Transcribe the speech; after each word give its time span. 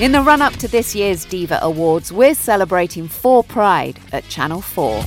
In 0.00 0.12
the 0.12 0.22
run 0.22 0.40
up 0.40 0.52
to 0.58 0.68
this 0.68 0.94
year's 0.94 1.24
Diva 1.24 1.58
Awards, 1.60 2.12
we're 2.12 2.36
celebrating 2.36 3.08
4Pride 3.08 3.96
at 4.12 4.28
Channel 4.28 4.60
4. 4.60 5.00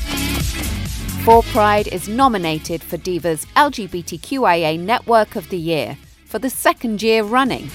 4Pride 1.24 1.88
is 1.88 2.10
nominated 2.10 2.84
for 2.84 2.98
Diva's 2.98 3.46
LGBTQIA 3.56 4.78
Network 4.78 5.38
of 5.38 5.48
the 5.48 5.58
Year 5.58 5.98
for 6.26 6.40
the 6.40 6.50
second 6.50 7.02
year 7.02 7.24
running. 7.24 7.70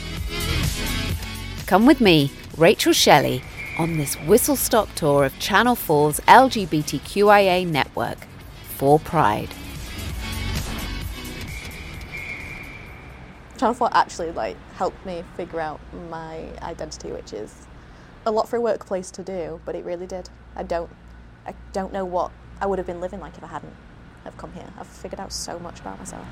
Come 1.64 1.86
with 1.86 2.02
me, 2.02 2.30
Rachel 2.58 2.92
Shelley, 2.92 3.42
on 3.78 3.96
this 3.96 4.16
whistle 4.26 4.54
stop 4.54 4.94
tour 4.94 5.24
of 5.24 5.38
Channel 5.38 5.74
4's 5.74 6.20
LGBTQIA 6.20 7.66
network, 7.66 8.18
4Pride. 8.76 9.65
Channel 13.56 13.74
4 13.74 13.88
actually 13.92 14.32
like 14.32 14.56
helped 14.74 15.04
me 15.06 15.24
figure 15.36 15.60
out 15.60 15.80
my 16.10 16.48
identity, 16.60 17.10
which 17.10 17.32
is 17.32 17.66
a 18.26 18.30
lot 18.30 18.48
for 18.48 18.56
a 18.56 18.60
workplace 18.60 19.10
to 19.12 19.22
do, 19.22 19.60
but 19.64 19.74
it 19.74 19.84
really 19.84 20.06
did. 20.06 20.28
I 20.54 20.62
don't 20.62 20.90
I 21.46 21.54
don't 21.72 21.92
know 21.92 22.04
what 22.04 22.32
I 22.60 22.66
would 22.66 22.78
have 22.78 22.86
been 22.86 23.00
living 23.00 23.20
like 23.20 23.36
if 23.38 23.44
I 23.44 23.46
hadn't 23.46 23.74
have 24.24 24.36
come 24.36 24.52
here. 24.52 24.68
I've 24.78 24.86
figured 24.86 25.20
out 25.20 25.32
so 25.32 25.58
much 25.58 25.80
about 25.80 25.98
myself. 25.98 26.26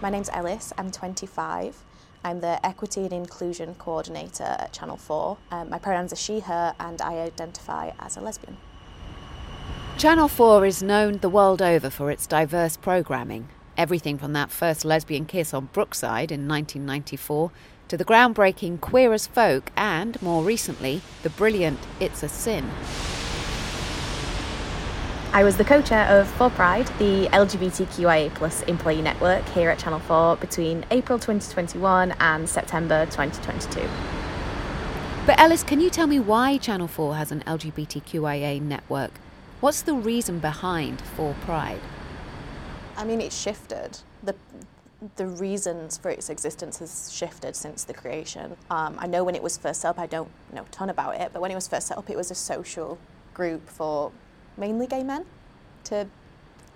My 0.00 0.08
name's 0.08 0.30
Ellis, 0.32 0.72
I'm 0.78 0.90
25. 0.90 1.84
I'm 2.24 2.40
the 2.40 2.64
Equity 2.64 3.02
and 3.02 3.12
Inclusion 3.12 3.74
Coordinator 3.74 4.44
at 4.44 4.72
Channel 4.72 4.96
4. 4.96 5.36
Um, 5.50 5.70
my 5.70 5.78
pronouns 5.78 6.12
are 6.12 6.16
she, 6.16 6.40
her, 6.40 6.74
and 6.78 7.02
I 7.02 7.18
identify 7.18 7.92
as 7.98 8.16
a 8.16 8.20
lesbian. 8.20 8.56
Channel 10.00 10.28
4 10.28 10.64
is 10.64 10.82
known 10.82 11.18
the 11.18 11.28
world 11.28 11.60
over 11.60 11.90
for 11.90 12.10
its 12.10 12.26
diverse 12.26 12.78
programming. 12.78 13.48
Everything 13.76 14.16
from 14.16 14.32
that 14.32 14.50
first 14.50 14.82
lesbian 14.82 15.26
kiss 15.26 15.52
on 15.52 15.66
Brookside 15.74 16.32
in 16.32 16.48
1994 16.48 17.52
to 17.88 17.98
the 17.98 18.04
groundbreaking 18.06 18.80
Queer 18.80 19.12
as 19.12 19.26
Folk 19.26 19.70
and, 19.76 20.16
more 20.22 20.42
recently, 20.42 21.02
the 21.22 21.28
brilliant 21.28 21.78
It's 22.00 22.22
a 22.22 22.30
Sin. 22.30 22.70
I 25.34 25.44
was 25.44 25.58
the 25.58 25.64
co-chair 25.64 26.06
of 26.06 26.26
4Pride, 26.38 26.86
the 26.96 27.28
LGBTQIA 27.36 28.34
plus 28.34 28.62
employee 28.62 29.02
network 29.02 29.46
here 29.50 29.68
at 29.68 29.78
Channel 29.80 30.00
4 30.00 30.36
between 30.36 30.86
April 30.90 31.18
2021 31.18 32.12
and 32.20 32.48
September 32.48 33.04
2022. 33.04 33.86
But 35.26 35.38
Ellis, 35.38 35.62
can 35.62 35.78
you 35.78 35.90
tell 35.90 36.06
me 36.06 36.18
why 36.18 36.56
Channel 36.56 36.88
4 36.88 37.16
has 37.16 37.30
an 37.30 37.40
LGBTQIA 37.46 38.62
network? 38.62 39.10
What's 39.60 39.82
the 39.82 39.92
reason 39.92 40.38
behind 40.38 41.02
4Pride? 41.18 41.80
I 42.96 43.04
mean, 43.04 43.20
it's 43.20 43.38
shifted. 43.38 43.98
The 44.22 44.34
the 45.16 45.26
reasons 45.26 45.96
for 45.96 46.10
its 46.10 46.28
existence 46.28 46.78
has 46.78 47.10
shifted 47.10 47.56
since 47.56 47.84
the 47.84 47.94
creation. 47.94 48.54
Um, 48.70 48.96
I 48.98 49.06
know 49.06 49.24
when 49.24 49.34
it 49.34 49.42
was 49.42 49.56
first 49.56 49.80
set 49.80 49.88
up, 49.88 49.98
I 49.98 50.06
don't 50.06 50.30
know 50.52 50.62
a 50.62 50.68
ton 50.70 50.90
about 50.90 51.18
it, 51.18 51.30
but 51.32 51.40
when 51.40 51.50
it 51.50 51.54
was 51.54 51.66
first 51.66 51.86
set 51.86 51.96
up, 51.96 52.10
it 52.10 52.16
was 52.18 52.30
a 52.30 52.34
social 52.34 52.98
group 53.32 53.66
for 53.68 54.12
mainly 54.58 54.86
gay 54.86 55.02
men, 55.02 55.24
to 55.84 56.06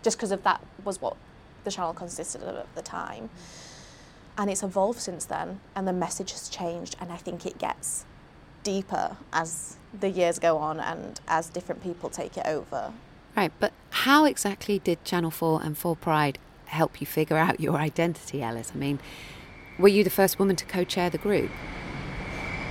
just 0.03 0.17
because 0.17 0.33
of 0.33 0.43
that 0.45 0.63
was 0.85 1.03
what 1.03 1.17
the 1.65 1.71
channel 1.71 1.93
consisted 1.93 2.43
of 2.43 2.57
at 2.57 2.75
the 2.75 2.83
time. 2.83 3.29
And 4.39 4.51
it's 4.51 4.63
evolved 4.63 5.01
since 5.01 5.27
then, 5.27 5.61
and 5.75 5.87
the 5.87 5.93
message 5.93 6.33
has 6.33 6.49
changed, 6.49 6.97
and 7.01 7.13
I 7.13 7.17
think 7.17 7.45
it 7.45 7.59
gets 7.59 8.07
deeper 8.65 9.17
as 9.33 9.77
the 10.01 10.11
years 10.11 10.41
go 10.41 10.59
on 10.59 10.81
and 10.81 11.21
as 11.29 11.49
different 11.49 11.83
people 11.83 12.11
take 12.11 12.37
it 12.37 12.47
over. 12.47 12.93
Right, 13.37 13.53
but 13.61 13.73
how 13.91 14.25
exactly 14.25 14.79
did 14.81 15.05
Channel 15.05 15.31
4 15.31 15.63
and 15.63 15.79
4 15.79 15.97
Pride 15.97 16.39
help 16.67 17.01
you 17.01 17.07
figure 17.07 17.37
out 17.37 17.61
your 17.61 17.77
identity, 17.77 18.43
Ellis? 18.43 18.73
I 18.75 18.79
mean, 18.79 18.99
were 19.79 19.89
you 19.89 20.03
the 20.03 20.11
first 20.11 20.39
woman 20.39 20.57
to 20.57 20.65
co-chair 20.65 21.11
the 21.11 21.19
group? 21.19 21.51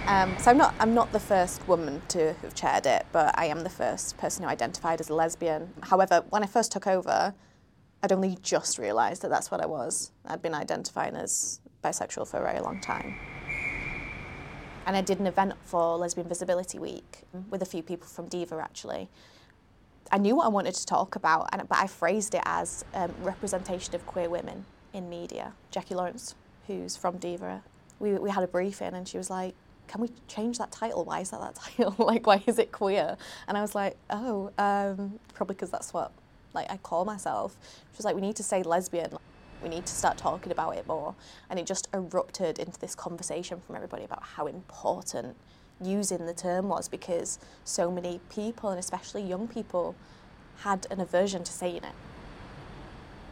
Um, 0.05 0.35
so 0.37 0.51
I'm 0.51 0.57
not 0.57 0.75
I'm 0.79 0.93
not 0.93 1.13
the 1.13 1.19
first 1.19 1.65
woman 1.65 2.01
to 2.09 2.33
have 2.33 2.53
chaired 2.53 2.85
it, 2.85 3.05
but 3.13 3.37
I 3.37 3.45
am 3.45 3.61
the 3.61 3.69
first 3.69 4.17
person 4.17 4.43
who 4.43 4.49
identified 4.49 4.99
as 4.99 5.09
a 5.09 5.13
lesbian. 5.13 5.71
However, 5.81 6.25
when 6.29 6.43
I 6.43 6.45
first 6.45 6.73
took 6.73 6.87
over, 6.87 7.33
I'd 8.01 8.11
only 8.11 8.37
just 8.41 8.77
realised 8.77 9.21
that 9.21 9.29
that's 9.29 9.49
what 9.49 9.61
I 9.61 9.65
was. 9.65 10.11
I'd 10.25 10.41
been 10.41 10.53
identifying 10.53 11.15
as 11.15 11.61
bisexual 11.81 12.27
for 12.27 12.37
a 12.37 12.43
very 12.43 12.59
long 12.59 12.81
time. 12.81 13.15
And 14.85 14.97
I 14.97 15.01
did 15.01 15.19
an 15.19 15.27
event 15.27 15.53
for 15.63 15.97
Lesbian 15.97 16.27
Visibility 16.27 16.77
Week 16.79 17.21
with 17.49 17.61
a 17.61 17.65
few 17.65 17.81
people 17.81 18.07
from 18.07 18.27
Diva 18.27 18.59
actually. 18.61 19.09
I 20.11 20.17
knew 20.17 20.35
what 20.35 20.45
I 20.45 20.49
wanted 20.49 20.75
to 20.75 20.85
talk 20.85 21.15
about, 21.15 21.49
and, 21.53 21.67
but 21.67 21.77
I 21.77 21.87
phrased 21.87 22.35
it 22.35 22.43
as 22.45 22.83
um, 22.93 23.11
representation 23.21 23.95
of 23.95 24.05
queer 24.05 24.29
women 24.29 24.65
in 24.93 25.09
media. 25.09 25.53
Jacquie 25.71 25.95
Lawrence, 25.95 26.35
who's 26.67 26.97
from 26.97 27.17
Diva, 27.17 27.63
we, 27.99 28.13
we 28.13 28.29
had 28.29 28.43
a 28.43 28.47
briefing 28.47 28.93
and 28.93 29.07
she 29.07 29.17
was 29.17 29.29
like, 29.29 29.55
can 29.87 30.01
we 30.01 30.09
change 30.27 30.57
that 30.57 30.71
title? 30.71 31.05
Why 31.05 31.21
is 31.21 31.31
that 31.31 31.39
that 31.39 31.55
title? 31.77 31.95
like, 32.05 32.27
why 32.27 32.43
is 32.45 32.59
it 32.59 32.71
queer? 32.71 33.17
And 33.47 33.57
I 33.57 33.61
was 33.61 33.75
like, 33.75 33.95
oh, 34.09 34.51
um, 34.57 35.19
probably 35.33 35.55
because 35.55 35.71
that's 35.71 35.93
what 35.93 36.11
like 36.53 36.71
I 36.71 36.77
call 36.77 37.05
myself. 37.05 37.57
She 37.91 37.97
was 37.97 38.05
like, 38.05 38.15
we 38.15 38.21
need 38.21 38.35
to 38.35 38.43
say 38.43 38.63
lesbian. 38.63 39.11
We 39.63 39.69
need 39.69 39.85
to 39.85 39.93
start 39.93 40.17
talking 40.17 40.51
about 40.51 40.75
it 40.75 40.85
more. 40.85 41.15
And 41.49 41.57
it 41.57 41.65
just 41.65 41.87
erupted 41.93 42.59
into 42.59 42.79
this 42.79 42.93
conversation 42.93 43.61
from 43.65 43.75
everybody 43.75 44.03
about 44.03 44.21
how 44.21 44.47
important 44.47 45.37
using 45.81 46.25
the 46.25 46.33
term 46.33 46.67
was 46.69 46.87
because 46.87 47.39
so 47.63 47.89
many 47.89 48.19
people, 48.29 48.69
and 48.69 48.79
especially 48.79 49.23
young 49.23 49.47
people, 49.47 49.95
had 50.59 50.85
an 50.91 50.99
aversion 50.99 51.43
to 51.43 51.51
saying 51.51 51.77
it. 51.83 51.95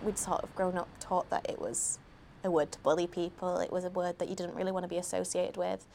We'd 0.01 0.17
sort 0.17 0.41
of 0.41 0.55
grown 0.55 0.77
up 0.77 0.87
taught 0.99 1.29
that 1.29 1.47
it 1.49 1.59
was 1.59 1.99
a 2.43 2.49
word 2.49 2.71
to 2.71 2.79
bully 2.79 3.05
people, 3.05 3.57
it 3.59 3.71
was 3.71 3.85
a 3.85 3.89
word 3.89 4.17
that 4.17 4.29
you 4.29 4.35
didn't 4.35 4.55
really 4.55 4.71
want 4.71 4.83
to 4.83 4.89
be 4.89 4.97
associated 4.97 5.57
with. 5.57 5.85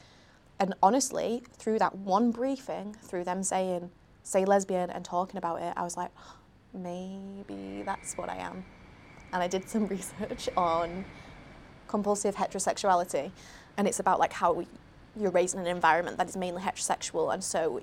And 0.61 0.75
honestly, 0.83 1.43
through 1.55 1.81
that 1.81 1.97
one 1.97 2.31
briefing, 2.31 2.97
through 3.03 3.25
them 3.25 3.43
saying, 3.43 3.91
say 4.23 4.45
lesbian 4.45 4.91
and 4.91 5.05
talking 5.05 5.39
about 5.39 5.61
it, 5.61 5.73
I 5.77 5.83
was 5.83 5.97
like, 5.97 6.11
maybe 6.73 7.83
that's 7.85 8.17
what 8.17 8.29
I 8.29 8.37
am. 8.37 8.65
And 9.37 9.43
I 9.43 9.49
did 9.49 9.69
some 9.69 9.87
research 9.99 10.49
on 10.57 11.05
compulsive 11.89 12.37
heterosexuality, 12.37 13.31
and 13.77 13.87
it's 13.87 14.01
about 14.01 14.19
like 14.19 14.33
how 14.33 14.55
we, 14.55 14.67
you're 15.15 15.31
raised 15.31 15.55
in 15.55 15.61
an 15.61 15.67
environment 15.67 16.17
that 16.17 16.27
is 16.27 16.39
mainly 16.39 16.63
heterosexual, 16.63 17.35
and 17.35 17.45
so 17.45 17.83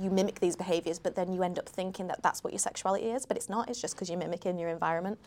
you 0.00 0.08
mimic 0.08 0.40
these 0.40 0.56
behaviours, 0.56 0.98
but 0.98 1.14
then 1.14 1.30
you 1.30 1.42
end 1.42 1.58
up 1.58 1.68
thinking 1.68 2.06
that 2.06 2.22
that's 2.22 2.42
what 2.42 2.54
your 2.54 2.58
sexuality 2.58 3.10
is, 3.10 3.26
but 3.26 3.36
it's 3.36 3.50
not. 3.50 3.68
It's 3.68 3.82
just 3.82 3.94
because 3.94 4.08
you're 4.08 4.18
mimicking 4.18 4.58
your 4.58 4.70
environment. 4.70 5.18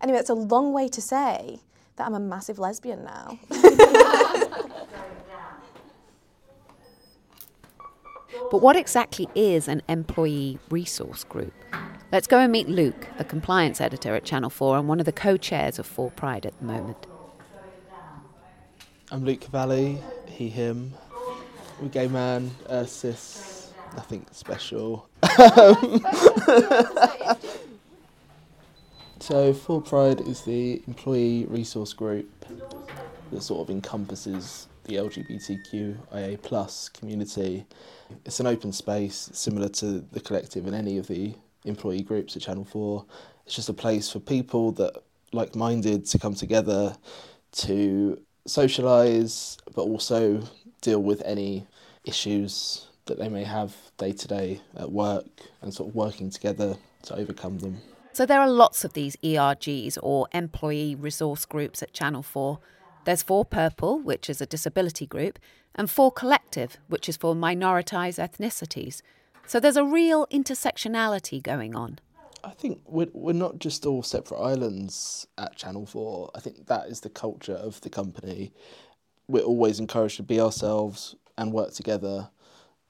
Anyway, 0.00 0.18
it's 0.18 0.28
a 0.28 0.34
long 0.34 0.72
way 0.72 0.88
to 0.88 1.00
say 1.00 1.60
that 1.94 2.04
I'm 2.04 2.14
a 2.14 2.20
massive 2.20 2.58
lesbian 2.58 3.04
now. 3.04 3.38
But 8.50 8.60
what 8.60 8.76
exactly 8.76 9.28
is 9.34 9.68
an 9.68 9.82
employee 9.88 10.58
resource 10.70 11.24
group? 11.24 11.54
Let's 12.10 12.26
go 12.26 12.38
and 12.38 12.52
meet 12.52 12.68
Luke, 12.68 13.08
a 13.18 13.24
compliance 13.24 13.80
editor 13.80 14.14
at 14.14 14.24
Channel 14.24 14.50
4 14.50 14.78
and 14.78 14.88
one 14.88 15.00
of 15.00 15.06
the 15.06 15.12
co 15.12 15.36
chairs 15.36 15.78
of 15.78 15.86
4 15.86 16.10
Pride 16.10 16.44
at 16.44 16.58
the 16.58 16.64
moment. 16.66 17.06
I'm 19.10 19.24
Luke 19.24 19.40
Cavalli, 19.40 19.98
he, 20.26 20.48
him. 20.48 20.92
I'm 21.78 21.86
a 21.86 21.88
gay 21.88 22.08
man, 22.08 22.50
uh, 22.68 22.84
cis, 22.84 23.72
nothing 23.94 24.26
special. 24.30 25.08
so, 29.20 29.54
4 29.54 29.82
Pride 29.82 30.20
is 30.22 30.42
the 30.42 30.82
employee 30.86 31.46
resource 31.46 31.92
group 31.92 32.28
that 33.30 33.42
sort 33.42 33.68
of 33.68 33.70
encompasses 33.70 34.68
the 34.84 34.96
LGBTQIA 34.96 36.40
plus 36.42 36.88
community. 36.88 37.64
It's 38.24 38.40
an 38.40 38.46
open 38.46 38.72
space 38.72 39.30
similar 39.32 39.68
to 39.70 40.00
the 40.12 40.20
collective 40.20 40.66
and 40.66 40.74
any 40.74 40.98
of 40.98 41.06
the 41.06 41.34
employee 41.64 42.02
groups 42.02 42.36
at 42.36 42.42
Channel 42.42 42.64
4. 42.64 43.04
It's 43.46 43.54
just 43.54 43.68
a 43.68 43.74
place 43.74 44.10
for 44.10 44.18
people 44.18 44.72
that 44.72 44.92
like 45.32 45.54
minded 45.54 46.06
to 46.06 46.18
come 46.18 46.34
together 46.34 46.94
to 47.52 48.20
socialise 48.46 49.56
but 49.74 49.82
also 49.82 50.42
deal 50.80 51.02
with 51.02 51.22
any 51.24 51.66
issues 52.04 52.88
that 53.06 53.18
they 53.18 53.28
may 53.28 53.44
have 53.44 53.74
day 53.98 54.12
to 54.12 54.28
day 54.28 54.60
at 54.76 54.90
work 54.90 55.26
and 55.60 55.72
sort 55.72 55.88
of 55.88 55.94
working 55.94 56.30
together 56.30 56.76
to 57.02 57.14
overcome 57.14 57.58
them. 57.58 57.78
So 58.12 58.26
there 58.26 58.40
are 58.40 58.50
lots 58.50 58.84
of 58.84 58.92
these 58.92 59.16
ERGs 59.16 59.96
or 60.02 60.28
employee 60.32 60.94
resource 60.94 61.44
groups 61.44 61.82
at 61.82 61.92
Channel 61.92 62.22
4. 62.22 62.58
There's 63.04 63.22
4 63.22 63.44
Purple, 63.44 63.98
which 63.98 64.30
is 64.30 64.40
a 64.40 64.46
disability 64.46 65.06
group, 65.06 65.38
and 65.74 65.90
4 65.90 66.12
Collective, 66.12 66.78
which 66.88 67.08
is 67.08 67.16
for 67.16 67.34
minoritised 67.34 68.18
ethnicities. 68.18 69.02
So 69.46 69.58
there's 69.58 69.76
a 69.76 69.84
real 69.84 70.26
intersectionality 70.28 71.42
going 71.42 71.74
on. 71.74 71.98
I 72.44 72.50
think 72.50 72.80
we're, 72.86 73.08
we're 73.12 73.32
not 73.32 73.58
just 73.58 73.86
all 73.86 74.02
separate 74.02 74.38
islands 74.38 75.26
at 75.36 75.56
Channel 75.56 75.86
4. 75.86 76.30
I 76.34 76.40
think 76.40 76.66
that 76.66 76.88
is 76.88 77.00
the 77.00 77.10
culture 77.10 77.54
of 77.54 77.80
the 77.80 77.90
company. 77.90 78.52
We're 79.28 79.42
always 79.42 79.80
encouraged 79.80 80.16
to 80.18 80.22
be 80.22 80.40
ourselves 80.40 81.16
and 81.36 81.52
work 81.52 81.72
together 81.72 82.30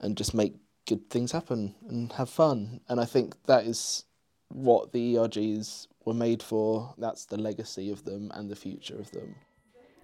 and 0.00 0.16
just 0.16 0.34
make 0.34 0.54
good 0.86 1.08
things 1.10 1.32
happen 1.32 1.74
and 1.88 2.12
have 2.12 2.28
fun. 2.28 2.80
And 2.88 3.00
I 3.00 3.04
think 3.04 3.34
that 3.46 3.64
is 3.64 4.04
what 4.48 4.92
the 4.92 5.14
ERGs 5.14 5.86
were 6.04 6.14
made 6.14 6.42
for. 6.42 6.94
That's 6.98 7.24
the 7.26 7.38
legacy 7.38 7.90
of 7.90 8.04
them 8.04 8.30
and 8.34 8.50
the 8.50 8.56
future 8.56 8.98
of 8.98 9.10
them. 9.12 9.36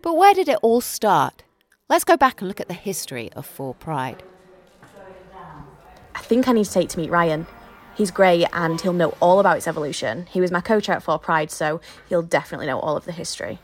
But 0.01 0.17
where 0.17 0.33
did 0.35 0.49
it 0.49 0.59
all 0.63 0.81
start? 0.81 1.43
Let's 1.89 2.05
go 2.05 2.17
back 2.17 2.41
and 2.41 2.49
look 2.49 2.61
at 2.61 2.69
the 2.69 2.75
history 2.75 3.33
of 3.33 3.49
4Pride. 3.49 4.21
I 6.15 6.21
think 6.21 6.47
I 6.47 6.53
need 6.53 6.67
to 6.67 6.73
take 6.73 6.89
to 6.91 6.99
meet 6.99 7.11
Ryan. 7.11 7.47
He's 7.97 8.13
great 8.13 8.47
and 8.53 8.81
he'll 8.81 8.93
know 8.93 9.17
all 9.21 9.41
about 9.41 9.57
its 9.57 9.67
evolution. 9.67 10.27
He 10.27 10.41
was 10.41 10.53
my 10.53 10.61
coach 10.61 10.89
at 10.89 11.05
4Pride, 11.05 11.51
so 11.51 11.81
he'll 12.09 12.23
definitely 12.23 12.67
know 12.67 12.79
all 12.79 12.97
of 12.97 13.07
the 13.07 13.13
history. 13.13 13.59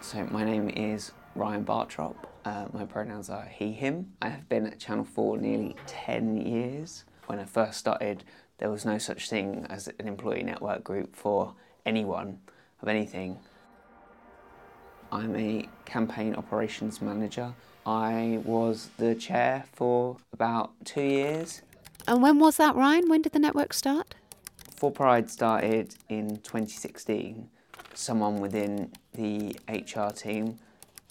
So, 0.00 0.26
my 0.30 0.44
name 0.44 0.70
is 0.70 1.12
Ryan 1.34 1.64
Bartrop. 1.64 2.16
Uh, 2.44 2.66
my 2.72 2.84
pronouns 2.86 3.28
are 3.28 3.44
he, 3.44 3.72
him. 3.72 4.12
I 4.22 4.28
have 4.30 4.48
been 4.48 4.66
at 4.66 4.78
Channel 4.78 5.04
4 5.04 5.38
nearly 5.38 5.76
10 5.86 6.38
years. 6.38 7.04
When 7.26 7.38
I 7.38 7.44
first 7.44 7.78
started, 7.78 8.24
there 8.58 8.70
was 8.70 8.84
no 8.84 8.96
such 8.96 9.28
thing 9.28 9.66
as 9.68 9.88
an 9.98 10.08
employee 10.08 10.42
network 10.42 10.84
group 10.84 11.16
for 11.16 11.54
anyone 11.84 12.38
of 12.80 12.88
anything. 12.88 13.38
I'm 15.14 15.36
a 15.36 15.68
campaign 15.84 16.34
operations 16.34 17.00
manager. 17.00 17.54
I 17.86 18.40
was 18.44 18.90
the 18.96 19.14
chair 19.14 19.64
for 19.72 20.16
about 20.32 20.72
two 20.84 21.02
years. 21.02 21.62
And 22.08 22.20
when 22.20 22.40
was 22.40 22.56
that, 22.56 22.74
Ryan? 22.74 23.08
When 23.08 23.22
did 23.22 23.30
the 23.30 23.38
network 23.38 23.74
start? 23.74 24.16
4Pride 24.76 25.30
started 25.30 25.94
in 26.08 26.38
2016. 26.38 27.48
Someone 27.94 28.40
within 28.40 28.90
the 29.14 29.56
HR 29.68 30.12
team 30.12 30.58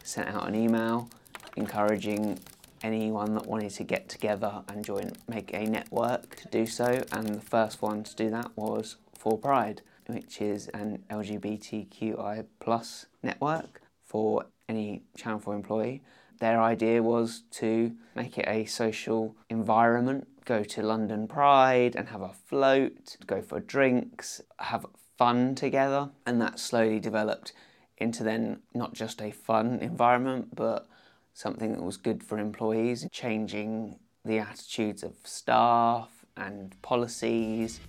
sent 0.04 0.28
out 0.28 0.50
an 0.50 0.56
email 0.56 1.10
encouraging 1.56 2.40
anyone 2.82 3.34
that 3.36 3.46
wanted 3.46 3.72
to 3.72 3.86
get 3.86 4.10
together 4.10 4.64
and 4.68 4.84
join, 4.84 5.14
make 5.30 5.54
a 5.54 5.64
network 5.64 6.36
to 6.36 6.48
do 6.50 6.66
so. 6.66 7.06
And 7.14 7.36
the 7.36 7.42
first 7.42 7.82
one 7.82 8.04
to 8.04 8.14
do 8.18 8.30
that 8.32 8.52
was 8.58 8.98
4Pride, 9.18 9.80
which 10.08 10.42
is 10.42 10.68
an 10.74 11.06
LGBTQI 11.10 12.44
plus 12.60 13.06
network 13.22 13.83
for 14.14 14.46
any 14.70 15.02
Channel 15.18 15.40
4 15.40 15.56
employee. 15.56 16.04
Their 16.40 16.62
idea 16.62 17.02
was 17.02 17.42
to 17.54 17.94
make 18.16 18.38
it 18.38 18.46
a 18.48 18.66
social 18.66 19.36
environment, 19.50 20.28
go 20.46 20.64
to 20.64 20.84
London 20.84 21.28
Pride 21.28 21.96
and 21.96 22.10
have 22.10 22.22
a 22.22 22.30
float, 22.30 23.18
go 23.26 23.42
for 23.42 23.60
drinks, 23.60 24.40
have 24.60 24.86
fun 25.18 25.56
together. 25.56 26.12
And 26.28 26.40
that 26.42 26.60
slowly 26.60 27.00
developed 27.00 27.54
into 27.98 28.24
then 28.24 28.60
not 28.76 28.94
just 28.94 29.20
a 29.20 29.32
fun 29.32 29.80
environment, 29.80 30.56
but 30.56 30.88
something 31.34 31.72
that 31.72 31.82
was 31.82 31.98
good 31.98 32.24
for 32.24 32.38
employees, 32.38 33.08
changing 33.12 33.98
the 34.24 34.38
attitudes 34.38 35.02
of 35.02 35.14
staff 35.24 36.10
and 36.38 36.80
policies. 36.84 37.80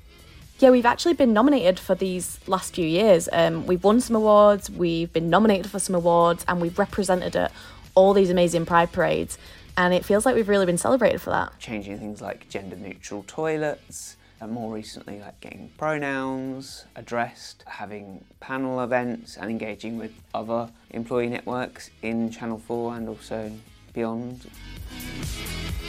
Yeah, 0.60 0.70
we've 0.70 0.86
actually 0.86 1.14
been 1.14 1.32
nominated 1.32 1.80
for 1.80 1.96
these 1.96 2.38
last 2.46 2.76
few 2.76 2.86
years. 2.86 3.28
Um, 3.32 3.66
we've 3.66 3.82
won 3.82 4.00
some 4.00 4.14
awards, 4.14 4.70
we've 4.70 5.12
been 5.12 5.28
nominated 5.28 5.68
for 5.70 5.80
some 5.80 5.96
awards, 5.96 6.44
and 6.46 6.60
we've 6.60 6.78
represented 6.78 7.34
at 7.34 7.50
all 7.96 8.14
these 8.14 8.30
amazing 8.30 8.64
pride 8.64 8.92
parades. 8.92 9.36
And 9.76 9.92
it 9.92 10.04
feels 10.04 10.24
like 10.24 10.36
we've 10.36 10.48
really 10.48 10.66
been 10.66 10.78
celebrated 10.78 11.20
for 11.20 11.30
that. 11.30 11.58
Changing 11.58 11.98
things 11.98 12.20
like 12.22 12.48
gender 12.48 12.76
neutral 12.76 13.24
toilets, 13.26 14.16
and 14.40 14.52
more 14.52 14.72
recently, 14.72 15.20
like 15.20 15.40
getting 15.40 15.70
pronouns 15.76 16.84
addressed, 16.94 17.64
having 17.66 18.24
panel 18.38 18.80
events, 18.80 19.36
and 19.36 19.50
engaging 19.50 19.98
with 19.98 20.12
other 20.32 20.70
employee 20.90 21.28
networks 21.28 21.90
in 22.02 22.30
Channel 22.30 22.58
4 22.58 22.94
and 22.94 23.08
also 23.08 23.50
beyond. 23.94 24.50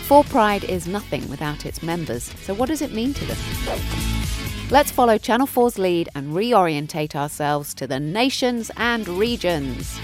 For 0.03 0.23
Pride 0.23 0.63
is 0.63 0.87
nothing 0.87 1.27
without 1.29 1.65
its 1.65 1.83
members, 1.83 2.31
so 2.41 2.53
what 2.53 2.69
does 2.69 2.81
it 2.81 2.93
mean 2.93 3.13
to 3.15 3.25
them? 3.25 3.37
Let's 4.71 4.91
follow 4.91 5.17
Channel 5.17 5.47
4's 5.47 5.77
lead 5.77 6.09
and 6.15 6.33
reorientate 6.33 7.15
ourselves 7.15 7.73
to 7.73 7.87
the 7.87 7.99
nations 7.99 8.71
and 8.77 9.07
regions. 9.07 9.99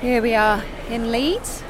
Here 0.00 0.20
we 0.20 0.34
are 0.34 0.62
in 0.90 1.10
Leeds, 1.10 1.62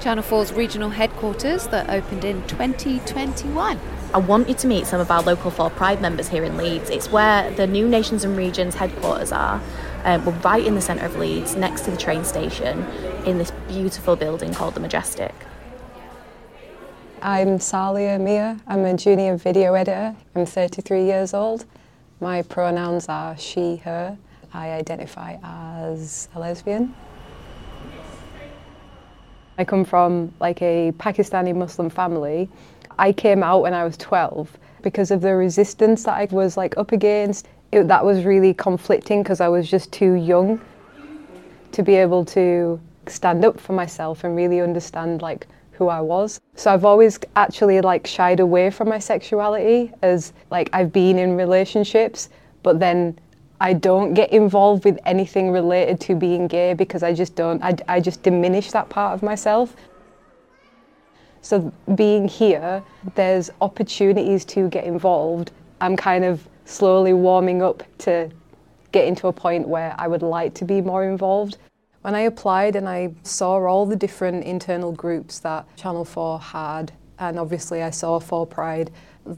Channel 0.00 0.24
4's 0.24 0.52
regional 0.52 0.90
headquarters 0.90 1.68
that 1.68 1.90
opened 1.90 2.24
in 2.24 2.42
2021. 2.46 3.78
I 4.14 4.18
want 4.18 4.46
you 4.46 4.54
to 4.56 4.66
meet 4.66 4.86
some 4.86 5.00
of 5.00 5.10
our 5.10 5.22
local 5.22 5.50
4Pride 5.50 6.02
members 6.02 6.28
here 6.28 6.44
in 6.44 6.58
Leeds. 6.58 6.90
It's 6.90 7.10
where 7.10 7.50
the 7.52 7.66
new 7.66 7.88
Nations 7.88 8.24
and 8.24 8.36
Regions 8.36 8.74
headquarters 8.74 9.32
are. 9.32 9.58
Um, 10.04 10.22
we're 10.26 10.32
right 10.40 10.62
in 10.62 10.74
the 10.74 10.82
centre 10.82 11.06
of 11.06 11.16
Leeds, 11.16 11.56
next 11.56 11.86
to 11.86 11.90
the 11.90 11.96
train 11.96 12.22
station, 12.22 12.84
in 13.24 13.38
this 13.38 13.52
beautiful 13.68 14.14
building 14.14 14.52
called 14.52 14.74
the 14.74 14.80
Majestic. 14.80 15.34
I'm 17.22 17.58
Salia 17.58 18.20
Mia. 18.20 18.60
I'm 18.66 18.84
a 18.84 18.94
junior 18.94 19.38
video 19.38 19.72
editor. 19.72 20.14
I'm 20.34 20.44
33 20.44 21.04
years 21.06 21.32
old. 21.32 21.64
My 22.20 22.42
pronouns 22.42 23.08
are 23.08 23.34
she, 23.38 23.76
her. 23.76 24.18
I 24.52 24.72
identify 24.72 25.38
as 25.42 26.28
a 26.34 26.38
lesbian. 26.38 26.94
I 29.56 29.64
come 29.64 29.86
from 29.86 30.34
like 30.38 30.60
a 30.60 30.92
Pakistani 30.98 31.56
Muslim 31.56 31.88
family. 31.88 32.50
I 33.02 33.12
came 33.12 33.42
out 33.42 33.62
when 33.62 33.74
I 33.74 33.82
was 33.82 33.96
12 33.96 34.56
because 34.80 35.10
of 35.10 35.22
the 35.22 35.34
resistance 35.34 36.04
that 36.04 36.14
I 36.14 36.28
was 36.30 36.56
like 36.56 36.78
up 36.78 36.92
against. 36.92 37.48
It, 37.72 37.88
that 37.88 38.04
was 38.04 38.24
really 38.24 38.54
conflicting 38.54 39.24
because 39.24 39.40
I 39.40 39.48
was 39.48 39.68
just 39.68 39.90
too 39.90 40.12
young 40.12 40.60
to 41.72 41.82
be 41.82 41.96
able 41.96 42.24
to 42.26 42.80
stand 43.08 43.44
up 43.44 43.58
for 43.58 43.72
myself 43.72 44.22
and 44.22 44.36
really 44.36 44.60
understand 44.60 45.20
like 45.20 45.48
who 45.72 45.88
I 45.88 46.00
was. 46.00 46.40
So 46.54 46.72
I've 46.72 46.84
always 46.84 47.18
actually 47.34 47.80
like 47.80 48.06
shied 48.06 48.38
away 48.38 48.70
from 48.70 48.88
my 48.88 49.00
sexuality 49.00 49.90
as 50.02 50.32
like 50.50 50.70
I've 50.72 50.92
been 50.92 51.18
in 51.18 51.36
relationships, 51.36 52.28
but 52.62 52.78
then 52.78 53.18
I 53.60 53.72
don't 53.72 54.14
get 54.14 54.32
involved 54.32 54.84
with 54.84 55.00
anything 55.06 55.50
related 55.50 55.98
to 56.02 56.14
being 56.14 56.46
gay 56.46 56.74
because 56.74 57.02
I 57.02 57.14
just 57.14 57.34
don't, 57.34 57.60
I, 57.64 57.74
I 57.88 57.98
just 57.98 58.22
diminish 58.22 58.70
that 58.70 58.88
part 58.90 59.12
of 59.12 59.24
myself. 59.24 59.74
So 61.42 61.72
being 61.96 62.28
here, 62.28 62.82
there's 63.16 63.50
opportunities 63.60 64.44
to 64.46 64.68
get 64.68 64.84
involved. 64.84 65.50
I'm 65.80 65.96
kind 65.96 66.24
of 66.24 66.48
slowly 66.64 67.12
warming 67.12 67.62
up 67.62 67.82
to 67.98 68.30
getting 68.92 69.16
to 69.16 69.26
a 69.26 69.32
point 69.32 69.66
where 69.66 69.94
I 69.98 70.06
would 70.06 70.22
like 70.22 70.54
to 70.54 70.64
be 70.64 70.80
more 70.80 71.04
involved. 71.04 71.58
When 72.02 72.14
I 72.14 72.20
applied 72.20 72.76
and 72.76 72.88
I 72.88 73.14
saw 73.24 73.58
all 73.66 73.86
the 73.86 73.96
different 73.96 74.44
internal 74.44 74.92
groups 74.92 75.40
that 75.40 75.66
Channel 75.76 76.04
4 76.04 76.38
had, 76.38 76.92
and 77.18 77.38
obviously 77.38 77.82
I 77.82 77.90
saw 77.90 78.20
4Pride, 78.20 78.90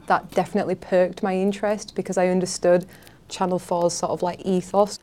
that 0.07 0.31
definitely 0.31 0.75
perked 0.75 1.23
my 1.23 1.35
interest 1.35 1.95
because 1.95 2.17
I 2.17 2.27
understood 2.27 2.85
Channel 3.29 3.59
4's 3.59 3.93
sort 3.93 4.11
of 4.11 4.21
like 4.21 4.41
ethos. 4.45 4.99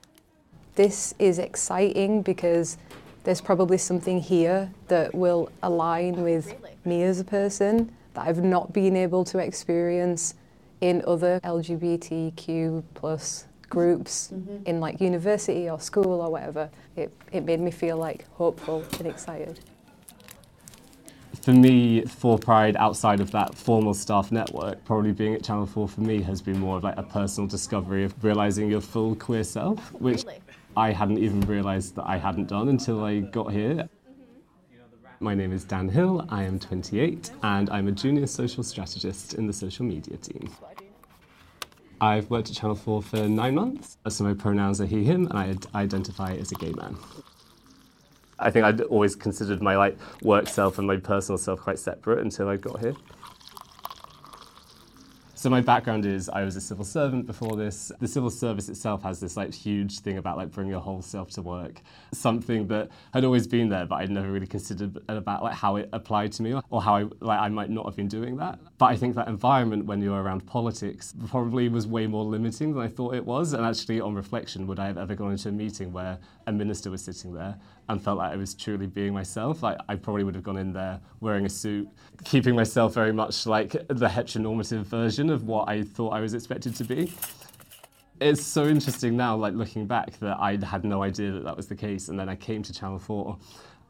This 0.74 1.14
is 1.18 1.38
exciting 1.38 2.22
because 2.22 2.78
there's 3.24 3.40
probably 3.40 3.78
something 3.78 4.20
here 4.20 4.70
that 4.88 5.14
will 5.14 5.50
align 5.62 6.22
with 6.22 6.54
me 6.84 7.02
as 7.02 7.20
a 7.20 7.24
person 7.24 7.92
that 8.14 8.26
I've 8.26 8.42
not 8.42 8.72
been 8.72 8.96
able 8.96 9.24
to 9.24 9.38
experience 9.38 10.34
in 10.80 11.02
other 11.06 11.40
LGBTQ 11.44 12.82
plus 12.94 13.46
groups 13.68 14.30
mm-hmm. 14.32 14.66
in 14.66 14.80
like 14.80 15.00
university 15.00 15.70
or 15.70 15.80
school 15.80 16.20
or 16.20 16.30
whatever, 16.30 16.68
it, 16.96 17.10
it 17.32 17.44
made 17.44 17.60
me 17.60 17.70
feel 17.70 17.96
like 17.96 18.28
hopeful 18.32 18.84
and 18.98 19.06
excited. 19.06 19.60
For 21.42 21.52
me, 21.52 22.04
for 22.04 22.38
Pride, 22.38 22.76
outside 22.76 23.20
of 23.20 23.30
that 23.32 23.54
formal 23.54 23.94
staff 23.94 24.30
network, 24.30 24.84
probably 24.84 25.12
being 25.12 25.34
at 25.34 25.42
Channel 25.42 25.66
4 25.66 25.88
for 25.88 26.00
me 26.02 26.20
has 26.22 26.42
been 26.42 26.58
more 26.58 26.76
of 26.76 26.84
like 26.84 26.98
a 26.98 27.02
personal 27.02 27.48
discovery 27.48 28.04
of 28.04 28.14
realising 28.22 28.70
your 28.70 28.80
full 28.80 29.16
queer 29.16 29.42
self, 29.42 29.90
which 29.94 30.24
I 30.76 30.92
hadn't 30.92 31.18
even 31.18 31.40
realised 31.40 31.96
that 31.96 32.04
I 32.06 32.18
hadn't 32.18 32.48
done 32.48 32.68
until 32.68 33.02
I 33.02 33.20
got 33.20 33.50
here. 33.50 33.88
My 35.22 35.36
name 35.36 35.52
is 35.52 35.62
Dan 35.62 35.88
Hill, 35.88 36.26
I 36.30 36.42
am 36.42 36.58
28, 36.58 37.30
and 37.44 37.70
I'm 37.70 37.86
a 37.86 37.92
junior 37.92 38.26
social 38.26 38.64
strategist 38.64 39.34
in 39.34 39.46
the 39.46 39.52
social 39.52 39.84
media 39.84 40.16
team. 40.16 40.50
I've 42.00 42.28
worked 42.28 42.50
at 42.50 42.56
Channel 42.56 42.74
4 42.74 43.02
for 43.02 43.28
nine 43.28 43.54
months, 43.54 43.98
so 44.08 44.24
my 44.24 44.34
pronouns 44.34 44.80
are 44.80 44.84
he, 44.84 45.04
him, 45.04 45.28
and 45.28 45.38
I 45.38 45.50
ad- 45.50 45.66
identify 45.76 46.32
as 46.34 46.50
a 46.50 46.56
gay 46.56 46.72
man. 46.72 46.96
I 48.40 48.50
think 48.50 48.64
I'd 48.64 48.80
always 48.80 49.14
considered 49.14 49.62
my 49.62 49.76
like 49.76 49.96
work 50.22 50.48
self 50.48 50.78
and 50.78 50.88
my 50.88 50.96
personal 50.96 51.38
self 51.38 51.60
quite 51.60 51.78
separate 51.78 52.18
until 52.18 52.48
I 52.48 52.56
got 52.56 52.80
here. 52.80 52.94
So 55.42 55.50
my 55.50 55.60
background 55.60 56.06
is 56.06 56.28
I 56.28 56.44
was 56.44 56.54
a 56.54 56.60
civil 56.60 56.84
servant 56.84 57.26
before 57.26 57.56
this. 57.56 57.90
The 57.98 58.06
civil 58.06 58.30
service 58.30 58.68
itself 58.68 59.02
has 59.02 59.18
this 59.18 59.36
like 59.36 59.52
huge 59.52 59.98
thing 59.98 60.18
about 60.18 60.36
like 60.36 60.52
bringing 60.52 60.70
your 60.70 60.80
whole 60.80 61.02
self 61.02 61.30
to 61.30 61.42
work. 61.42 61.80
Something 62.12 62.68
that 62.68 62.90
had 63.12 63.24
always 63.24 63.48
been 63.48 63.68
there, 63.68 63.84
but 63.84 63.96
I'd 63.96 64.10
never 64.12 64.30
really 64.30 64.46
considered 64.46 65.02
about 65.08 65.42
like 65.42 65.54
how 65.54 65.74
it 65.74 65.88
applied 65.92 66.30
to 66.34 66.44
me 66.44 66.54
or 66.70 66.80
how 66.80 66.94
I 66.94 67.06
like 67.18 67.40
I 67.40 67.48
might 67.48 67.70
not 67.70 67.86
have 67.86 67.96
been 67.96 68.06
doing 68.06 68.36
that. 68.36 68.60
But 68.78 68.86
I 68.86 68.96
think 68.96 69.16
that 69.16 69.26
environment 69.26 69.84
when 69.84 70.00
you're 70.00 70.22
around 70.22 70.46
politics 70.46 71.12
probably 71.26 71.68
was 71.68 71.88
way 71.88 72.06
more 72.06 72.22
limiting 72.22 72.74
than 72.74 72.80
I 72.84 72.86
thought 72.86 73.16
it 73.16 73.26
was. 73.26 73.52
And 73.52 73.66
actually, 73.66 74.00
on 74.00 74.14
reflection, 74.14 74.68
would 74.68 74.78
I 74.78 74.86
have 74.86 74.96
ever 74.96 75.16
gone 75.16 75.32
into 75.32 75.48
a 75.48 75.52
meeting 75.52 75.92
where 75.92 76.20
a 76.46 76.52
minister 76.52 76.88
was 76.88 77.02
sitting 77.02 77.34
there 77.34 77.58
and 77.88 78.02
felt 78.02 78.18
like 78.18 78.32
I 78.32 78.36
was 78.36 78.54
truly 78.54 78.86
being 78.86 79.12
myself? 79.12 79.62
Like 79.62 79.78
I 79.88 79.96
probably 79.96 80.24
would 80.24 80.34
have 80.34 80.44
gone 80.44 80.56
in 80.56 80.72
there 80.72 81.00
wearing 81.20 81.46
a 81.46 81.48
suit, 81.48 81.88
keeping 82.24 82.54
myself 82.54 82.94
very 82.94 83.12
much 83.12 83.46
like 83.46 83.72
the 83.72 84.08
heteronormative 84.08 84.84
version 84.84 85.30
of 85.30 85.44
what 85.44 85.68
I 85.68 85.82
thought 85.82 86.10
I 86.10 86.20
was 86.20 86.34
expected 86.34 86.74
to 86.76 86.84
be. 86.84 87.12
It's 88.20 88.42
so 88.42 88.66
interesting 88.66 89.16
now, 89.16 89.34
like 89.34 89.54
looking 89.54 89.86
back, 89.86 90.18
that 90.20 90.38
I 90.38 90.56
had 90.64 90.84
no 90.84 91.02
idea 91.02 91.32
that 91.32 91.44
that 91.44 91.56
was 91.56 91.66
the 91.66 91.74
case. 91.74 92.08
And 92.08 92.18
then 92.18 92.28
I 92.28 92.36
came 92.36 92.62
to 92.62 92.72
Channel 92.72 93.00
4 93.00 93.36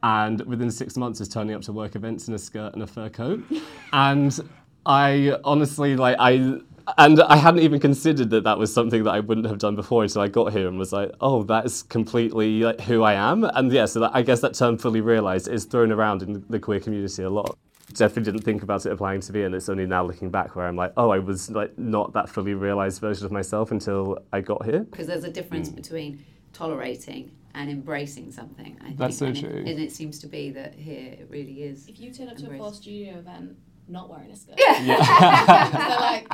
and 0.03 0.41
within 0.47 0.71
six 0.71 0.97
months 0.97 1.21
was 1.21 1.29
turning 1.29 1.55
up 1.55 1.63
to 1.63 1.73
work 1.73 1.95
events 1.95 2.29
in 2.29 2.35
a 2.35 2.39
skirt 2.39 2.73
and 2.73 2.83
a 2.83 2.87
fur 2.87 3.09
coat. 3.09 3.45
and 3.93 4.41
I 4.85 5.37
honestly, 5.45 5.97
like, 5.97 6.17
I 6.19 6.61
and 6.99 7.21
I 7.21 7.37
hadn't 7.37 7.61
even 7.61 7.81
considered 7.81 8.31
that 8.31 8.45
that 8.45 8.59
was 8.59 8.73
something 8.73 9.05
that 9.05 9.11
I 9.11 9.21
wouldn't 9.21 9.47
have 9.47 9.59
done 9.59 9.77
before 9.77 10.03
until 10.03 10.23
I 10.23 10.29
got 10.29 10.53
here 10.53 10.69
and 10.69 10.79
was 10.79 10.93
like, 10.93 11.12
oh, 11.21 11.43
that's 11.43 11.83
completely 11.83 12.61
like, 12.62 12.81
who 12.81 13.03
I 13.03 13.15
am. 13.15 13.45
And 13.45 13.71
yeah, 13.73 13.87
so 13.87 14.01
that, 14.01 14.11
I 14.15 14.23
guess 14.23 14.41
that 14.41 14.55
term 14.55 14.79
fully 14.79 15.01
realised 15.01 15.49
is 15.49 15.65
thrown 15.65 15.93
around 15.93 16.23
in 16.23 16.45
the 16.49 16.59
queer 16.59 16.81
community 16.81 17.23
a 17.23 17.31
lot. 17.31 17.59
Definitely 17.93 18.33
didn't 18.33 18.45
think 18.45 18.62
about 18.62 18.87
it 18.87 18.93
applying 18.93 19.21
to 19.21 19.33
me, 19.33 19.43
and 19.43 19.55
it's 19.55 19.69
only 19.69 19.85
now 19.87 20.03
looking 20.05 20.31
back 20.31 20.57
where 20.57 20.67
I'm 20.67 20.77
like, 20.77 20.93
oh, 20.97 21.11
I 21.11 21.19
was 21.19 21.51
like 21.51 21.79
not 21.79 22.15
that 22.15 22.29
fully 22.29 22.55
realised 22.55 23.01
version 23.01 23.27
of 23.27 23.33
myself 23.33 23.71
until 23.71 24.19
I 24.33 24.41
got 24.41 24.65
here. 24.65 24.81
Because 24.81 25.07
there's 25.07 25.25
a 25.25 25.31
difference 25.31 25.69
mm. 25.69 25.77
between 25.77 26.25
tolerating 26.55 27.33
and 27.55 27.71
embracing 27.71 28.31
something. 28.33 28.79
I 28.81 28.85
think. 28.87 28.99
That's 28.99 29.19
so 29.19 29.27
and 29.27 29.39
true. 29.39 29.51
It, 29.51 29.69
and 29.69 29.79
it 29.79 29.93
seems 29.93 30.19
to 30.21 30.27
be 30.27 30.51
that 30.51 30.75
here 30.75 31.12
it 31.19 31.29
really 31.29 31.65
is. 31.65 31.87
If 31.87 32.01
you 32.01 32.12
turn 32.15 32.29
up 32.29 32.37
to 32.37 32.43
a 32.43 32.45
embraced. 32.45 32.62
four 32.62 32.75
studio 32.75 33.19
event 33.19 33.57
not 33.93 34.09
wearing 34.11 34.31
a 34.31 34.37
skirt, 34.37 34.57
Yeah. 34.59 35.71
they're 35.89 36.01
like, 36.01 36.33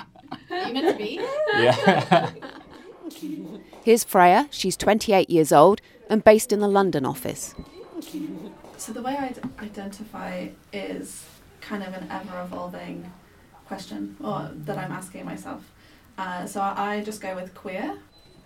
are 0.50 0.68
you 0.68 0.74
meant 0.74 0.88
to 0.88 1.04
be? 1.04 1.20
Yeah. 1.54 2.30
Here's 3.84 4.04
Freya. 4.04 4.48
She's 4.50 4.76
28 4.76 5.28
years 5.30 5.52
old 5.52 5.80
and 6.08 6.22
based 6.24 6.52
in 6.52 6.60
the 6.60 6.68
London 6.68 7.04
office. 7.04 7.54
So 8.76 8.92
the 8.92 9.02
way 9.02 9.16
I 9.16 9.34
identify 9.64 10.48
is 10.72 11.26
kind 11.60 11.82
of 11.82 11.92
an 11.94 12.08
ever-evolving 12.10 13.10
question, 13.66 14.16
or 14.22 14.50
that 14.54 14.78
I'm 14.78 14.92
asking 14.92 15.24
myself. 15.26 15.62
Uh, 16.16 16.46
so 16.46 16.60
I 16.60 17.02
just 17.04 17.20
go 17.20 17.34
with 17.34 17.54
queer. 17.54 17.98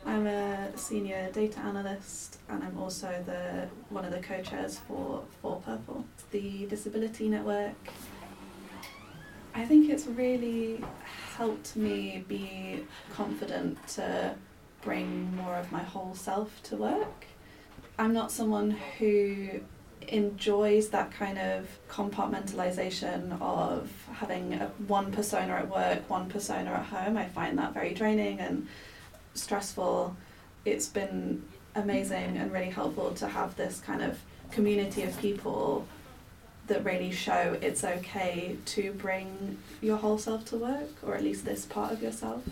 I'm 0.04 0.26
a 0.26 0.76
senior 0.76 1.30
data 1.32 1.60
analyst, 1.60 2.38
and 2.48 2.62
I'm 2.64 2.76
also 2.78 3.22
the 3.24 3.68
one 3.90 4.04
of 4.04 4.10
the 4.10 4.18
co-chairs 4.20 4.78
for 4.88 5.22
For 5.40 5.60
Purple, 5.64 6.04
the 6.32 6.66
disability 6.66 7.28
network. 7.28 7.74
I 9.54 9.64
think 9.64 9.90
it's 9.90 10.06
really 10.06 10.82
helped 11.36 11.76
me 11.76 12.24
be 12.26 12.84
confident 13.12 13.76
to 13.88 14.34
bring 14.80 15.34
more 15.36 15.56
of 15.56 15.70
my 15.70 15.82
whole 15.82 16.14
self 16.14 16.62
to 16.64 16.76
work. 16.76 17.26
I'm 17.98 18.12
not 18.12 18.32
someone 18.32 18.70
who 18.98 19.60
enjoys 20.08 20.88
that 20.88 21.12
kind 21.12 21.38
of 21.38 21.68
compartmentalization 21.88 23.40
of 23.40 23.90
having 24.14 24.54
a, 24.54 24.66
one 24.88 25.12
persona 25.12 25.52
at 25.52 25.70
work, 25.70 26.08
one 26.08 26.28
persona 26.28 26.70
at 26.70 26.86
home. 26.86 27.16
I 27.16 27.26
find 27.26 27.58
that 27.58 27.74
very 27.74 27.94
draining 27.94 28.40
and 28.40 28.66
stressful. 29.34 30.16
It's 30.64 30.88
been 30.88 31.42
amazing 31.74 32.36
and 32.38 32.50
really 32.52 32.70
helpful 32.70 33.12
to 33.14 33.28
have 33.28 33.56
this 33.56 33.80
kind 33.80 34.02
of 34.02 34.18
community 34.50 35.02
of 35.02 35.18
people 35.20 35.86
that 36.72 36.84
really 36.84 37.10
show 37.10 37.58
it's 37.60 37.84
okay 37.84 38.56
to 38.64 38.92
bring 38.92 39.58
your 39.82 39.98
whole 39.98 40.16
self 40.16 40.46
to 40.46 40.56
work, 40.56 40.90
or 41.02 41.14
at 41.14 41.22
least 41.22 41.44
this 41.44 41.66
part 41.66 41.92
of 41.92 42.02
yourself. 42.02 42.42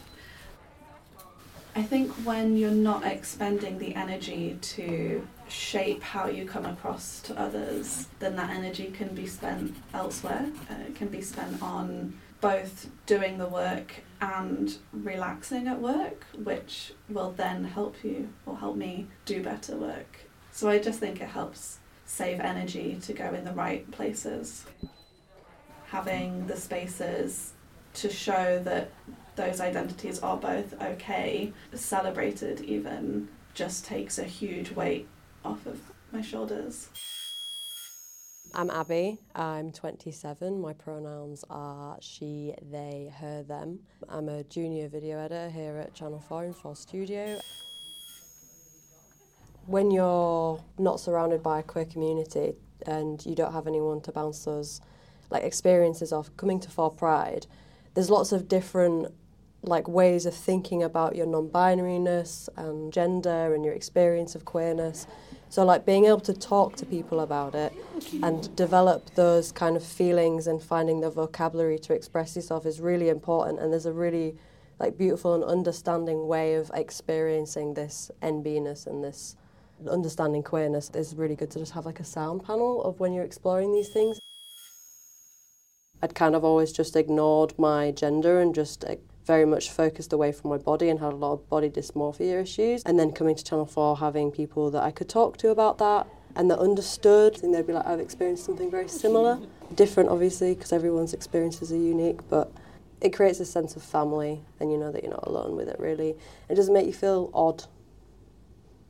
I 1.75 1.83
think 1.83 2.11
when 2.27 2.57
you're 2.57 2.71
not 2.71 3.07
expending 3.07 3.79
the 3.79 3.95
energy 3.95 4.59
to 4.61 5.27
shape 5.49 6.03
how 6.03 6.29
you 6.29 6.45
come 6.45 6.67
across 6.67 7.21
to 7.23 7.41
others, 7.41 8.09
then 8.19 8.37
that 8.37 8.51
energy 8.51 8.91
can 8.93 9.15
be 9.15 9.27
spent 9.27 9.75
elsewhere. 9.95 10.47
Uh, 10.69 10.75
it 10.89 10.97
can 10.97 11.09
be 11.09 11.23
spent 11.23 11.63
on 11.63 12.13
both 12.43 12.91
doing 13.07 13.39
the 13.39 13.47
work 13.47 14.03
and 14.21 14.77
relaxing 14.93 15.67
at 15.67 15.81
work, 15.81 16.27
which 16.37 16.93
will 17.09 17.33
then 17.33 17.65
help 17.65 18.05
you 18.05 18.29
or 18.45 18.59
help 18.59 18.77
me 18.77 19.07
do 19.25 19.43
better 19.43 19.77
work. 19.77 20.27
So 20.53 20.69
I 20.69 20.79
just 20.79 20.99
think 21.01 21.21
it 21.21 21.29
helps 21.29 21.80
save 22.11 22.41
energy 22.41 22.99
to 23.01 23.13
go 23.13 23.33
in 23.33 23.45
the 23.45 23.53
right 23.53 23.89
places. 23.93 24.65
Having 25.87 26.49
the 26.49 26.57
spaces 26.57 27.53
to 27.95 28.11
show 28.11 28.61
that 28.65 28.91
those 29.37 29.61
identities 29.61 30.19
are 30.19 30.37
both 30.37 30.75
okay, 30.83 31.53
celebrated 31.73 32.61
even, 32.63 33.29
just 33.55 33.85
takes 33.85 34.19
a 34.19 34.25
huge 34.25 34.73
weight 34.73 35.09
off 35.45 35.67
of 35.67 35.81
my 36.11 36.21
shoulders. 36.21 36.89
I'm 38.55 38.71
Abby. 38.71 39.19
I'm 39.37 39.71
27. 39.71 40.61
My 40.61 40.73
pronouns 40.73 41.45
are 41.49 41.97
she, 42.01 42.55
they, 42.73 43.13
her, 43.21 43.45
them. 43.45 43.79
I'm 44.09 44.29
a 44.29 44.43
junior 44.43 44.89
video 44.89 45.19
editor 45.19 45.49
here 45.49 45.77
at 45.77 45.95
Channel 45.95 46.19
4 46.29 46.47
in 46.47 46.55
4 46.55 46.75
Studio. 46.75 47.41
When 49.67 49.91
you're 49.91 50.63
not 50.79 51.01
surrounded 51.01 51.43
by 51.43 51.61
a 51.61 51.63
queer 51.63 51.85
community 51.85 52.55
and 52.87 53.25
you 53.25 53.35
don't 53.35 53.53
have 53.53 53.67
anyone 53.67 54.01
to 54.03 54.13
bounce 54.13 54.45
those 54.45 54.81
like 55.31 55.45
experiences 55.45 56.13
off, 56.13 56.35
coming 56.37 56.59
to 56.61 56.71
4 56.71 56.91
Pride, 56.91 57.47
there's 57.95 58.11
lots 58.11 58.33
of 58.33 58.49
different 58.49 59.15
like 59.63 59.87
ways 59.87 60.25
of 60.27 60.35
thinking 60.35 60.83
about 60.83 61.15
your 61.15 61.27
non-binariness 61.27 62.49
and 62.57 62.93
gender 62.93 63.55
and 63.55 63.65
your 63.65 63.75
experience 63.75 64.35
of 64.35 64.45
queerness. 64.45 65.07
So 65.51 65.65
like 65.65 65.85
being 65.85 66.07
able 66.07 66.21
to 66.21 66.33
talk 66.33 66.77
to 66.77 66.87
people 66.87 67.21
about 67.21 67.55
it 67.55 67.73
and 68.23 68.55
develop 68.57 69.15
those 69.15 69.53
kind 69.53 69.77
of 69.77 69.85
feelings 69.85 70.47
and 70.47 70.63
finding 70.63 71.01
the 71.01 71.11
vocabulary 71.11 71.79
to 71.81 71.93
express 71.93 72.37
yourself 72.37 72.65
is 72.65 72.81
really 72.81 73.09
important 73.09 73.61
and 73.61 73.71
there's 73.71 73.87
a 73.87 73.93
really 73.93 74.37
like 74.79 74.97
beautiful 74.97 75.35
and 75.35 75.45
understanding 75.45 76.27
way 76.27 76.55
of 76.55 76.71
experiencing 76.73 77.75
this 77.75 78.11
NB-ness 78.23 78.87
and 78.87 79.05
this 79.05 79.37
understanding 79.89 80.43
queerness. 80.43 80.91
is 80.91 81.15
really 81.15 81.37
good 81.37 81.51
to 81.53 81.59
just 81.59 81.73
have 81.73 81.87
like 81.87 82.01
a 82.01 82.05
sound 82.05 82.45
panel 82.45 82.83
of 82.83 83.01
when 83.01 83.13
you're 83.13 83.25
exploring 83.25 83.73
these 83.73 83.89
things. 83.89 84.19
I'd 86.03 86.15
kind 86.15 86.35
of 86.35 86.45
always 86.45 86.73
just 86.73 86.97
ignored 86.97 87.59
my 87.59 87.91
gender 87.91 88.41
and 88.41 88.55
just 88.55 88.85
very 89.27 89.45
much 89.45 89.71
focused 89.71 90.13
away 90.13 90.33
from 90.33 90.51
my 90.51 90.57
body 90.57 90.89
and 90.89 90.99
had 90.99 91.13
a 91.13 91.17
lot 91.17 91.33
of 91.33 91.49
body 91.49 91.69
dysmorphia 91.69 92.43
issues. 92.43 92.83
And 92.85 92.99
then 92.99 93.13
coming 93.13 93.37
to 93.37 93.45
Channel 93.45 93.67
4, 93.67 93.99
having 93.99 94.31
people 94.31 94.71
that 94.71 94.83
I 94.83 94.91
could 94.91 95.09
talk 95.09 95.37
to 95.39 95.51
about 95.51 95.79
that 95.79 96.07
and 96.37 96.51
that 96.51 96.59
understood, 96.59 97.43
and 97.43 97.53
they'd 97.53 97.67
be 97.67 97.73
like, 97.73 97.87
I've 97.87 98.01
experienced 98.01 98.45
something 98.45 98.71
very 98.71 98.89
similar. 98.89 99.39
Different, 99.75 100.09
obviously, 100.09 100.55
because 100.55 100.73
everyone's 100.73 101.13
experiences 101.13 101.71
are 101.71 101.77
unique, 101.77 102.21
but 102.29 102.51
it 103.01 103.11
creates 103.11 103.41
a 103.41 103.45
sense 103.45 103.77
of 103.77 103.83
family 103.83 104.43
and 104.59 104.71
you 104.71 104.79
know 104.79 104.93
that 104.93 105.03
you're 105.03 105.13
not 105.13 105.27
alone 105.27 105.57
with 105.57 105.69
it, 105.69 105.79
really. 105.79 106.15
It 106.49 106.55
doesn't 106.55 106.73
make 106.73 106.87
you 106.87 106.93
feel 106.93 107.31
odd, 107.35 107.65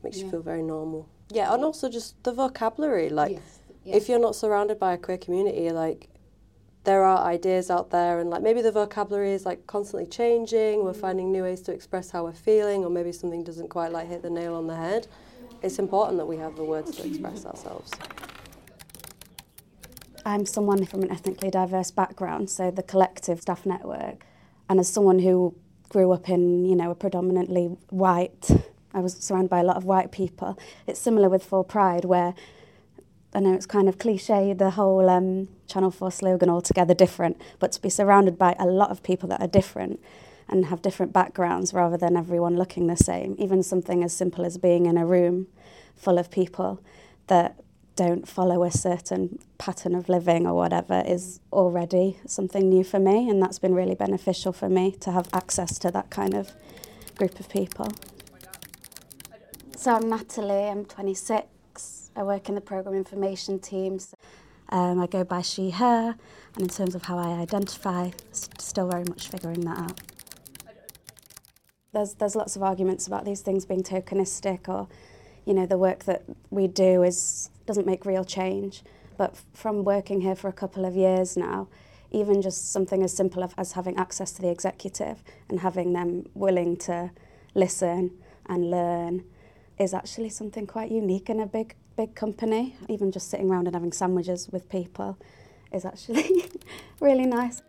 makes 0.03 0.19
you 0.19 0.31
feel 0.31 0.43
very 0.43 0.63
normal. 0.63 1.09
Yeah, 1.31 1.53
and 1.55 1.65
also 1.65 1.89
just 1.89 2.23
the 2.25 2.33
vocabulary. 2.33 3.09
Like, 3.09 3.33
Yes, 3.33 3.59
yeah. 3.85 3.97
if 3.97 4.09
you're 4.09 4.21
not 4.21 4.35
surrounded 4.35 4.79
by 4.79 4.95
a 4.95 4.99
queer 4.99 5.19
community, 5.19 5.71
like, 5.71 6.09
there 6.85 7.05
are 7.05 7.27
ideas 7.27 7.71
out 7.71 7.91
there 7.91 8.21
and 8.21 8.31
like 8.31 8.43
maybe 8.43 8.63
the 8.63 8.73
vocabulary 8.73 9.33
is 9.33 9.45
like 9.45 9.67
constantly 9.67 10.09
changing 10.09 10.83
we're 10.83 10.95
mm. 10.95 11.01
finding 11.01 11.31
new 11.31 11.43
ways 11.43 11.61
to 11.61 11.71
express 11.73 12.11
how 12.11 12.25
we're 12.25 12.33
feeling 12.33 12.85
or 12.85 12.91
maybe 12.91 13.13
something 13.13 13.45
doesn't 13.45 13.69
quite 13.69 13.93
like 13.93 14.09
hit 14.09 14.23
the 14.23 14.31
nail 14.31 14.55
on 14.55 14.67
the 14.67 14.75
head 14.75 15.07
it's 15.63 15.79
important 15.79 16.17
that 16.17 16.25
we 16.25 16.39
have 16.39 16.57
the 16.57 16.65
words 16.65 16.97
to 16.97 17.07
express 17.07 17.45
ourselves 17.45 17.91
I'm 20.25 20.45
someone 20.45 20.85
from 20.85 21.03
an 21.03 21.11
ethnically 21.11 21.51
diverse 21.51 21.91
background, 21.91 22.51
so 22.51 22.71
the 22.71 22.83
collective 22.83 23.41
staff 23.41 23.65
network, 23.65 24.25
and 24.69 24.79
as 24.79 24.89
someone 24.89 25.19
who 25.19 25.55
grew 25.89 26.13
up 26.13 26.29
in, 26.29 26.65
you 26.65 26.77
know, 26.77 26.91
a 26.91 26.95
predominantly 26.95 27.67
white, 27.89 28.51
I 28.93 29.01
was 29.01 29.15
surrounded 29.15 29.51
by 29.51 29.61
a 29.61 29.65
lot 29.65 29.77
of 29.77 29.85
white 29.85 30.11
people. 30.11 30.59
It's 30.87 31.01
similar 31.01 31.29
with 31.29 31.49
4Pride, 31.49 32.05
where 32.05 32.35
I 33.33 33.41
know 33.41 33.55
it's 33.55 33.67
kind 33.67 33.89
of 33.89 33.99
cliche, 33.99 34.53
the 34.53 34.71
whole 34.71 35.09
um, 35.09 35.49
Channel 35.69 35.91
4 35.91 36.11
slogan 36.11 36.51
altogether 36.51 36.95
different, 36.95 37.41
but 37.61 37.71
to 37.73 37.83
be 37.83 37.89
surrounded 37.89 38.37
by 38.37 38.57
a 38.59 38.67
lot 38.67 38.91
of 38.91 39.03
people 39.03 39.29
that 39.29 39.41
are 39.41 39.47
different 39.47 40.01
and 40.49 40.67
have 40.67 40.83
different 40.83 41.13
backgrounds 41.13 41.73
rather 41.73 41.97
than 41.97 42.17
everyone 42.17 42.57
looking 42.57 42.89
the 42.89 42.97
same, 42.97 43.37
even 43.39 43.63
something 43.63 44.03
as 44.03 44.13
simple 44.13 44.45
as 44.45 44.59
being 44.59 44.87
in 44.87 44.99
a 44.99 45.07
room 45.07 45.47
full 45.95 46.19
of 46.19 46.31
people 46.31 46.83
that 47.29 47.61
don't 47.95 48.27
follow 48.27 48.65
a 48.65 48.71
certain 48.71 49.39
pattern 49.59 49.95
of 49.95 50.09
living 50.09 50.47
or 50.47 50.55
whatever 50.55 51.03
is 51.07 51.39
already 51.53 52.17
something 52.27 52.69
new 52.69 52.83
for 52.83 52.99
me 52.99 53.29
and 53.29 53.43
that's 53.43 53.59
been 53.59 53.75
really 53.75 53.95
beneficial 53.95 54.53
for 54.53 54.69
me 54.69 54.91
to 54.91 55.13
have 55.13 55.29
access 55.35 55.79
to 55.79 55.91
that 55.91 56.09
kind 56.11 56.35
of 56.35 56.51
group 57.17 57.39
of 57.39 57.49
people. 57.49 57.89
So 59.81 59.95
I'm 59.95 60.11
Natalie, 60.11 60.69
I'm 60.69 60.85
26. 60.85 62.11
I 62.15 62.23
work 62.23 62.51
in 62.51 62.55
the 62.55 62.61
program 62.61 62.95
information 62.95 63.59
teams. 63.59 64.15
Um, 64.69 65.01
I 65.01 65.07
go 65.07 65.25
by 65.25 65.41
she, 65.41 65.71
her, 65.71 66.17
and 66.55 66.63
in 66.63 66.69
terms 66.69 66.95
of 66.95 67.05
how 67.05 67.17
I 67.17 67.41
identify, 67.41 68.11
still 68.31 68.91
very 68.91 69.05
much 69.05 69.29
figuring 69.29 69.63
that 69.63 69.79
out. 69.79 70.01
There's, 71.95 72.13
there's 72.13 72.37
lots 72.37 72.57
of 72.57 72.63
arguments 72.63 73.07
about 73.07 73.25
these 73.25 73.41
things 73.41 73.65
being 73.65 73.83
tokenistic 73.83 74.69
or, 74.69 74.87
you 75.47 75.55
know, 75.55 75.65
the 75.65 75.79
work 75.79 76.05
that 76.05 76.25
we 76.51 76.67
do 76.67 77.03
is 77.03 77.49
doesn't 77.65 77.87
make 77.87 78.05
real 78.05 78.27
change. 78.27 78.83
But 79.17 79.35
from 79.55 79.83
working 79.83 80.21
here 80.21 80.37
for 80.37 80.49
a 80.49 80.53
couple 80.53 80.85
of 80.85 80.95
years 80.95 81.39
now, 81.39 81.69
even 82.11 82.43
just 82.43 82.71
something 82.71 83.03
as 83.03 83.17
simple 83.17 83.51
as 83.57 83.73
having 83.73 83.97
access 83.97 84.31
to 84.33 84.43
the 84.43 84.51
executive 84.51 85.25
and 85.49 85.61
having 85.61 85.95
them 85.95 86.27
willing 86.35 86.77
to 86.81 87.13
listen 87.55 88.11
and 88.45 88.71
learn 88.71 89.25
is 89.81 89.95
actually 89.95 90.29
something 90.29 90.67
quite 90.67 90.93
unique 90.93 91.31
in 91.31 91.41
a 91.41 91.47
big 91.47 91.75
big 91.97 92.15
company. 92.15 92.77
Even 92.89 93.11
just 93.11 93.29
sitting 93.31 93.51
around 93.51 93.67
and 93.67 93.75
having 93.75 93.93
sandwiches 93.93 94.49
with 94.53 94.69
people 94.69 95.19
is 95.73 95.85
actually 95.85 96.45
really 97.01 97.27
nice. 97.27 97.63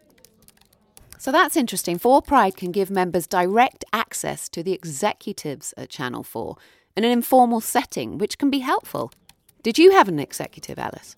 So 1.17 1.31
that's 1.31 1.55
interesting. 1.55 1.99
4Pride 1.99 2.55
can 2.55 2.71
give 2.71 2.89
members 2.89 3.27
direct 3.27 3.85
access 3.93 4.49
to 4.49 4.63
the 4.63 4.73
executives 4.73 5.73
at 5.77 5.89
Channel 5.89 6.23
4 6.23 6.57
in 6.97 7.03
an 7.03 7.11
informal 7.11 7.61
setting, 7.61 8.17
which 8.17 8.37
can 8.37 8.49
be 8.49 8.59
helpful. 8.59 9.11
Did 9.61 9.77
you 9.77 9.91
have 9.91 10.07
an 10.07 10.19
executive, 10.19 10.79
Ellis? 10.79 11.15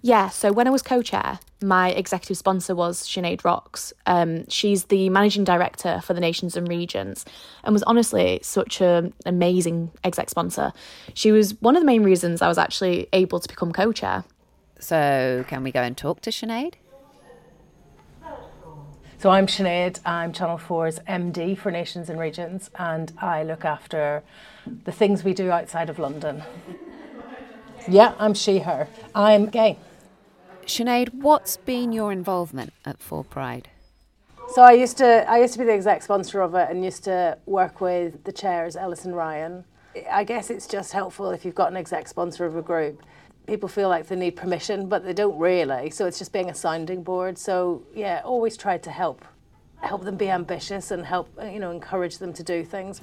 Yeah, 0.00 0.28
so 0.28 0.52
when 0.52 0.68
I 0.68 0.70
was 0.70 0.82
co 0.82 1.02
chair, 1.02 1.40
my 1.60 1.90
executive 1.90 2.36
sponsor 2.36 2.74
was 2.74 3.02
Sinead 3.02 3.44
Rocks. 3.44 3.92
Um, 4.06 4.48
she's 4.48 4.84
the 4.84 5.10
managing 5.10 5.42
director 5.42 6.00
for 6.04 6.14
the 6.14 6.20
nations 6.20 6.56
and 6.56 6.68
regions 6.68 7.24
and 7.64 7.72
was 7.72 7.82
honestly 7.82 8.38
such 8.42 8.80
an 8.80 9.12
amazing 9.26 9.90
exec 10.04 10.30
sponsor. 10.30 10.72
She 11.14 11.32
was 11.32 11.60
one 11.60 11.74
of 11.74 11.82
the 11.82 11.86
main 11.86 12.04
reasons 12.04 12.42
I 12.42 12.48
was 12.48 12.58
actually 12.58 13.08
able 13.12 13.40
to 13.40 13.48
become 13.48 13.72
co 13.72 13.92
chair. 13.92 14.24
So, 14.78 15.44
can 15.48 15.64
we 15.64 15.72
go 15.72 15.82
and 15.82 15.96
talk 15.96 16.20
to 16.20 16.30
Sinead? 16.30 16.74
So, 19.18 19.30
I'm 19.30 19.48
Sinead, 19.48 19.98
I'm 20.06 20.32
Channel 20.32 20.58
4's 20.58 21.00
MD 21.00 21.58
for 21.58 21.72
Nations 21.72 22.08
and 22.08 22.20
Regions, 22.20 22.70
and 22.78 23.12
I 23.18 23.42
look 23.42 23.64
after 23.64 24.22
the 24.84 24.92
things 24.92 25.24
we 25.24 25.34
do 25.34 25.50
outside 25.50 25.90
of 25.90 25.98
London. 25.98 26.44
Yeah, 27.88 28.14
I'm 28.20 28.34
she, 28.34 28.60
her. 28.60 28.86
I'm 29.12 29.46
gay. 29.46 29.76
Sinead, 30.68 31.14
what's 31.14 31.56
been 31.56 31.92
your 31.92 32.12
involvement 32.12 32.74
at 32.84 32.98
4Pride? 32.98 33.64
So 34.52 34.62
I 34.62 34.72
used 34.72 34.98
to 34.98 35.28
I 35.28 35.38
used 35.38 35.54
to 35.54 35.58
be 35.58 35.64
the 35.64 35.72
exec 35.72 36.02
sponsor 36.02 36.40
of 36.42 36.54
it 36.54 36.68
and 36.70 36.84
used 36.84 37.04
to 37.04 37.38
work 37.46 37.80
with 37.80 38.24
the 38.24 38.32
chairs, 38.32 38.76
Ellis 38.76 39.04
and 39.04 39.16
Ryan. 39.16 39.64
I 40.10 40.24
guess 40.24 40.50
it's 40.50 40.66
just 40.66 40.92
helpful 40.92 41.30
if 41.30 41.44
you've 41.44 41.54
got 41.54 41.70
an 41.70 41.76
exec 41.76 42.06
sponsor 42.06 42.44
of 42.44 42.56
a 42.56 42.62
group. 42.62 43.02
People 43.46 43.68
feel 43.68 43.88
like 43.88 44.06
they 44.06 44.16
need 44.16 44.36
permission, 44.36 44.88
but 44.88 45.04
they 45.04 45.14
don't 45.14 45.38
really. 45.38 45.90
So 45.90 46.06
it's 46.06 46.18
just 46.18 46.32
being 46.32 46.50
a 46.50 46.54
sounding 46.54 47.02
board. 47.02 47.38
So 47.38 47.82
yeah, 47.94 48.20
always 48.24 48.56
try 48.56 48.78
to 48.78 48.90
help 48.90 49.24
help 49.80 50.04
them 50.04 50.16
be 50.16 50.28
ambitious 50.28 50.90
and 50.90 51.06
help 51.06 51.28
you 51.42 51.60
know 51.60 51.70
encourage 51.70 52.18
them 52.18 52.32
to 52.34 52.42
do 52.42 52.62
things. 52.64 53.00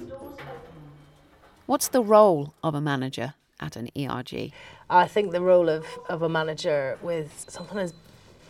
What's 1.66 1.88
the 1.88 2.02
role 2.02 2.54
of 2.62 2.74
a 2.74 2.80
manager 2.80 3.34
at 3.60 3.76
an 3.76 3.88
ERG? 3.96 4.52
I 4.88 5.06
think 5.06 5.32
the 5.32 5.40
role 5.40 5.68
of, 5.68 5.86
of 6.08 6.22
a 6.22 6.28
manager 6.28 6.98
with 7.02 7.46
something 7.48 7.78
as 7.78 7.94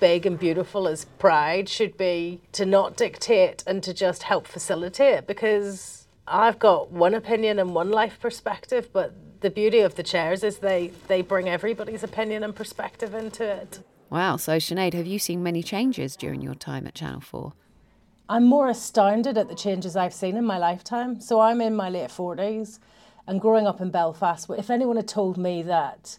big 0.01 0.27
and 0.27 0.39
beautiful 0.39 0.89
as 0.89 1.05
pride 1.05 1.69
should 1.69 1.97
be 1.97 2.41
to 2.53 2.67
not 2.67 2.97
dictate 2.97 3.65
and 3.67 3.83
to 3.83 3.95
just 3.95 4.25
help 4.25 4.47
facilitate 4.47 5.27
because 5.27 6.07
I've 6.27 6.59
got 6.59 6.91
one 6.91 7.15
opinion 7.15 7.59
and 7.59 7.75
one 7.75 7.91
life 7.91 8.19
perspective, 8.21 8.91
but 8.93 9.15
the 9.41 9.51
beauty 9.51 9.81
of 9.81 9.95
the 9.95 10.03
chairs 10.03 10.43
is 10.43 10.59
they, 10.59 10.93
they 11.09 11.23
bring 11.23 11.49
everybody's 11.49 12.03
opinion 12.03 12.43
and 12.43 12.55
perspective 12.55 13.15
into 13.15 13.45
it. 13.45 13.81
Wow, 14.11 14.37
so 14.37 14.57
Sinead, 14.57 14.95
have 14.95 15.07
you 15.07 15.19
seen 15.19 15.43
many 15.43 15.63
changes 15.63 16.17
during 16.17 16.41
your 16.41 16.55
time 16.55 16.87
at 16.87 16.95
Channel 16.95 17.21
4? 17.21 17.53
I'm 18.29 18.45
more 18.45 18.69
astounded 18.69 19.39
at 19.39 19.49
the 19.49 19.55
changes 19.55 19.95
I've 19.95 20.15
seen 20.15 20.37
in 20.37 20.45
my 20.45 20.59
lifetime. 20.59 21.21
So 21.21 21.41
I'm 21.41 21.61
in 21.61 21.77
my 21.77 21.89
late 21.89 22.11
40s 22.11 22.81
and 23.27 23.41
growing 23.41 23.67
up 23.67 23.81
in 23.81 23.91
Belfast, 23.91 24.49
if 24.57 24.71
anyone 24.71 24.97
had 24.97 25.09
told 25.09 25.37
me 25.37 25.63
that 25.63 26.19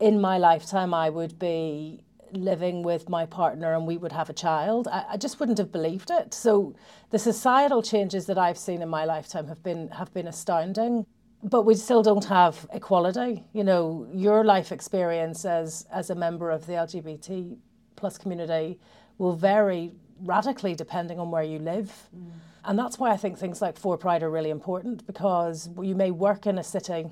in 0.00 0.20
my 0.20 0.38
lifetime 0.38 0.92
I 0.92 1.10
would 1.10 1.38
be 1.38 2.00
living 2.32 2.82
with 2.82 3.08
my 3.08 3.24
partner 3.26 3.74
and 3.74 3.86
we 3.86 3.96
would 3.96 4.12
have 4.12 4.28
a 4.28 4.32
child, 4.32 4.88
I, 4.88 5.04
I, 5.10 5.16
just 5.16 5.38
wouldn't 5.38 5.58
have 5.58 5.70
believed 5.70 6.10
it. 6.10 6.34
So 6.34 6.74
the 7.10 7.18
societal 7.18 7.82
changes 7.82 8.26
that 8.26 8.38
I've 8.38 8.58
seen 8.58 8.82
in 8.82 8.88
my 8.88 9.04
lifetime 9.04 9.46
have 9.46 9.62
been 9.62 9.88
have 9.90 10.12
been 10.12 10.26
astounding. 10.26 11.06
But 11.42 11.62
we 11.62 11.74
still 11.74 12.02
don't 12.02 12.24
have 12.24 12.66
equality. 12.72 13.44
You 13.52 13.64
know, 13.64 14.08
your 14.12 14.44
life 14.44 14.72
experience 14.72 15.44
as 15.44 15.86
as 15.92 16.10
a 16.10 16.14
member 16.14 16.50
of 16.50 16.66
the 16.66 16.72
LGBT 16.72 17.56
plus 17.96 18.18
community 18.18 18.80
will 19.18 19.36
vary 19.36 19.92
radically 20.22 20.74
depending 20.74 21.20
on 21.20 21.30
where 21.30 21.42
you 21.42 21.58
live. 21.58 22.08
Mm. 22.16 22.30
And 22.66 22.78
that's 22.78 22.98
why 22.98 23.10
I 23.10 23.16
think 23.16 23.38
things 23.38 23.60
like 23.60 23.78
4Pride 23.80 24.22
are 24.22 24.30
really 24.30 24.50
important 24.50 25.06
because 25.06 25.68
you 25.80 25.94
may 25.94 26.10
work 26.10 26.46
in 26.46 26.58
a 26.58 26.64
city 26.64 27.06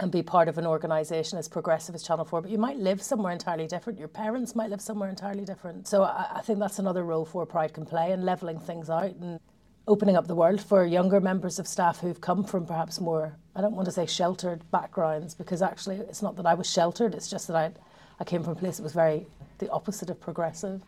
and 0.00 0.10
be 0.10 0.22
part 0.22 0.48
of 0.48 0.58
an 0.58 0.66
organisation 0.66 1.38
as 1.38 1.48
progressive 1.48 1.94
as 1.94 2.02
Channel 2.02 2.24
4, 2.24 2.42
but 2.42 2.50
you 2.50 2.58
might 2.58 2.78
live 2.78 3.00
somewhere 3.00 3.32
entirely 3.32 3.66
different. 3.66 3.98
Your 3.98 4.08
parents 4.08 4.56
might 4.56 4.70
live 4.70 4.80
somewhere 4.80 5.08
entirely 5.08 5.44
different. 5.44 5.86
So 5.86 6.02
I, 6.02 6.26
I 6.36 6.40
think 6.40 6.58
that's 6.58 6.78
another 6.78 7.04
role 7.04 7.26
4Pride 7.26 7.74
can 7.74 7.84
play 7.84 8.10
in 8.12 8.22
levelling 8.22 8.58
things 8.58 8.90
out 8.90 9.14
and 9.20 9.38
opening 9.86 10.16
up 10.16 10.26
the 10.26 10.34
world 10.34 10.60
for 10.60 10.84
younger 10.84 11.20
members 11.20 11.58
of 11.58 11.68
staff 11.68 11.98
who've 12.00 12.20
come 12.20 12.42
from 12.42 12.66
perhaps 12.66 13.00
more, 13.00 13.36
I 13.54 13.60
don't 13.60 13.76
want 13.76 13.86
to 13.86 13.92
say 13.92 14.06
sheltered 14.06 14.68
backgrounds, 14.70 15.34
because 15.34 15.60
actually 15.62 15.96
it's 15.96 16.22
not 16.22 16.36
that 16.36 16.46
I 16.46 16.54
was 16.54 16.68
sheltered, 16.70 17.14
it's 17.14 17.28
just 17.28 17.46
that 17.48 17.56
I, 17.56 17.72
I 18.18 18.24
came 18.24 18.42
from 18.42 18.52
a 18.52 18.56
place 18.56 18.78
that 18.78 18.82
was 18.82 18.92
very 18.94 19.26
the 19.58 19.70
opposite 19.70 20.10
of 20.10 20.20
progressive 20.20 20.80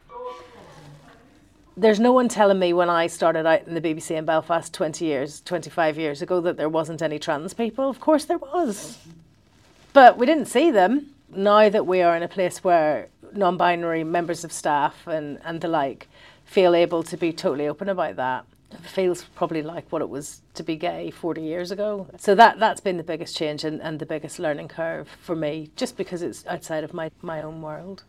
there's 1.77 1.99
no 1.99 2.13
one 2.13 2.29
telling 2.29 2.59
me 2.59 2.73
when 2.73 2.89
I 2.89 3.07
started 3.09 3.47
out 3.47 3.67
in 3.67 3.75
the 3.75 3.81
BBC 3.81 4.13
in 4.13 4.25
Belfast 4.25 4.73
20 4.73 5.05
years, 5.05 5.41
25 5.41 5.99
years 5.99 6.23
ago 6.23 6.41
that 6.41 6.57
there 6.57 6.69
wasn't 6.69 7.03
any 7.03 7.19
trans 7.19 7.55
people. 7.55 7.89
Of 7.89 8.01
course 8.01 8.25
there 8.25 8.39
was. 8.39 8.99
But 9.93 10.17
we 10.17 10.27
didn't 10.27 10.47
see 10.47 10.71
them. 10.71 11.15
Now 11.35 11.69
that 11.69 11.87
we 11.87 12.01
are 12.01 12.17
in 12.17 12.23
a 12.23 12.29
place 12.29 12.63
where 12.63 13.09
non 13.33 13.57
binary 13.57 14.05
members 14.05 14.45
of 14.45 14.53
staff 14.53 15.07
and, 15.07 15.41
and 15.45 15.61
the 15.61 15.69
like 15.69 16.07
feel 16.45 16.75
able 16.75 17.03
to 17.03 17.17
be 17.17 17.33
totally 17.33 17.67
open 17.67 17.89
about 17.89 18.17
that, 18.17 18.45
it 18.71 18.81
feels 18.81 19.25
probably 19.35 19.63
like 19.63 19.91
what 19.91 20.03
it 20.03 20.09
was 20.09 20.43
to 20.55 20.63
be 20.63 20.77
gay 20.77 21.11
40 21.11 21.41
years 21.43 21.73
ago. 21.73 22.07
So 22.19 22.37
that, 22.37 22.61
that's 22.61 22.81
been 22.81 22.99
the 22.99 23.03
biggest 23.03 23.37
change 23.37 23.65
and, 23.65 23.81
and 23.83 23.99
the 23.99 24.07
biggest 24.07 24.39
learning 24.39 24.69
curve 24.69 25.09
for 25.21 25.35
me, 25.35 25.71
just 25.75 25.97
because 25.97 26.23
it's 26.23 26.47
outside 26.47 26.85
of 26.85 26.95
my, 26.95 27.11
my 27.21 27.43
own 27.43 27.63
world 27.63 28.05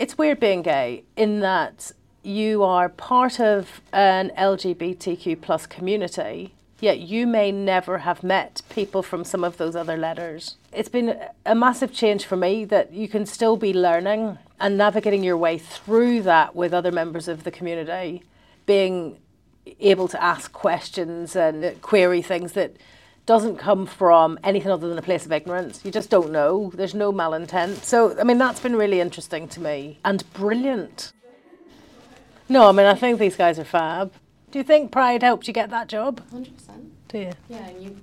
it's 0.00 0.16
weird 0.16 0.40
being 0.40 0.62
gay 0.62 1.04
in 1.14 1.40
that 1.40 1.92
you 2.22 2.64
are 2.64 2.88
part 2.88 3.38
of 3.38 3.82
an 3.92 4.32
LGBTQ 4.36 5.38
plus 5.42 5.66
community, 5.66 6.54
yet 6.80 7.00
you 7.00 7.26
may 7.26 7.52
never 7.52 7.98
have 7.98 8.22
met 8.22 8.62
people 8.70 9.02
from 9.02 9.24
some 9.24 9.44
of 9.44 9.58
those 9.58 9.76
other 9.76 9.98
letters. 9.98 10.56
It's 10.72 10.88
been 10.88 11.20
a 11.44 11.54
massive 11.54 11.92
change 11.92 12.24
for 12.24 12.36
me 12.36 12.64
that 12.64 12.94
you 12.94 13.08
can 13.08 13.26
still 13.26 13.58
be 13.58 13.74
learning 13.74 14.38
and 14.58 14.78
navigating 14.78 15.22
your 15.22 15.36
way 15.36 15.58
through 15.58 16.22
that 16.22 16.56
with 16.56 16.72
other 16.72 16.90
members 16.90 17.28
of 17.28 17.44
the 17.44 17.50
community, 17.50 18.22
being 18.64 19.18
able 19.80 20.08
to 20.08 20.22
ask 20.22 20.50
questions 20.50 21.36
and 21.36 21.78
query 21.82 22.22
things 22.22 22.52
that 22.52 22.74
doesn't 23.26 23.56
come 23.58 23.86
from 23.86 24.38
anything 24.42 24.70
other 24.72 24.88
than 24.88 24.98
a 24.98 25.02
place 25.02 25.24
of 25.24 25.32
ignorance. 25.32 25.84
You 25.84 25.90
just 25.90 26.10
don't 26.10 26.32
know. 26.32 26.72
There's 26.74 26.94
no 26.94 27.12
malintent. 27.12 27.84
So, 27.84 28.18
I 28.18 28.24
mean, 28.24 28.38
that's 28.38 28.60
been 28.60 28.74
really 28.76 29.00
interesting 29.00 29.46
to 29.48 29.60
me 29.60 29.98
and 30.04 30.24
brilliant. 30.32 31.12
No, 32.48 32.68
I 32.68 32.72
mean, 32.72 32.86
I 32.86 32.94
think 32.94 33.18
these 33.20 33.36
guys 33.36 33.58
are 33.58 33.64
fab. 33.64 34.12
Do 34.50 34.58
you 34.58 34.64
think 34.64 34.90
Pride 34.90 35.22
helped 35.22 35.46
you 35.46 35.54
get 35.54 35.70
that 35.70 35.86
job? 35.88 36.20
100%. 36.32 36.50
Do 37.08 37.18
you? 37.18 37.32
Yeah, 37.48 37.58
and 37.68 37.82
you 37.82 37.96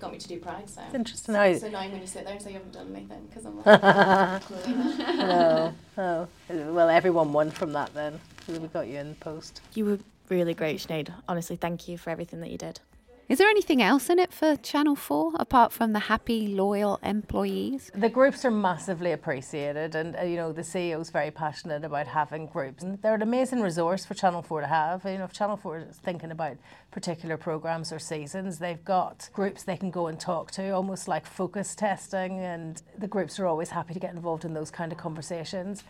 got 0.00 0.12
me 0.12 0.18
to 0.18 0.28
do 0.28 0.38
Pride, 0.38 0.70
so. 0.70 0.80
It's 0.86 0.94
interesting 0.94 1.34
So 1.34 1.38
how- 1.38 1.44
it's 1.46 1.62
annoying 1.62 1.92
when 1.92 2.00
you 2.00 2.06
sit 2.06 2.24
there 2.24 2.32
and 2.32 2.42
say 2.42 2.50
you 2.52 2.56
haven't 2.56 2.72
done 2.72 2.94
anything, 2.96 3.26
because 3.28 3.44
I'm 3.44 3.62
like, 3.62 4.42
clearly 4.42 4.72
not. 4.74 5.74
no, 5.98 6.28
no. 6.48 6.72
Well, 6.72 6.88
everyone 6.88 7.34
won 7.34 7.50
from 7.50 7.72
that 7.74 7.92
then. 7.92 8.18
We 8.48 8.58
got 8.68 8.86
you 8.86 8.98
in 8.98 9.14
post. 9.16 9.60
You 9.74 9.84
were 9.84 9.98
really 10.30 10.54
great, 10.54 10.78
Sinead. 10.80 11.12
Honestly, 11.28 11.56
thank 11.56 11.86
you 11.88 11.98
for 11.98 12.08
everything 12.08 12.40
that 12.40 12.50
you 12.50 12.56
did. 12.58 12.80
Is 13.28 13.38
there 13.38 13.48
anything 13.48 13.82
else 13.82 14.08
in 14.08 14.20
it 14.20 14.32
for 14.32 14.54
Channel 14.54 14.94
4 14.94 15.32
apart 15.34 15.72
from 15.72 15.92
the 15.92 15.98
happy, 15.98 16.46
loyal 16.46 17.00
employees? 17.02 17.90
The 17.92 18.08
groups 18.08 18.44
are 18.44 18.52
massively 18.52 19.10
appreciated, 19.10 19.96
and 19.96 20.14
uh, 20.14 20.22
you 20.22 20.36
know 20.36 20.52
the 20.52 20.62
CEO 20.62 21.00
is 21.00 21.10
very 21.10 21.32
passionate 21.32 21.82
about 21.82 22.06
having 22.06 22.46
groups. 22.46 22.84
And 22.84 23.02
they're 23.02 23.16
an 23.16 23.22
amazing 23.22 23.62
resource 23.62 24.06
for 24.06 24.14
Channel 24.14 24.42
Four 24.42 24.60
to 24.60 24.68
have. 24.68 25.04
You 25.04 25.18
know, 25.18 25.24
if 25.24 25.32
Channel 25.32 25.56
Four 25.56 25.78
is 25.78 25.96
thinking 25.96 26.30
about 26.30 26.56
particular 26.92 27.36
programs 27.36 27.90
or 27.90 27.98
seasons, 27.98 28.60
they've 28.60 28.84
got 28.84 29.28
groups 29.32 29.64
they 29.64 29.76
can 29.76 29.90
go 29.90 30.06
and 30.06 30.20
talk 30.20 30.52
to, 30.52 30.70
almost 30.70 31.08
like 31.08 31.26
focus 31.26 31.74
testing. 31.74 32.38
And 32.38 32.80
the 32.96 33.08
groups 33.08 33.40
are 33.40 33.46
always 33.46 33.70
happy 33.70 33.92
to 33.92 33.98
get 33.98 34.14
involved 34.14 34.44
in 34.44 34.54
those 34.54 34.70
kind 34.70 34.92
of 34.92 34.98
conversations. 34.98 35.82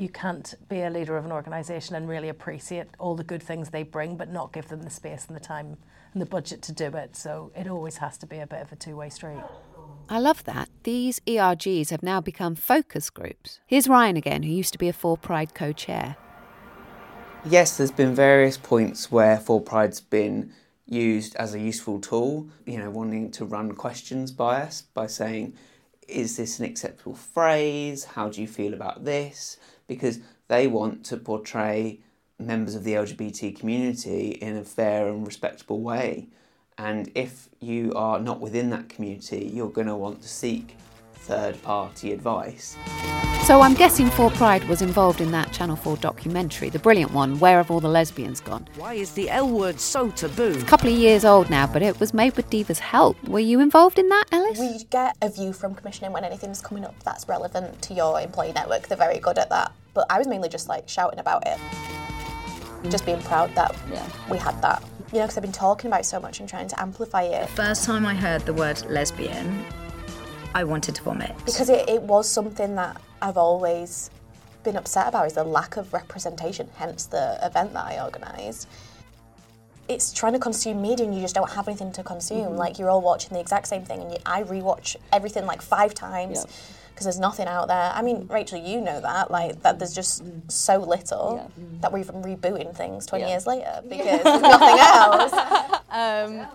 You 0.00 0.08
can't 0.08 0.54
be 0.70 0.80
a 0.80 0.88
leader 0.88 1.18
of 1.18 1.26
an 1.26 1.30
organisation 1.30 1.94
and 1.94 2.08
really 2.08 2.30
appreciate 2.30 2.86
all 2.98 3.14
the 3.14 3.22
good 3.22 3.42
things 3.42 3.68
they 3.68 3.82
bring, 3.82 4.16
but 4.16 4.32
not 4.32 4.50
give 4.50 4.68
them 4.68 4.80
the 4.80 4.88
space 4.88 5.26
and 5.26 5.36
the 5.36 5.40
time 5.40 5.76
and 6.14 6.22
the 6.22 6.26
budget 6.26 6.62
to 6.62 6.72
do 6.72 6.86
it. 6.86 7.14
So 7.14 7.52
it 7.54 7.68
always 7.68 7.98
has 7.98 8.16
to 8.18 8.26
be 8.26 8.38
a 8.38 8.46
bit 8.46 8.62
of 8.62 8.72
a 8.72 8.76
two-way 8.76 9.10
street. 9.10 9.42
I 10.08 10.18
love 10.18 10.42
that. 10.44 10.70
These 10.84 11.20
ERGs 11.26 11.90
have 11.90 12.02
now 12.02 12.22
become 12.22 12.54
focus 12.54 13.10
groups. 13.10 13.60
Here's 13.66 13.88
Ryan 13.88 14.16
again, 14.16 14.42
who 14.42 14.50
used 14.50 14.72
to 14.72 14.78
be 14.78 14.88
a 14.88 14.94
4Pride 14.94 15.52
co 15.52 15.70
chair. 15.72 16.16
Yes, 17.44 17.76
there's 17.76 17.92
been 17.92 18.14
various 18.14 18.56
points 18.56 19.12
where 19.12 19.36
4Pride's 19.36 20.00
been 20.00 20.54
used 20.86 21.36
as 21.36 21.52
a 21.52 21.60
useful 21.60 22.00
tool, 22.00 22.48
you 22.64 22.78
know, 22.78 22.88
wanting 22.88 23.30
to 23.32 23.44
run 23.44 23.72
questions 23.72 24.32
by 24.32 24.62
us 24.62 24.80
by 24.80 25.06
saying, 25.06 25.52
is 26.10 26.36
this 26.36 26.58
an 26.58 26.64
acceptable 26.64 27.14
phrase? 27.14 28.04
How 28.04 28.28
do 28.28 28.40
you 28.40 28.48
feel 28.48 28.74
about 28.74 29.04
this? 29.04 29.56
Because 29.86 30.20
they 30.48 30.66
want 30.66 31.04
to 31.06 31.16
portray 31.16 32.00
members 32.38 32.74
of 32.74 32.84
the 32.84 32.94
LGBT 32.94 33.58
community 33.58 34.30
in 34.30 34.56
a 34.56 34.64
fair 34.64 35.08
and 35.08 35.26
respectable 35.26 35.80
way. 35.80 36.28
And 36.78 37.10
if 37.14 37.48
you 37.60 37.92
are 37.94 38.18
not 38.18 38.40
within 38.40 38.70
that 38.70 38.88
community, 38.88 39.50
you're 39.52 39.70
going 39.70 39.86
to 39.86 39.96
want 39.96 40.22
to 40.22 40.28
seek 40.28 40.76
third 41.14 41.62
party 41.62 42.12
advice. 42.12 42.76
So 43.50 43.62
I'm 43.62 43.74
guessing 43.74 44.06
4Pride 44.06 44.68
was 44.68 44.80
involved 44.80 45.20
in 45.20 45.32
that 45.32 45.50
Channel 45.52 45.74
4 45.74 45.96
documentary, 45.96 46.68
the 46.68 46.78
brilliant 46.78 47.10
one, 47.10 47.36
Where 47.40 47.56
Have 47.56 47.68
All 47.68 47.80
the 47.80 47.88
Lesbians 47.88 48.40
Gone? 48.40 48.68
Why 48.76 48.94
is 48.94 49.10
the 49.10 49.28
L 49.28 49.50
word 49.50 49.80
so 49.80 50.08
taboo? 50.12 50.52
It's 50.52 50.62
a 50.62 50.66
couple 50.66 50.88
of 50.88 50.96
years 50.96 51.24
old 51.24 51.50
now, 51.50 51.66
but 51.66 51.82
it 51.82 51.98
was 51.98 52.14
made 52.14 52.36
with 52.36 52.48
Diva's 52.48 52.78
help. 52.78 53.20
Were 53.24 53.40
you 53.40 53.58
involved 53.58 53.98
in 53.98 54.08
that, 54.08 54.26
Ellis? 54.30 54.56
We 54.56 54.84
get 54.84 55.16
a 55.20 55.28
view 55.28 55.52
from 55.52 55.74
commissioning 55.74 56.12
when 56.12 56.22
anything's 56.22 56.62
coming 56.62 56.84
up 56.84 56.94
that's 57.02 57.28
relevant 57.28 57.82
to 57.82 57.92
your 57.92 58.20
employee 58.20 58.52
network. 58.52 58.86
They're 58.86 58.96
very 58.96 59.18
good 59.18 59.36
at 59.36 59.50
that. 59.50 59.72
But 59.94 60.06
I 60.08 60.18
was 60.18 60.28
mainly 60.28 60.48
just 60.48 60.68
like 60.68 60.88
shouting 60.88 61.18
about 61.18 61.42
it. 61.44 61.58
Just 62.88 63.04
being 63.04 63.20
proud 63.22 63.52
that 63.56 63.74
we 64.30 64.38
had 64.38 64.62
that. 64.62 64.80
You 65.12 65.18
know, 65.18 65.24
because 65.24 65.36
I've 65.36 65.42
been 65.42 65.50
talking 65.50 65.88
about 65.88 66.02
it 66.02 66.06
so 66.06 66.20
much 66.20 66.38
and 66.38 66.48
trying 66.48 66.68
to 66.68 66.80
amplify 66.80 67.24
it. 67.24 67.48
First 67.48 67.84
time 67.84 68.06
I 68.06 68.14
heard 68.14 68.42
the 68.42 68.54
word 68.54 68.88
lesbian, 68.88 69.64
I 70.54 70.64
wanted 70.64 70.94
to 70.96 71.02
vomit. 71.02 71.32
Because 71.44 71.68
it, 71.68 71.88
it 71.88 72.02
was 72.02 72.28
something 72.28 72.74
that 72.76 73.00
I've 73.22 73.36
always 73.36 74.10
been 74.64 74.76
upset 74.76 75.08
about 75.08 75.26
is 75.26 75.32
the 75.34 75.44
lack 75.44 75.76
of 75.76 75.92
representation, 75.92 76.68
hence 76.76 77.06
the 77.06 77.38
event 77.42 77.72
that 77.72 77.84
I 77.86 78.02
organised. 78.02 78.68
It's 79.88 80.12
trying 80.12 80.34
to 80.34 80.38
consume 80.38 80.82
media 80.82 81.06
and 81.06 81.14
you 81.14 81.20
just 81.20 81.34
don't 81.34 81.50
have 81.50 81.66
anything 81.66 81.92
to 81.92 82.02
consume. 82.02 82.52
Mhm. 82.52 82.56
Like 82.56 82.78
you're 82.78 82.90
all 82.90 83.00
watching 83.00 83.30
the 83.32 83.40
exact 83.40 83.66
same 83.68 83.84
thing 83.84 84.00
and 84.02 84.12
you, 84.12 84.18
I 84.26 84.42
rewatch 84.44 84.96
everything 85.12 85.46
like 85.46 85.62
five 85.62 85.94
times 85.94 86.46
because 86.92 87.06
there's 87.06 87.18
nothing 87.18 87.46
out 87.48 87.66
there. 87.68 87.90
I 87.94 88.02
mean, 88.02 88.26
Rachel, 88.28 88.58
you 88.60 88.80
know 88.80 89.00
that, 89.00 89.30
like 89.30 89.62
that 89.62 89.78
there's 89.78 89.94
just 89.94 90.22
so 90.50 90.76
little 90.78 91.50
that 91.80 91.90
we're 91.92 92.00
even 92.00 92.22
rebooting 92.22 92.76
things 92.76 93.06
20 93.06 93.26
years 93.26 93.46
later 93.46 93.80
because 93.88 94.22
there's 94.22 94.42
nothing 94.42 94.78
else. 94.78 95.76
Um, 95.92 96.46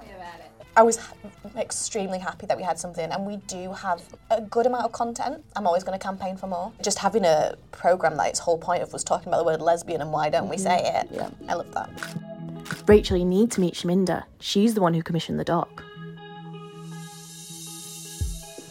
I 0.78 0.84
was 0.84 1.00
extremely 1.56 2.20
happy 2.20 2.46
that 2.48 2.58
we 2.58 2.64
had 2.64 2.78
something, 2.78 3.10
and 3.10 3.26
we 3.26 3.38
do 3.48 3.72
have 3.72 4.04
a 4.30 4.42
good 4.42 4.66
amount 4.66 4.84
of 4.84 4.92
content. 4.92 5.42
I'm 5.56 5.66
always 5.66 5.86
going 5.86 5.98
to 5.98 6.04
campaign 6.04 6.36
for 6.36 6.48
more. 6.48 6.74
Just 6.82 7.00
having 7.00 7.24
a 7.24 7.56
program 7.72 8.18
that 8.18 8.28
its 8.28 8.40
whole 8.40 8.58
point 8.58 8.84
of 8.84 8.92
was 8.92 9.04
talking 9.04 9.30
about 9.30 9.38
the 9.38 9.46
word 9.46 9.62
lesbian 9.62 10.02
and 10.02 10.12
why 10.12 10.30
don't 10.30 10.50
we 10.50 10.58
say 10.58 10.82
mm-hmm. 10.84 11.14
it. 11.14 11.18
Yeah. 11.18 11.30
I 11.48 11.54
love 11.54 11.72
that. 11.74 11.90
Rachel, 12.88 13.16
you 13.16 13.24
need 13.24 13.52
to 13.52 13.62
meet 13.62 13.76
Shaminder. 13.76 14.24
She's 14.40 14.74
the 14.74 14.82
one 14.82 14.94
who 14.94 15.02
commissioned 15.02 15.40
the 15.40 15.46
doc. 15.46 15.84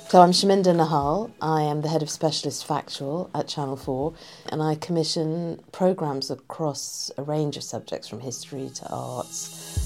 So 0.09 0.21
I'm 0.21 0.31
Shaminder 0.31 0.77
Nahal. 0.77 1.31
I 1.41 1.63
am 1.63 1.81
the 1.81 1.89
head 1.89 2.03
of 2.03 2.11
specialist 2.11 2.67
factual 2.67 3.31
at 3.35 3.49
Channel 3.49 3.77
4, 3.77 4.15
and 4.51 4.63
I 4.63 4.75
commission 4.75 5.61
programs 5.73 6.31
across 6.31 7.11
a 7.17 7.23
range 7.23 7.57
of 7.57 7.65
subjects 7.65 8.09
from 8.09 8.21
history 8.21 8.71
to 8.75 8.89
arts. 8.91 9.84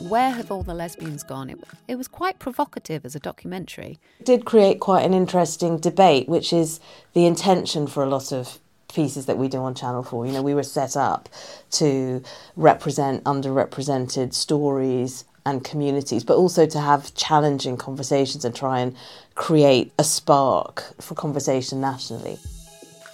Where 0.00 0.30
Have 0.30 0.50
All 0.50 0.62
the 0.62 0.74
Lesbians 0.74 1.22
Gone? 1.22 1.48
It, 1.48 1.58
it 1.88 1.94
was 1.96 2.06
quite 2.06 2.38
provocative 2.38 3.04
as 3.06 3.16
a 3.16 3.20
documentary. 3.20 3.98
It 4.20 4.26
did 4.26 4.44
create 4.44 4.78
quite 4.78 5.06
an 5.06 5.14
interesting 5.14 5.78
debate, 5.78 6.28
which 6.28 6.52
is 6.52 6.80
the 7.14 7.24
intention 7.24 7.86
for 7.86 8.02
a 8.02 8.08
lot 8.08 8.30
of 8.30 8.58
pieces 8.92 9.24
that 9.26 9.38
we 9.38 9.48
do 9.48 9.58
on 9.58 9.74
Channel 9.74 10.02
4. 10.02 10.26
You 10.26 10.32
know, 10.32 10.42
we 10.42 10.54
were 10.54 10.62
set 10.62 10.96
up 10.96 11.30
to 11.72 12.22
represent 12.56 13.24
underrepresented 13.24 14.34
stories 14.34 15.24
and 15.46 15.64
communities, 15.64 16.24
but 16.24 16.36
also 16.36 16.66
to 16.66 16.80
have 16.80 17.14
challenging 17.14 17.78
conversations 17.78 18.44
and 18.44 18.54
try 18.54 18.80
and 18.80 18.94
create 19.34 19.92
a 19.98 20.04
spark 20.04 20.94
for 21.00 21.14
conversation 21.14 21.80
nationally. 21.80 22.38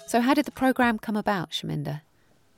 So, 0.09 0.21
how 0.21 0.35
did 0.35 0.47
the 0.47 0.51
programme 0.51 0.99
come 0.99 1.17
about, 1.17 1.51
Shaminder? 1.51 2.01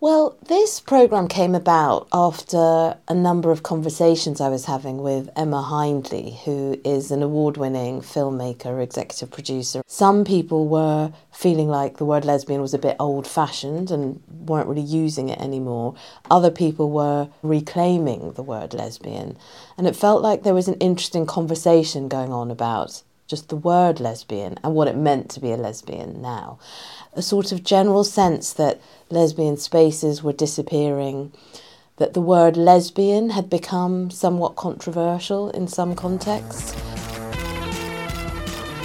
Well, 0.05 0.37
this 0.49 0.81
programme 0.81 1.29
came 1.29 1.55
about 1.55 2.09
after 2.13 2.99
a 3.09 3.15
number 3.15 3.51
of 3.51 3.63
conversations 3.63 4.39
I 4.39 4.51
was 4.51 4.67
having 4.67 4.99
with 4.99 5.31
Emma 5.35 5.63
Hindley, 5.63 6.39
who 6.45 6.79
is 6.85 7.11
an 7.11 7.23
award 7.23 7.57
winning 7.57 8.03
filmmaker, 8.03 8.83
executive 8.83 9.31
producer. 9.31 9.81
Some 9.87 10.27
people 10.27 10.69
were 10.69 11.11
feeling 11.33 11.69
like 11.69 11.97
the 11.97 12.05
word 12.05 12.27
lesbian 12.27 12.61
was 12.61 12.75
a 12.75 12.79
bit 12.79 12.97
old 13.01 13.27
fashioned 13.27 13.91
and 13.91 14.23
weren't 14.47 14.69
really 14.69 14.83
using 14.83 15.31
it 15.31 15.41
anymore. 15.41 15.95
Other 16.31 16.51
people 16.51 16.91
were 16.91 17.31
reclaiming 17.43 18.35
the 18.35 18.43
word 18.43 18.75
lesbian. 18.75 19.39
And 19.79 19.87
it 19.87 19.97
felt 19.97 20.21
like 20.21 20.43
there 20.43 20.53
was 20.53 20.69
an 20.69 20.75
interesting 20.81 21.25
conversation 21.25 22.09
going 22.09 22.31
on 22.31 22.51
about 22.51 23.03
just 23.27 23.49
the 23.49 23.57
word 23.57 24.01
lesbian 24.01 24.59
and 24.63 24.75
what 24.75 24.89
it 24.89 24.97
meant 24.97 25.31
to 25.31 25.41
be 25.41 25.51
a 25.51 25.57
lesbian 25.57 26.21
now. 26.21 26.59
A 27.15 27.23
sort 27.23 27.53
of 27.53 27.65
general 27.65 28.05
sense 28.05 28.53
that 28.53 28.81
lesbian 29.11 29.57
spaces 29.57 30.23
were 30.23 30.33
disappearing, 30.33 31.33
that 31.97 32.15
the 32.15 32.21
word 32.21 32.57
lesbian 32.57 33.31
had 33.31 33.49
become 33.49 34.11
somewhat 34.11 34.57
controversial 34.57 35.51
in 35.51 35.69
some 35.69 35.95
contexts. 35.95 36.75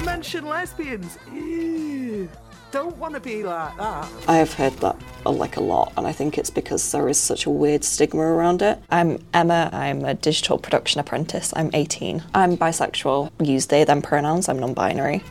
Mention 0.05 0.45
lesbians. 0.45 1.17
Ew. 1.33 2.29
Don't 2.71 2.95
want 2.97 3.15
to 3.15 3.19
be 3.19 3.41
like 3.41 3.75
that. 3.77 4.07
I 4.27 4.37
have 4.37 4.53
heard 4.53 4.73
that 4.73 4.95
uh, 5.25 5.31
like 5.31 5.57
a 5.57 5.59
lot, 5.61 5.91
and 5.97 6.05
I 6.05 6.11
think 6.11 6.37
it's 6.37 6.51
because 6.51 6.91
there 6.91 7.09
is 7.09 7.17
such 7.17 7.47
a 7.47 7.49
weird 7.49 7.83
stigma 7.83 8.21
around 8.21 8.61
it. 8.61 8.77
I'm 8.91 9.23
Emma. 9.33 9.71
I'm 9.73 10.05
a 10.05 10.13
digital 10.13 10.59
production 10.59 11.01
apprentice. 11.01 11.51
I'm 11.55 11.71
18. 11.73 12.23
I'm 12.35 12.57
bisexual. 12.57 13.31
Use 13.43 13.65
they 13.65 13.85
them 13.85 14.03
pronouns. 14.03 14.47
I'm 14.47 14.59
non-binary. 14.59 15.23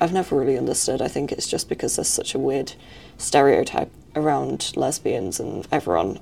I've 0.00 0.12
never 0.12 0.36
really 0.36 0.58
understood. 0.58 1.00
I 1.00 1.06
think 1.06 1.30
it's 1.30 1.46
just 1.46 1.68
because 1.68 1.94
there's 1.94 2.08
such 2.08 2.34
a 2.34 2.38
weird 2.38 2.72
stereotype 3.16 3.92
around 4.16 4.72
lesbians, 4.74 5.38
and 5.38 5.68
everyone, 5.70 6.18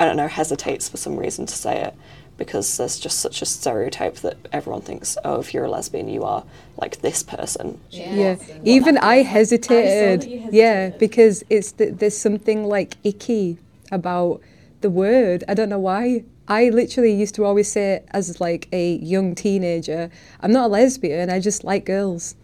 I 0.00 0.04
don't 0.04 0.16
know, 0.16 0.26
hesitates 0.26 0.88
for 0.88 0.96
some 0.96 1.16
reason 1.16 1.46
to 1.46 1.54
say 1.54 1.80
it 1.80 1.94
because 2.36 2.76
there's 2.76 2.98
just 2.98 3.20
such 3.20 3.42
a 3.42 3.46
stereotype 3.46 4.16
that 4.16 4.36
everyone 4.52 4.82
thinks, 4.82 5.16
oh, 5.24 5.40
if 5.40 5.54
you're 5.54 5.64
a 5.64 5.70
lesbian, 5.70 6.08
you 6.08 6.24
are 6.24 6.44
like 6.76 7.00
this 7.00 7.22
person. 7.22 7.80
Yeah, 7.90 8.36
even 8.64 8.98
I 8.98 9.16
hesitated. 9.22 10.30
Yeah, 10.50 10.90
because 10.90 11.44
it's 11.50 11.72
th- 11.72 11.94
there's 11.98 12.16
something 12.16 12.64
like 12.64 12.96
icky 13.04 13.58
about 13.90 14.40
the 14.80 14.90
word. 14.90 15.44
I 15.48 15.54
don't 15.54 15.68
know 15.68 15.78
why. 15.78 16.24
I 16.46 16.68
literally 16.68 17.14
used 17.14 17.34
to 17.36 17.44
always 17.44 17.70
say 17.70 18.04
as 18.10 18.40
like 18.40 18.68
a 18.72 18.96
young 18.96 19.34
teenager, 19.34 20.10
I'm 20.40 20.52
not 20.52 20.66
a 20.66 20.68
lesbian. 20.68 21.30
I 21.30 21.40
just 21.40 21.64
like 21.64 21.86
girls. 21.86 22.34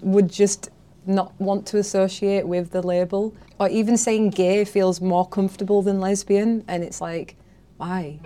Would 0.00 0.30
just 0.30 0.70
not 1.06 1.32
want 1.40 1.66
to 1.66 1.78
associate 1.78 2.46
with 2.46 2.70
the 2.70 2.82
label, 2.82 3.34
or 3.58 3.68
even 3.68 3.96
saying 3.96 4.30
gay 4.30 4.64
feels 4.64 5.00
more 5.00 5.26
comfortable 5.26 5.82
than 5.82 6.00
lesbian, 6.00 6.64
and 6.68 6.84
it's 6.84 7.00
like, 7.00 7.34
why? 7.78 8.20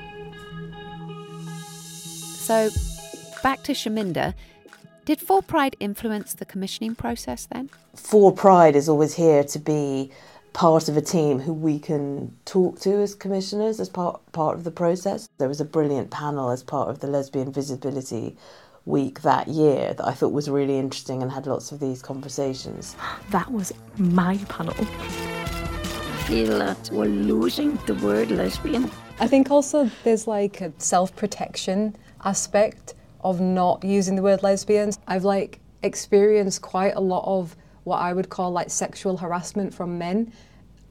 So, 2.43 2.71
back 3.45 3.63
to 3.63 3.73
Shaminder. 3.73 4.35
Did 5.05 5.21
4Pride 5.21 5.75
influence 5.79 6.35
the 6.35 6.45
commissioning 6.45 6.97
process 6.97 7.47
then? 7.47 7.71
4Pride 7.95 8.75
is 8.75 8.89
always 8.89 9.15
here 9.15 9.45
to 9.45 9.61
be 9.61 10.11
part 10.53 10.89
of 10.89 10.97
a 10.97 11.01
team 11.01 11.39
who 11.39 11.53
we 11.53 11.79
can 11.79 12.37
talk 12.45 12.81
to 12.81 12.95
as 13.01 13.15
commissioners 13.15 13.79
as 13.79 13.89
part 13.89 14.21
part 14.33 14.57
of 14.57 14.65
the 14.65 14.73
process. 14.73 15.29
There 15.39 15.47
was 15.47 15.61
a 15.61 15.65
brilliant 15.65 16.11
panel 16.11 16.51
as 16.51 16.65
part 16.65 16.89
of 16.89 16.99
the 16.99 17.07
Lesbian 17.07 17.53
Visibility 17.53 18.37
Week 18.87 19.23
that 19.23 19.47
year 19.47 19.95
that 19.95 20.05
I 20.05 20.11
thought 20.11 20.33
was 20.33 20.51
really 20.51 20.81
interesting 20.81 21.23
and 21.23 21.31
had 21.31 21.47
lots 21.47 21.71
of 21.71 21.79
these 21.79 22.03
conversations. 22.03 22.97
That 23.31 23.53
was 23.53 23.73
my 23.99 24.37
panel. 24.49 24.75
I 24.81 26.25
feel 26.27 26.59
that 26.59 26.91
we're 26.93 27.05
losing 27.05 27.77
the 27.87 27.95
word 27.95 28.33
lesbian. 28.33 28.91
I 29.21 29.29
think 29.29 29.53
also 29.53 29.89
there's 30.03 30.27
like 30.27 30.61
a 30.61 30.73
self 30.79 31.15
protection 31.15 31.95
aspect 32.25 32.95
of 33.21 33.41
not 33.41 33.85
using 33.85 34.17
the 34.17 34.23
word 34.23 34.43
lesbians. 34.43 34.99
I've 35.07 35.25
like 35.25 35.61
experienced 35.83 36.63
quite 36.63 36.95
a 36.95 37.01
lot 37.01 37.25
of 37.27 37.57
what 37.85 37.99
I 37.99 38.13
would 38.13 38.29
call 38.29 38.51
like 38.51 38.71
sexual 38.71 39.17
harassment 39.17 39.75
from 39.75 39.99
men 39.99 40.33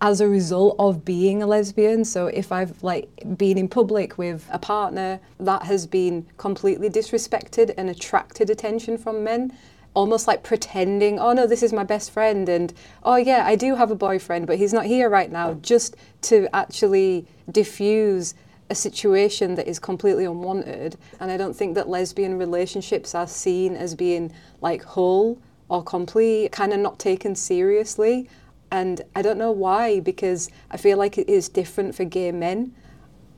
as 0.02 0.20
a 0.20 0.28
result 0.28 0.76
of 0.80 1.06
being 1.06 1.44
a 1.44 1.48
lesbian. 1.48 2.04
So 2.04 2.28
if 2.28 2.52
I've 2.52 2.82
like 2.84 3.10
been 3.38 3.58
in 3.58 3.68
public 3.68 4.18
with 4.18 4.48
a 4.52 4.58
partner 4.58 5.20
that 5.40 5.64
has 5.64 5.86
been 5.86 6.26
completely 6.38 6.90
disrespected 6.90 7.74
and 7.78 7.90
attracted 7.90 8.50
attention 8.50 8.98
from 8.98 9.24
men, 9.24 9.56
almost 9.94 10.28
like 10.28 10.42
pretending, 10.42 11.20
oh 11.20 11.34
no, 11.34 11.46
this 11.46 11.62
is 11.62 11.72
my 11.72 11.84
best 11.84 12.12
friend 12.12 12.50
and 12.50 12.74
oh 13.04 13.18
yeah, 13.18 13.46
I 13.46 13.56
do 13.56 13.76
have 13.76 13.92
a 13.92 13.96
boyfriend, 13.96 14.48
but 14.48 14.58
he's 14.58 14.74
not 14.74 14.86
here 14.86 15.10
right 15.10 15.32
now, 15.32 15.54
just 15.56 15.96
to 16.24 16.48
actually 16.54 17.28
diffuse 17.52 18.34
a 18.72 18.76
situation 18.76 19.56
that 19.56 19.68
is 19.68 19.80
completely 19.80 20.24
unwanted. 20.24 20.98
And 21.20 21.30
I 21.30 21.36
don't 21.36 21.54
think 21.54 21.76
that 21.76 21.90
lesbian 21.90 22.40
relationships 22.40 23.14
are 23.14 23.28
seen 23.28 23.76
as 23.76 23.96
being 23.96 24.32
like 24.62 24.82
whole 24.82 25.38
or 25.68 25.84
complete, 25.84 26.54
kind 26.54 26.72
of 26.72 26.80
not 26.80 26.98
taken 26.98 27.36
seriously. 27.36 28.30
And 28.72 29.02
I 29.14 29.22
don't 29.22 29.38
know 29.38 29.52
why, 29.52 30.00
because 30.00 30.50
I 30.72 30.78
feel 30.78 30.98
like 30.98 31.18
it 31.18 31.28
is 31.28 31.50
different 31.50 31.94
for 31.96 32.06
gay 32.06 32.32
men. 32.32 32.74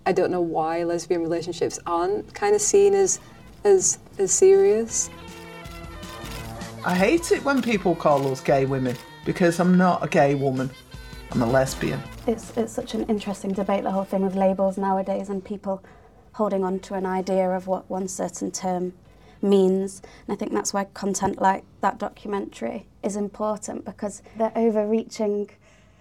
I 0.05 0.11
don't 0.11 0.29
know 0.29 0.41
why 0.41 0.83
lesbian 0.83 1.21
relationships 1.21 1.79
aren't 1.87 2.31
kind 2.35 2.53
of 2.53 2.61
seen 2.61 2.93
as 2.93 3.19
as 3.63 3.97
as 4.19 4.31
serious. 4.31 5.09
I 6.85 6.93
hate 6.93 7.31
it 7.31 7.43
when 7.43 7.63
people 7.63 7.95
call 7.95 8.31
us 8.31 8.39
gay 8.39 8.65
women 8.65 8.95
because 9.25 9.59
I'm 9.59 9.77
not 9.77 10.03
a 10.03 10.07
gay 10.07 10.35
woman. 10.35 10.69
I'm 11.33 11.41
a 11.41 11.47
lesbian. 11.47 11.99
It's, 12.27 12.55
it's 12.55 12.71
such 12.71 12.93
an 12.93 13.05
interesting 13.07 13.53
debate, 13.53 13.81
the 13.81 13.89
whole 13.89 14.03
thing 14.03 14.21
with 14.21 14.35
labels 14.35 14.77
nowadays 14.77 15.29
and 15.29 15.43
people 15.43 15.83
holding 16.33 16.63
on 16.63 16.79
to 16.81 16.93
an 16.93 17.07
idea 17.07 17.49
of 17.49 17.65
what 17.65 17.89
one 17.89 18.07
certain 18.07 18.51
term 18.51 18.93
means. 19.41 20.03
And 20.27 20.35
I 20.35 20.37
think 20.37 20.53
that's 20.53 20.75
why 20.75 20.83
content 20.83 21.41
like 21.41 21.63
that 21.81 21.97
documentary 21.97 22.85
is 23.01 23.15
important 23.15 23.83
because 23.83 24.21
the 24.37 24.55
overreaching 24.55 25.49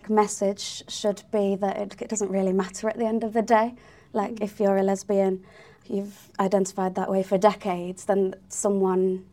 message 0.07 0.85
should 0.87 1.23
be 1.33 1.57
that 1.57 1.79
it, 1.79 2.03
it 2.03 2.09
doesn't 2.11 2.31
really 2.31 2.53
matter 2.53 2.91
at 2.91 2.99
the 2.99 3.07
end 3.07 3.25
of 3.25 3.33
the 3.33 3.41
day. 3.41 3.75
Like 4.13 4.43
if 4.43 4.61
you're 4.61 4.77
a 4.77 4.83
lesbian, 4.83 5.43
you've 5.87 6.29
identified 6.41 6.95
that 6.97 7.11
way 7.11 7.23
for 7.23 7.39
decades, 7.39 8.05
then 8.05 8.35
someone 8.51 9.25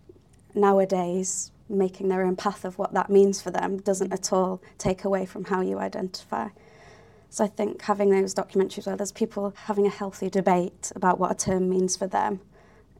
nowadays 0.56 1.52
making 1.70 2.10
their 2.10 2.24
own 2.24 2.36
path 2.36 2.66
of 2.66 2.78
what 2.78 2.94
that 2.94 3.10
means 3.10 3.42
for 3.42 3.52
them 3.52 3.78
doesn't 3.78 4.12
at 4.12 4.34
all 4.34 4.62
take 4.78 5.04
away 5.04 5.26
from 5.26 5.46
how 5.46 5.62
you 5.62 5.80
identify. 5.80 6.50
So 7.30 7.44
I 7.44 7.48
think 7.48 7.84
having 7.84 8.10
those 8.10 8.34
documentaries 8.34 8.88
where 8.88 8.98
there's 8.98 9.12
people 9.12 9.54
having 9.66 9.86
a 9.86 9.90
healthy 9.90 10.30
debate 10.30 10.92
about 10.96 11.20
what 11.20 11.32
a 11.32 11.36
term 11.36 11.70
means 11.70 11.96
for 11.96 12.08
them 12.08 12.42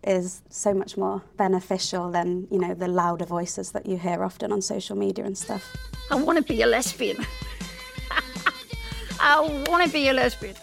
is 0.04 0.42
so 0.50 0.74
much 0.74 0.98
more 0.98 1.24
beneficial 1.36 2.12
than, 2.12 2.48
you 2.52 2.60
know, 2.60 2.74
the 2.74 2.88
louder 2.88 3.26
voices 3.26 3.72
that 3.72 3.86
you 3.86 3.98
hear 3.98 4.24
often 4.24 4.52
on 4.52 4.62
social 4.62 4.96
media 4.96 5.26
and 5.26 5.38
stuff. 5.38 5.76
I 6.12 6.16
want 6.16 6.38
to 6.38 6.44
be 6.44 6.62
a 6.62 6.68
lesbian. 6.68 7.26
I 9.20 9.66
want 9.68 9.84
to 9.86 9.92
be 9.92 10.08
a 10.08 10.14
lesbian. 10.14 10.56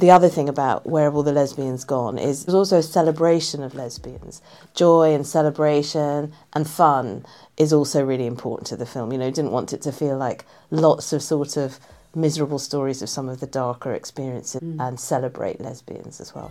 The 0.00 0.10
other 0.10 0.30
thing 0.30 0.48
about 0.48 0.86
Where 0.86 1.04
Have 1.04 1.14
All 1.14 1.22
the 1.22 1.30
Lesbians 1.30 1.84
Gone 1.84 2.16
is 2.16 2.46
there's 2.46 2.54
also 2.54 2.78
a 2.78 2.82
celebration 2.82 3.62
of 3.62 3.74
lesbians. 3.74 4.40
Joy 4.74 5.12
and 5.12 5.26
celebration 5.26 6.32
and 6.54 6.66
fun 6.66 7.26
is 7.58 7.70
also 7.70 8.02
really 8.02 8.24
important 8.24 8.66
to 8.68 8.78
the 8.78 8.86
film. 8.86 9.12
You 9.12 9.18
know, 9.18 9.30
didn't 9.30 9.50
want 9.50 9.74
it 9.74 9.82
to 9.82 9.92
feel 9.92 10.16
like 10.16 10.46
lots 10.70 11.12
of 11.12 11.22
sort 11.22 11.58
of 11.58 11.78
miserable 12.14 12.58
stories 12.58 13.02
of 13.02 13.10
some 13.10 13.28
of 13.28 13.40
the 13.40 13.46
darker 13.46 13.92
experiences 13.92 14.62
mm. 14.62 14.80
and 14.80 14.98
celebrate 14.98 15.60
lesbians 15.60 16.18
as 16.18 16.34
well. 16.34 16.50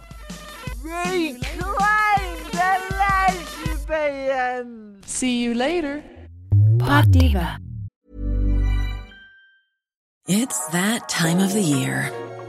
Reclaim 0.83 1.39
the 1.39 2.69
lesbian! 3.87 5.01
See 5.07 5.41
you 5.41 5.55
later. 5.55 6.03
Pod 6.77 7.09
Diva. 7.09 7.57
It's 10.27 10.67
that 10.67 11.09
time 11.09 11.39
of 11.39 11.51
the 11.53 11.63
year. 11.63 12.13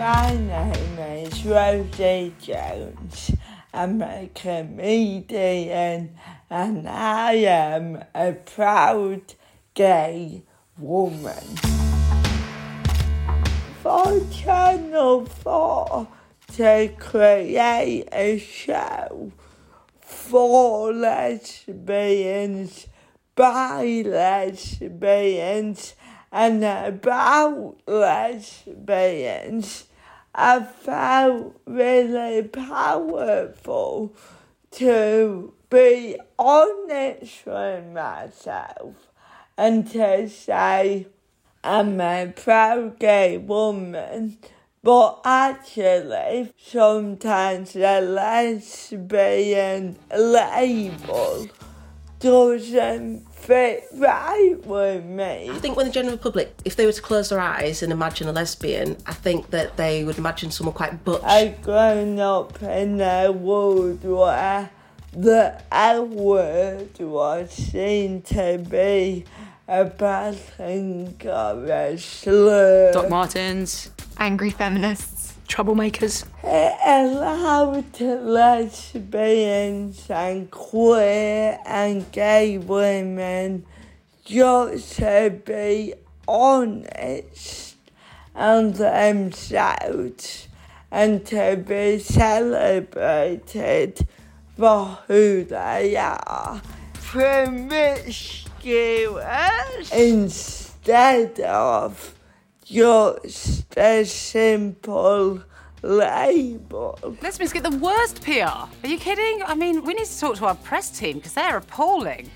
My 0.00 0.34
name 0.34 0.98
is 1.26 1.44
Rosie 1.44 2.34
Jones. 2.40 3.32
I'm 3.74 4.00
a 4.00 4.30
comedian 4.34 6.16
and 6.48 6.88
I 6.88 7.34
am 7.34 8.02
a 8.14 8.32
proud 8.32 9.34
gay 9.74 10.42
woman. 10.78 11.44
for 13.82 14.22
Channel 14.32 15.26
4 15.26 16.08
to 16.54 16.94
create 16.98 18.08
a 18.10 18.38
show 18.38 19.32
for 20.00 20.94
lesbians, 20.94 22.86
by 23.34 24.02
lesbians, 24.06 25.94
and 26.32 26.64
about 26.64 27.76
lesbians. 27.86 29.88
I 30.34 30.60
felt 30.60 31.60
really 31.66 32.42
powerful 32.44 34.14
to 34.72 35.52
be 35.68 36.18
honest 36.38 37.46
with 37.46 37.86
myself 37.86 38.94
and 39.58 39.90
to 39.90 40.28
say 40.28 41.06
I'm 41.62 42.00
a 42.00 42.32
proud 42.34 42.98
gay 42.98 43.36
woman. 43.38 44.38
But 44.82 45.20
actually, 45.26 46.54
sometimes 46.56 47.74
the 47.74 48.00
lesbian 48.00 49.98
label 50.16 51.48
doesn't 52.18 53.29
fit 53.40 53.86
right 53.94 54.56
with 54.64 55.04
me. 55.04 55.50
I 55.50 55.58
think 55.58 55.76
when 55.76 55.86
the 55.86 55.92
general 55.92 56.16
public, 56.16 56.54
if 56.64 56.76
they 56.76 56.86
were 56.86 56.92
to 56.92 57.02
close 57.02 57.30
their 57.30 57.40
eyes 57.40 57.82
and 57.82 57.92
imagine 57.92 58.28
a 58.28 58.32
lesbian, 58.32 58.96
I 59.06 59.12
think 59.12 59.50
that 59.50 59.76
they 59.76 60.04
would 60.04 60.18
imagine 60.18 60.50
someone 60.50 60.74
quite 60.74 61.04
butch. 61.04 61.22
I've 61.24 61.60
grown 61.62 62.18
up 62.18 62.62
in 62.62 63.00
a 63.00 63.30
world 63.30 64.04
where 64.04 64.70
the 65.12 65.60
L 65.72 66.06
word 66.06 66.98
was 67.00 67.50
seen 67.50 68.22
to 68.22 68.64
be 68.68 69.24
a 69.66 69.84
bad 69.84 70.36
thing 70.36 71.20
or 71.24 71.64
a 71.66 71.96
slur. 71.98 72.92
Doc 72.92 73.08
Martens, 73.08 73.90
angry 74.18 74.50
feminists, 74.50 75.19
troublemakers. 75.50 76.24
Allowed 76.42 78.00
lesbians 78.00 80.08
and 80.08 80.50
queer 80.50 81.58
and 81.66 82.10
gay 82.12 82.56
women 82.56 83.66
just 84.24 84.96
to 84.96 85.38
be 85.44 85.92
honest 86.28 87.76
and 88.34 88.74
themselves 88.76 90.48
and 90.90 91.26
to 91.26 91.62
be 91.66 91.98
celebrated 91.98 94.06
for 94.56 94.98
who 95.08 95.44
they 95.44 95.96
are. 95.96 96.62
Promiscuous 96.94 98.46
instead 99.92 101.40
of 101.40 102.14
just 102.70 103.76
a 103.76 104.04
simple 104.04 105.42
label. 105.82 106.98
Lesbians 107.20 107.52
get 107.52 107.64
the 107.64 107.76
worst 107.78 108.22
PR. 108.22 108.42
Are 108.42 108.68
you 108.84 108.96
kidding? 108.96 109.42
I 109.44 109.56
mean, 109.56 109.84
we 109.84 109.94
need 109.94 110.06
to 110.06 110.20
talk 110.20 110.36
to 110.36 110.46
our 110.46 110.54
press 110.54 110.96
team 110.96 111.16
because 111.16 111.34
they're 111.34 111.56
appalling. 111.56 112.30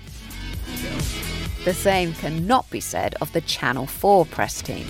The 1.63 1.73
same 1.73 2.13
cannot 2.13 2.69
be 2.69 2.81
said 2.81 3.15
of 3.21 3.31
the 3.31 3.41
Channel 3.41 3.85
4 3.85 4.25
press 4.25 4.61
team. 4.61 4.85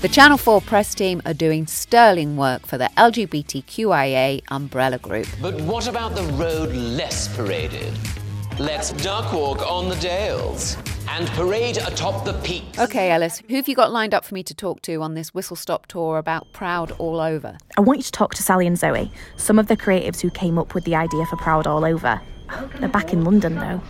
The 0.00 0.08
Channel 0.08 0.38
4 0.38 0.62
press 0.62 0.94
team 0.94 1.20
are 1.26 1.34
doing 1.34 1.66
sterling 1.66 2.38
work 2.38 2.66
for 2.66 2.78
the 2.78 2.90
LGBTQIA 2.96 4.42
umbrella 4.48 4.98
group. 4.98 5.26
But 5.42 5.60
what 5.60 5.86
about 5.86 6.14
the 6.14 6.22
road 6.34 6.74
less 6.74 7.28
paraded? 7.36 7.92
Let's 8.58 8.92
duck 9.02 9.32
walk 9.34 9.70
on 9.70 9.90
the 9.90 9.96
Dales 9.96 10.76
and 11.10 11.28
parade 11.30 11.76
atop 11.76 12.24
the 12.24 12.32
peaks. 12.34 12.78
Okay, 12.78 13.10
Ellis, 13.10 13.42
who 13.48 13.56
have 13.56 13.68
you 13.68 13.74
got 13.74 13.90
lined 13.90 14.14
up 14.14 14.24
for 14.24 14.34
me 14.34 14.42
to 14.44 14.54
talk 14.54 14.80
to 14.82 15.02
on 15.02 15.14
this 15.14 15.34
whistle 15.34 15.56
stop 15.56 15.86
tour 15.86 16.18
about 16.18 16.52
Proud 16.52 16.92
All 16.98 17.20
Over? 17.20 17.58
I 17.76 17.80
want 17.80 17.98
you 17.98 18.02
to 18.04 18.12
talk 18.12 18.34
to 18.34 18.42
Sally 18.42 18.66
and 18.66 18.78
Zoe, 18.78 19.10
some 19.36 19.58
of 19.58 19.66
the 19.66 19.76
creatives 19.76 20.20
who 20.20 20.30
came 20.30 20.56
up 20.56 20.74
with 20.74 20.84
the 20.84 20.94
idea 20.94 21.26
for 21.26 21.36
Proud 21.36 21.66
All 21.66 21.84
Over. 21.84 22.20
They're 22.78 22.88
back 22.88 23.12
in 23.12 23.24
London 23.24 23.56
though. 23.56 23.82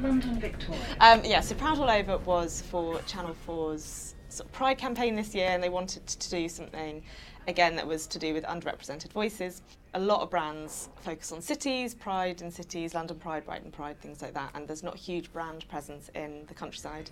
London 0.00 0.38
Victoria. 0.40 0.80
Um, 1.00 1.22
yeah, 1.24 1.40
so 1.40 1.54
Proud 1.54 1.78
All 1.78 1.90
Over 1.90 2.18
was 2.18 2.60
for 2.62 3.00
Channel 3.02 3.36
4's 3.46 4.16
sort 4.28 4.48
of 4.48 4.52
Pride 4.52 4.78
campaign 4.78 5.14
this 5.14 5.34
year, 5.34 5.48
and 5.50 5.62
they 5.62 5.68
wanted 5.68 6.06
to 6.06 6.30
do 6.30 6.48
something 6.48 7.02
again 7.46 7.76
that 7.76 7.86
was 7.86 8.06
to 8.08 8.18
do 8.18 8.34
with 8.34 8.44
underrepresented 8.44 9.12
voices. 9.12 9.62
A 9.96 10.00
lot 10.00 10.22
of 10.22 10.30
brands 10.30 10.88
focus 11.02 11.30
on 11.30 11.40
cities, 11.40 11.94
Pride 11.94 12.42
in 12.42 12.50
cities, 12.50 12.94
London 12.94 13.16
Pride, 13.16 13.46
Brighton 13.46 13.70
Pride, 13.70 14.00
things 14.00 14.22
like 14.22 14.34
that, 14.34 14.50
and 14.54 14.66
there's 14.66 14.82
not 14.82 14.96
huge 14.96 15.32
brand 15.32 15.68
presence 15.68 16.10
in 16.16 16.44
the 16.48 16.54
countryside. 16.54 17.10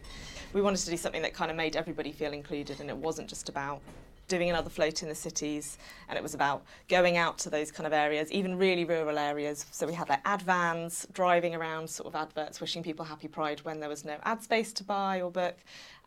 We 0.53 0.63
wanted 0.63 0.81
to 0.85 0.91
do 0.91 0.97
something 0.97 1.23
that 1.23 1.33
kind 1.33 1.49
of 1.49 1.57
made 1.57 1.77
everybody 1.77 2.11
feel 2.11 2.33
included, 2.33 2.81
and 2.81 2.91
it 2.91 2.97
wasn't 2.97 3.29
just 3.29 3.49
about 3.49 3.81
doing 4.27 4.51
another 4.51 4.71
float 4.71 5.03
in 5.03 5.09
the 5.09 5.15
cities 5.15 5.79
and 6.09 6.17
it 6.17 6.23
was 6.23 6.35
about 6.35 6.65
going 6.89 7.17
out 7.19 7.39
to 7.39 7.51
those 7.51 7.71
kind 7.71 7.87
of 7.87 7.93
areas 7.93 8.31
even 8.33 8.57
really 8.57 8.85
rural 8.85 9.19
areas 9.19 9.67
so 9.73 9.87
we 9.87 9.93
had 9.93 10.09
like 10.09 10.21
ad 10.25 10.41
vans 10.41 11.07
driving 11.13 11.55
around 11.55 11.91
sort 11.91 12.07
of 12.07 12.15
adverts 12.15 12.61
wishing 12.61 12.83
people 12.83 13.05
happy 13.05 13.29
pride 13.29 13.61
when 13.61 13.79
there 13.79 13.91
was 13.91 14.05
no 14.05 14.17
ad 14.23 14.43
space 14.43 14.73
to 14.73 14.85
buy 14.85 15.21
or 15.21 15.31
book 15.31 15.57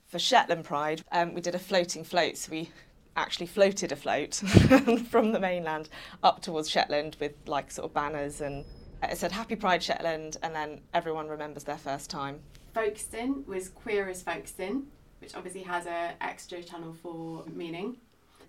for 0.08 0.18
shetland 0.18 0.64
pride 0.64 1.04
um, 1.12 1.36
we 1.36 1.42
did 1.42 1.54
a 1.54 1.60
floating 1.60 2.04
float 2.04 2.36
so 2.36 2.52
we 2.52 2.70
actually 3.16 3.46
floated 3.46 3.92
afloat 3.92 4.36
from 5.10 5.32
the 5.32 5.40
mainland 5.40 5.90
up 6.24 6.42
towards 6.42 6.70
shetland 6.70 7.16
with 7.20 7.34
like 7.48 7.72
sort 7.72 7.86
of 7.86 7.94
banners 7.94 8.42
and 8.42 8.66
it 9.04 9.18
said 9.18 9.32
happy 9.32 9.56
pride 9.56 9.82
shetland 9.82 10.38
and 10.44 10.54
then 10.54 10.82
everyone 10.94 11.28
remembers 11.28 11.64
their 11.64 11.78
first 11.78 12.10
time 12.10 12.40
Folkestone 12.76 13.46
was 13.48 13.70
queer 13.70 14.10
as 14.10 14.22
Folkestone, 14.22 14.88
which 15.22 15.34
obviously 15.34 15.64
has 15.64 15.86
a 15.86 16.12
extra 16.20 16.62
Channel 16.62 16.94
4 17.02 17.46
meaning. 17.54 17.96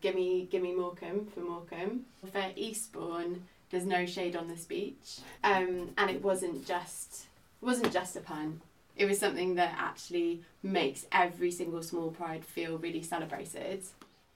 Gimme, 0.01 0.49
gimme 0.51 0.75
Morecambe 0.75 1.29
for 1.33 1.41
Morecambe. 1.41 2.07
For 2.33 2.51
Eastbourne, 2.57 3.45
there's 3.71 3.87
no 3.87 4.05
shade 4.05 4.35
on 4.35 4.49
this 4.49 4.65
beach. 4.65 5.21
Um, 5.45 5.93
and 5.97 6.11
it 6.11 6.25
wasn't 6.25 6.67
just 6.67 7.27
it 7.63 7.65
wasn't 7.65 7.93
just 7.93 8.17
a 8.17 8.21
pun. 8.21 8.63
It 8.97 9.07
was 9.07 9.21
something 9.21 9.55
that 9.55 9.77
actually 9.79 10.43
makes 10.61 11.07
every 11.13 11.53
single 11.53 11.85
small 11.85 12.11
pride 12.11 12.45
feel 12.45 12.79
really 12.79 13.03
celebrated. 13.03 13.85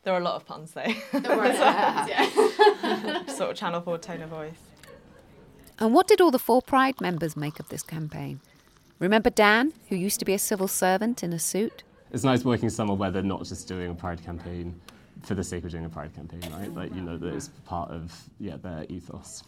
There 0.02 0.14
are 0.14 0.20
a 0.20 0.24
lot 0.24 0.36
of 0.36 0.46
puns 0.46 0.72
though 0.72 0.92
There 1.12 1.36
were 1.36 1.44
a 1.44 1.52
lot 1.58 1.76
of 1.76 1.94
puns, 1.94 2.08
yeah. 2.08 3.26
sort 3.26 3.50
of 3.50 3.56
channel 3.56 3.80
4 3.80 3.98
tone 3.98 4.22
of 4.22 4.30
voice 4.30 4.60
And 5.78 5.92
what 5.94 6.08
did 6.08 6.20
all 6.20 6.30
the 6.30 6.38
4Pride 6.38 7.00
members 7.00 7.36
make 7.36 7.60
of 7.60 7.68
this 7.68 7.82
campaign? 7.82 8.40
Remember 8.98 9.30
Dan, 9.30 9.72
who 9.88 9.96
used 9.96 10.18
to 10.20 10.24
be 10.24 10.34
a 10.34 10.38
civil 10.38 10.68
servant 10.68 11.22
in 11.22 11.32
a 11.32 11.38
suit? 11.38 11.82
It's 12.12 12.24
nice 12.24 12.44
working 12.44 12.68
somewhere 12.70 12.96
where 12.96 13.10
they're 13.10 13.22
not 13.22 13.44
just 13.44 13.66
doing 13.68 13.90
a 13.90 13.94
pride 13.94 14.22
campaign 14.24 14.78
for 15.22 15.34
the 15.34 15.44
sake 15.44 15.64
of 15.64 15.70
doing 15.70 15.84
a 15.84 15.88
pride 15.88 16.14
campaign, 16.14 16.42
right? 16.52 16.74
Like, 16.74 16.94
you 16.94 17.00
know, 17.00 17.16
that 17.16 17.34
it's 17.34 17.48
part 17.64 17.90
of, 17.90 18.12
yeah, 18.38 18.56
their 18.56 18.84
ethos. 18.88 19.42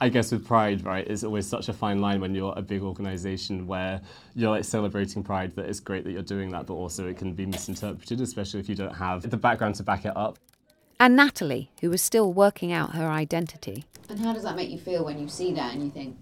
I 0.00 0.08
guess 0.10 0.30
with 0.30 0.46
Pride, 0.46 0.84
right, 0.84 1.06
it's 1.06 1.24
always 1.24 1.46
such 1.46 1.68
a 1.68 1.72
fine 1.72 2.00
line 2.00 2.20
when 2.20 2.34
you're 2.34 2.52
a 2.56 2.62
big 2.62 2.82
organisation 2.82 3.66
where 3.66 4.00
you're 4.34 4.50
like 4.50 4.64
celebrating 4.64 5.22
Pride 5.22 5.54
that 5.56 5.66
it's 5.66 5.80
great 5.80 6.04
that 6.04 6.12
you're 6.12 6.22
doing 6.22 6.50
that, 6.50 6.66
but 6.66 6.74
also 6.74 7.06
it 7.08 7.16
can 7.16 7.32
be 7.32 7.46
misinterpreted, 7.46 8.20
especially 8.20 8.60
if 8.60 8.68
you 8.68 8.74
don't 8.74 8.94
have 8.94 9.28
the 9.28 9.36
background 9.36 9.74
to 9.76 9.82
back 9.82 10.04
it 10.04 10.14
up. 10.16 10.38
And 11.00 11.16
Natalie, 11.16 11.70
who 11.80 11.90
was 11.90 12.02
still 12.02 12.32
working 12.32 12.72
out 12.72 12.94
her 12.94 13.06
identity. 13.08 13.84
And 14.08 14.18
how 14.18 14.32
does 14.32 14.42
that 14.42 14.56
make 14.56 14.70
you 14.70 14.78
feel 14.78 15.04
when 15.04 15.18
you 15.18 15.28
see 15.28 15.52
that 15.52 15.74
and 15.74 15.82
you 15.82 15.90
think, 15.90 16.16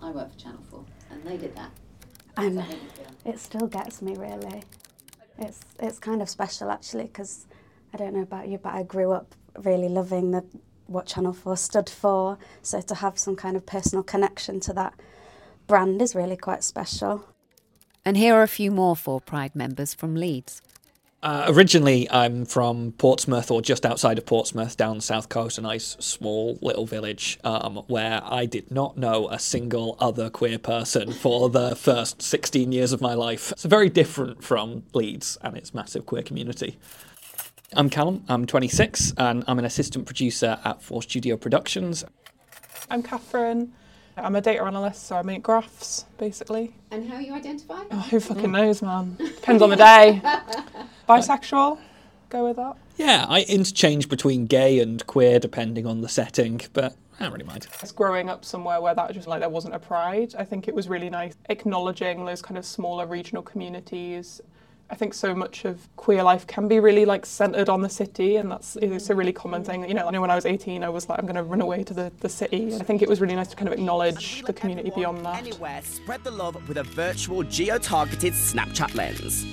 I 0.00 0.10
work 0.10 0.32
for 0.32 0.38
Channel 0.38 0.62
4 0.70 0.84
and 1.10 1.24
they 1.24 1.36
did 1.36 1.54
that? 1.56 1.70
How 2.36 2.44
And 2.44 2.50
um, 2.50 2.56
that 2.56 2.68
make 2.68 2.82
you 2.82 2.88
feel? 2.90 3.32
it 3.32 3.38
still 3.38 3.66
gets 3.68 4.02
me 4.02 4.16
really. 4.16 4.62
It's 5.38 5.60
it's 5.80 5.98
kind 5.98 6.22
of 6.22 6.28
special 6.28 6.70
actually 6.70 7.04
because 7.04 7.46
I 7.92 7.96
don't 7.96 8.12
know 8.14 8.22
about 8.22 8.48
you, 8.48 8.58
but 8.58 8.72
I 8.74 8.82
grew 8.82 9.12
up 9.12 9.34
really 9.62 9.88
loving 9.88 10.30
the 10.32 10.44
what 10.86 11.06
Channel 11.06 11.32
Four 11.32 11.56
stood 11.56 11.88
for. 11.88 12.38
So 12.62 12.80
to 12.80 12.96
have 12.96 13.18
some 13.18 13.36
kind 13.36 13.56
of 13.56 13.66
personal 13.66 14.02
connection 14.02 14.60
to 14.60 14.72
that 14.74 14.94
brand 15.66 16.00
is 16.02 16.14
really 16.14 16.36
quite 16.36 16.64
special. 16.64 17.26
And 18.04 18.16
here 18.16 18.34
are 18.34 18.42
a 18.42 18.48
few 18.48 18.70
more 18.70 18.94
4Pride 18.94 19.54
members 19.54 19.94
from 19.94 20.14
Leeds. 20.14 20.60
Uh, 21.24 21.46
originally, 21.48 22.06
I'm 22.10 22.44
from 22.44 22.92
Portsmouth, 22.98 23.50
or 23.50 23.62
just 23.62 23.86
outside 23.86 24.18
of 24.18 24.26
Portsmouth, 24.26 24.76
down 24.76 24.96
the 24.96 25.02
south 25.02 25.30
coast, 25.30 25.56
a 25.56 25.62
nice 25.62 25.96
small 25.98 26.58
little 26.60 26.84
village 26.84 27.38
um, 27.44 27.76
where 27.86 28.20
I 28.22 28.44
did 28.44 28.70
not 28.70 28.98
know 28.98 29.30
a 29.30 29.38
single 29.38 29.96
other 29.98 30.28
queer 30.28 30.58
person 30.58 31.12
for 31.22 31.48
the 31.48 31.74
first 31.76 32.20
16 32.20 32.72
years 32.72 32.92
of 32.92 33.00
my 33.00 33.14
life. 33.14 33.54
So 33.56 33.70
very 33.70 33.88
different 33.88 34.44
from 34.44 34.82
Leeds 34.92 35.38
and 35.40 35.56
its 35.56 35.72
massive 35.72 36.04
queer 36.04 36.22
community. 36.22 36.78
I'm 37.76 37.90
Callum, 37.90 38.24
I'm 38.28 38.46
26, 38.46 39.14
and 39.16 39.42
I'm 39.48 39.58
an 39.58 39.64
assistant 39.64 40.06
producer 40.06 40.58
at 40.64 40.80
Four 40.80 41.02
Studio 41.02 41.36
Productions. 41.36 42.04
I'm 42.88 43.02
Catherine. 43.02 43.72
I'm 44.16 44.36
a 44.36 44.40
data 44.40 44.62
analyst, 44.62 45.08
so 45.08 45.16
I 45.16 45.22
make 45.22 45.42
graphs, 45.42 46.04
basically. 46.16 46.72
And 46.92 47.08
how 47.08 47.16
are 47.16 47.20
you 47.20 47.34
identify? 47.34 47.82
Oh, 47.90 47.98
who 47.98 48.20
fucking 48.20 48.52
knows, 48.52 48.80
man? 48.80 49.16
Depends 49.18 49.60
on 49.60 49.70
the 49.70 49.76
day. 49.76 50.22
Bisexual, 51.08 51.78
go 52.28 52.46
with 52.46 52.56
that. 52.56 52.76
Yeah, 52.96 53.26
I 53.28 53.42
interchange 53.42 54.08
between 54.08 54.46
gay 54.46 54.78
and 54.78 55.04
queer 55.08 55.40
depending 55.40 55.84
on 55.84 56.00
the 56.00 56.08
setting, 56.08 56.60
but 56.74 56.94
I 57.18 57.24
don't 57.24 57.32
really 57.32 57.44
mind. 57.44 57.66
It's 57.82 57.90
growing 57.90 58.28
up 58.28 58.44
somewhere 58.44 58.80
where 58.80 58.94
that 58.94 59.12
just 59.14 59.26
like 59.26 59.40
there 59.40 59.48
wasn't 59.48 59.74
a 59.74 59.80
pride. 59.80 60.36
I 60.38 60.44
think 60.44 60.68
it 60.68 60.74
was 60.76 60.88
really 60.88 61.10
nice 61.10 61.34
acknowledging 61.48 62.24
those 62.24 62.40
kind 62.40 62.56
of 62.56 62.64
smaller 62.64 63.06
regional 63.06 63.42
communities 63.42 64.40
I 64.90 64.96
think 64.96 65.14
so 65.14 65.34
much 65.34 65.64
of 65.64 65.88
queer 65.96 66.22
life 66.22 66.46
can 66.46 66.68
be 66.68 66.78
really 66.78 67.04
like 67.04 67.24
centered 67.24 67.68
on 67.68 67.80
the 67.80 67.88
city, 67.88 68.36
and 68.36 68.50
that's 68.50 68.76
it's 68.76 69.10
a 69.10 69.14
really 69.14 69.32
common 69.32 69.62
mm. 69.62 69.66
thing. 69.66 69.88
You 69.88 69.94
know, 69.94 70.06
I 70.06 70.10
know 70.10 70.20
when 70.20 70.30
I 70.30 70.34
was 70.34 70.46
18, 70.46 70.84
I 70.84 70.88
was 70.88 71.08
like, 71.08 71.18
I'm 71.18 71.26
going 71.26 71.36
to 71.36 71.42
run 71.42 71.60
away 71.60 71.84
to 71.84 71.94
the, 71.94 72.12
the 72.20 72.28
city. 72.28 72.64
And 72.64 72.82
I 72.82 72.84
think 72.84 73.02
it 73.02 73.08
was 73.08 73.20
really 73.20 73.34
nice 73.34 73.48
to 73.48 73.56
kind 73.56 73.68
of 73.68 73.74
acknowledge 73.74 74.42
the 74.42 74.52
community 74.52 74.92
beyond 74.94 75.24
that. 75.24 75.38
Anywhere, 75.38 75.80
spread 75.82 76.22
the 76.22 76.30
love 76.30 76.68
with 76.68 76.76
a 76.76 76.82
virtual 76.82 77.42
geo-targeted 77.42 78.34
Snapchat 78.34 78.94
lens. 78.94 79.46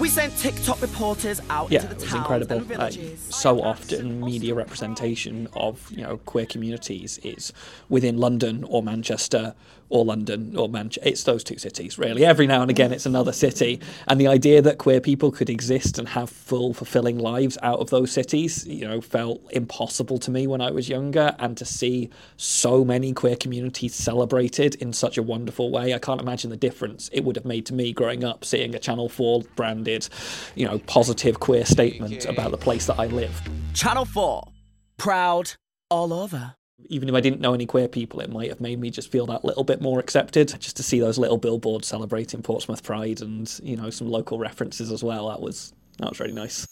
We 0.00 0.08
sent 0.08 0.36
TikTok 0.38 0.80
reporters 0.80 1.40
out 1.50 1.70
yeah, 1.70 1.82
into 1.82 1.94
the 1.94 1.94
it 1.94 2.00
was 2.00 2.10
towns 2.10 2.20
incredible. 2.22 2.56
and 2.56 2.68
Like, 2.70 2.94
villages. 2.94 3.20
so 3.20 3.62
often, 3.62 4.20
media 4.20 4.54
representation 4.54 5.48
of 5.52 5.88
you 5.90 6.02
know 6.02 6.16
queer 6.16 6.46
communities 6.46 7.18
is 7.22 7.52
within 7.88 8.16
London 8.16 8.64
or 8.64 8.82
Manchester 8.82 9.54
or 9.92 10.06
London 10.06 10.56
or 10.56 10.68
Manchester. 10.68 11.08
It's 11.08 11.24
those 11.24 11.44
two 11.44 11.58
cities, 11.58 11.98
really. 11.98 12.24
Every 12.24 12.46
now 12.46 12.62
and 12.62 12.70
again, 12.70 12.92
it's 12.92 13.04
another 13.04 13.32
city, 13.32 13.78
and 14.08 14.18
the 14.18 14.26
idea 14.26 14.62
that 14.62 14.78
queer 14.78 15.00
people 15.00 15.30
could 15.30 15.50
exist 15.50 15.98
and 15.98 16.08
have 16.08 16.30
full, 16.30 16.72
fulfilling 16.72 17.18
lives 17.18 17.58
out 17.62 17.78
of 17.78 17.90
those 17.90 18.10
cities, 18.10 18.66
you 18.66 18.88
know, 18.88 19.02
felt 19.02 19.42
impossible 19.52 20.18
to 20.18 20.30
me 20.30 20.46
when 20.46 20.62
I 20.62 20.70
was 20.70 20.88
younger. 20.88 21.36
And 21.38 21.56
to 21.58 21.66
see 21.66 22.08
so 22.38 22.84
many 22.84 23.12
queer 23.12 23.36
communities 23.36 23.94
celebrated 23.94 24.76
in 24.76 24.94
such 24.94 25.18
a 25.18 25.22
wonderful 25.22 25.70
way, 25.70 25.92
I 25.92 25.98
can't 25.98 26.20
imagine 26.20 26.48
the 26.48 26.56
difference 26.56 27.10
it 27.12 27.24
would 27.24 27.36
have 27.36 27.44
made 27.44 27.66
to 27.66 27.74
me 27.74 27.92
growing 27.92 28.24
up 28.24 28.44
seeing 28.44 28.74
a 28.74 28.78
Channel 28.78 29.10
Four 29.10 29.42
branded, 29.56 30.08
you 30.54 30.66
know, 30.66 30.78
positive 30.80 31.38
queer 31.38 31.66
statement 31.66 32.24
about 32.24 32.50
the 32.50 32.58
place 32.58 32.86
that 32.86 32.98
I 32.98 33.06
live. 33.06 33.42
Channel 33.74 34.06
4. 34.06 34.48
Proud 34.96 35.52
all 35.90 36.12
over. 36.14 36.54
Even 36.88 37.08
if 37.08 37.14
I 37.14 37.20
didn't 37.20 37.40
know 37.40 37.54
any 37.54 37.66
queer 37.66 37.88
people, 37.88 38.20
it 38.20 38.30
might 38.30 38.48
have 38.48 38.60
made 38.60 38.78
me 38.78 38.90
just 38.90 39.10
feel 39.10 39.26
that 39.26 39.44
little 39.44 39.64
bit 39.64 39.80
more 39.80 40.00
accepted. 40.00 40.48
Just 40.60 40.76
to 40.76 40.82
see 40.82 41.00
those 41.00 41.18
little 41.18 41.38
billboards 41.38 41.88
celebrating 41.88 42.42
Portsmouth 42.42 42.82
Pride 42.82 43.20
and 43.20 43.60
you 43.62 43.76
know 43.76 43.90
some 43.90 44.08
local 44.08 44.38
references 44.38 44.90
as 44.90 45.02
well. 45.02 45.28
That 45.28 45.40
was 45.40 45.72
that 45.98 46.10
was 46.10 46.20
really 46.20 46.32
nice. 46.32 46.66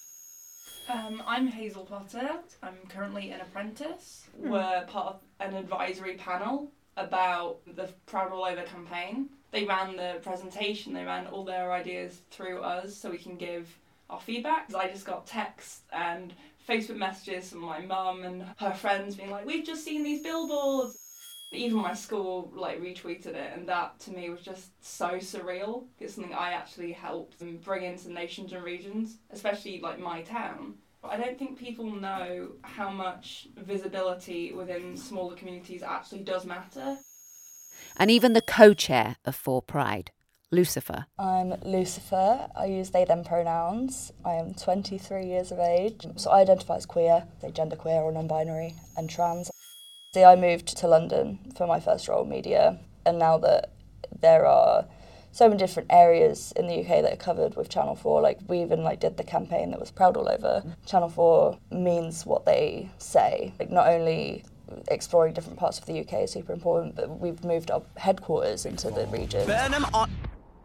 Um, 0.88 1.22
I'm 1.26 1.46
Hazel 1.46 1.84
Potter. 1.84 2.30
I'm 2.62 2.76
currently 2.88 3.30
an 3.30 3.40
apprentice. 3.40 4.26
Hmm. 4.40 4.50
We're 4.50 4.84
part 4.86 5.06
of 5.06 5.20
an 5.38 5.54
advisory 5.54 6.14
panel 6.14 6.72
about 6.96 7.58
the 7.66 7.88
Proud 8.06 8.32
All 8.32 8.44
Over 8.44 8.62
campaign. 8.62 9.28
They 9.52 9.64
ran 9.64 9.96
the 9.96 10.18
presentation, 10.22 10.92
they 10.92 11.04
ran 11.04 11.26
all 11.26 11.44
their 11.44 11.72
ideas 11.72 12.20
through 12.30 12.60
us 12.60 12.96
so 12.96 13.10
we 13.10 13.18
can 13.18 13.36
give 13.36 13.68
our 14.10 14.20
feedback. 14.20 14.74
I 14.74 14.88
just 14.88 15.06
got 15.06 15.26
texts 15.26 15.82
and 15.92 16.34
Facebook 16.68 16.96
messages 16.96 17.50
from 17.50 17.60
my 17.60 17.80
mum 17.80 18.24
and 18.24 18.44
her 18.58 18.72
friends 18.72 19.16
being 19.16 19.30
like, 19.30 19.46
We've 19.46 19.64
just 19.64 19.84
seen 19.84 20.02
these 20.02 20.22
billboards. 20.22 20.96
Even 21.52 21.78
my 21.78 21.94
school 21.94 22.52
like 22.54 22.80
retweeted 22.80 23.26
it, 23.34 23.52
and 23.54 23.68
that 23.68 23.98
to 24.00 24.12
me 24.12 24.30
was 24.30 24.40
just 24.40 24.70
so 24.84 25.14
surreal. 25.14 25.86
It's 25.98 26.14
something 26.14 26.32
I 26.32 26.52
actually 26.52 26.92
helped 26.92 27.42
bring 27.64 27.82
into 27.82 28.12
nations 28.12 28.52
and 28.52 28.62
regions, 28.62 29.16
especially 29.30 29.80
like 29.80 29.98
my 29.98 30.22
town. 30.22 30.74
I 31.02 31.16
don't 31.16 31.38
think 31.38 31.58
people 31.58 31.90
know 31.90 32.52
how 32.62 32.90
much 32.90 33.48
visibility 33.56 34.52
within 34.52 34.96
smaller 34.96 35.34
communities 35.34 35.82
actually 35.82 36.20
does 36.20 36.44
matter. 36.44 36.98
And 37.96 38.10
even 38.10 38.32
the 38.34 38.42
co 38.42 38.74
chair 38.74 39.16
of 39.24 39.42
4Pride, 39.42 40.08
Lucifer. 40.52 41.06
I'm 41.16 41.54
Lucifer. 41.64 42.48
I 42.56 42.64
use 42.64 42.90
they 42.90 43.04
them 43.04 43.22
pronouns. 43.22 44.12
I 44.24 44.32
am 44.32 44.54
23 44.54 45.24
years 45.24 45.52
of 45.52 45.60
age. 45.60 46.04
So 46.16 46.30
I 46.30 46.40
identify 46.40 46.76
as 46.76 46.86
queer, 46.86 47.24
say 47.40 47.52
genderqueer 47.52 48.02
or 48.02 48.10
non 48.10 48.26
binary, 48.26 48.74
and 48.96 49.08
trans. 49.08 49.50
See, 50.12 50.24
I 50.24 50.34
moved 50.34 50.76
to 50.78 50.88
London 50.88 51.38
for 51.56 51.68
my 51.68 51.78
first 51.78 52.08
role 52.08 52.24
in 52.24 52.30
media, 52.30 52.80
and 53.06 53.16
now 53.16 53.38
that 53.38 53.70
there 54.20 54.44
are 54.44 54.86
so 55.30 55.46
many 55.46 55.56
different 55.56 55.92
areas 55.92 56.52
in 56.56 56.66
the 56.66 56.80
UK 56.80 57.02
that 57.02 57.12
are 57.12 57.16
covered 57.16 57.54
with 57.54 57.68
Channel 57.68 57.94
4, 57.94 58.20
like 58.20 58.40
we 58.48 58.60
even 58.60 58.82
like 58.82 58.98
did 58.98 59.16
the 59.16 59.22
campaign 59.22 59.70
that 59.70 59.78
was 59.78 59.92
proud 59.92 60.16
all 60.16 60.28
over. 60.28 60.64
Channel 60.84 61.10
4 61.10 61.58
means 61.70 62.26
what 62.26 62.44
they 62.44 62.90
say. 62.98 63.54
Like 63.60 63.70
not 63.70 63.86
only 63.86 64.44
exploring 64.88 65.32
different 65.32 65.60
parts 65.60 65.78
of 65.78 65.86
the 65.86 66.00
UK 66.00 66.24
is 66.24 66.32
super 66.32 66.52
important, 66.52 66.96
but 66.96 67.20
we've 67.20 67.44
moved 67.44 67.70
our 67.70 67.82
headquarters 67.96 68.66
into 68.66 68.90
the 68.90 69.06
region. 69.06 69.46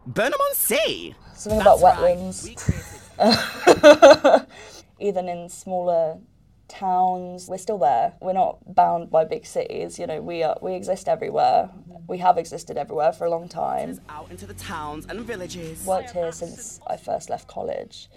Burnham 0.06 0.34
on 0.34 0.36
Burnham 0.36 0.40
on 0.40 0.54
Sea. 0.54 1.14
Something 1.34 1.58
That's 1.58 1.80
about 1.80 2.00
right. 2.00 2.16
wetlands. 2.16 2.46
Even 5.00 5.28
in 5.28 5.48
smaller 5.48 6.18
towns, 6.68 7.48
we're 7.48 7.58
still 7.58 7.78
there. 7.78 8.14
We're 8.20 8.32
not 8.32 8.74
bound 8.74 9.10
by 9.10 9.24
big 9.24 9.46
cities. 9.46 9.98
You 9.98 10.06
know, 10.06 10.20
we 10.20 10.42
are. 10.42 10.56
We 10.62 10.74
exist 10.74 11.08
everywhere. 11.08 11.70
Mm-hmm. 11.70 12.06
We 12.06 12.18
have 12.18 12.38
existed 12.38 12.76
everywhere 12.76 13.12
for 13.12 13.24
a 13.26 13.30
long 13.30 13.48
time. 13.48 14.00
Out 14.08 14.30
into 14.30 14.46
the 14.46 14.54
towns 14.54 15.06
and 15.06 15.20
villages. 15.20 15.84
Worked 15.84 16.12
here 16.12 16.32
since 16.32 16.80
I 16.86 16.96
first 16.96 17.28
left 17.28 17.48
college. 17.48 18.08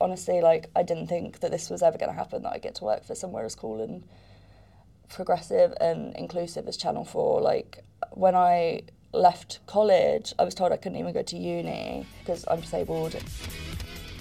Honestly, 0.00 0.40
like 0.40 0.70
I 0.74 0.82
didn't 0.82 1.06
think 1.06 1.40
that 1.40 1.50
this 1.50 1.70
was 1.70 1.82
ever 1.82 1.96
going 1.98 2.10
to 2.10 2.16
happen. 2.16 2.42
That 2.42 2.52
I 2.52 2.58
get 2.58 2.74
to 2.76 2.84
work 2.84 3.04
for 3.04 3.14
somewhere 3.14 3.44
as 3.44 3.54
cool 3.54 3.80
and 3.82 4.04
progressive 5.08 5.74
and 5.80 6.14
inclusive 6.16 6.66
as 6.68 6.76
Channel 6.76 7.04
4. 7.04 7.40
Like, 7.40 7.84
when 8.12 8.34
I 8.34 8.82
left 9.12 9.60
college, 9.66 10.32
I 10.38 10.44
was 10.44 10.54
told 10.54 10.72
I 10.72 10.76
couldn't 10.76 10.98
even 10.98 11.12
go 11.12 11.22
to 11.22 11.36
uni 11.36 12.06
because 12.20 12.44
I'm 12.48 12.60
disabled. 12.60 13.16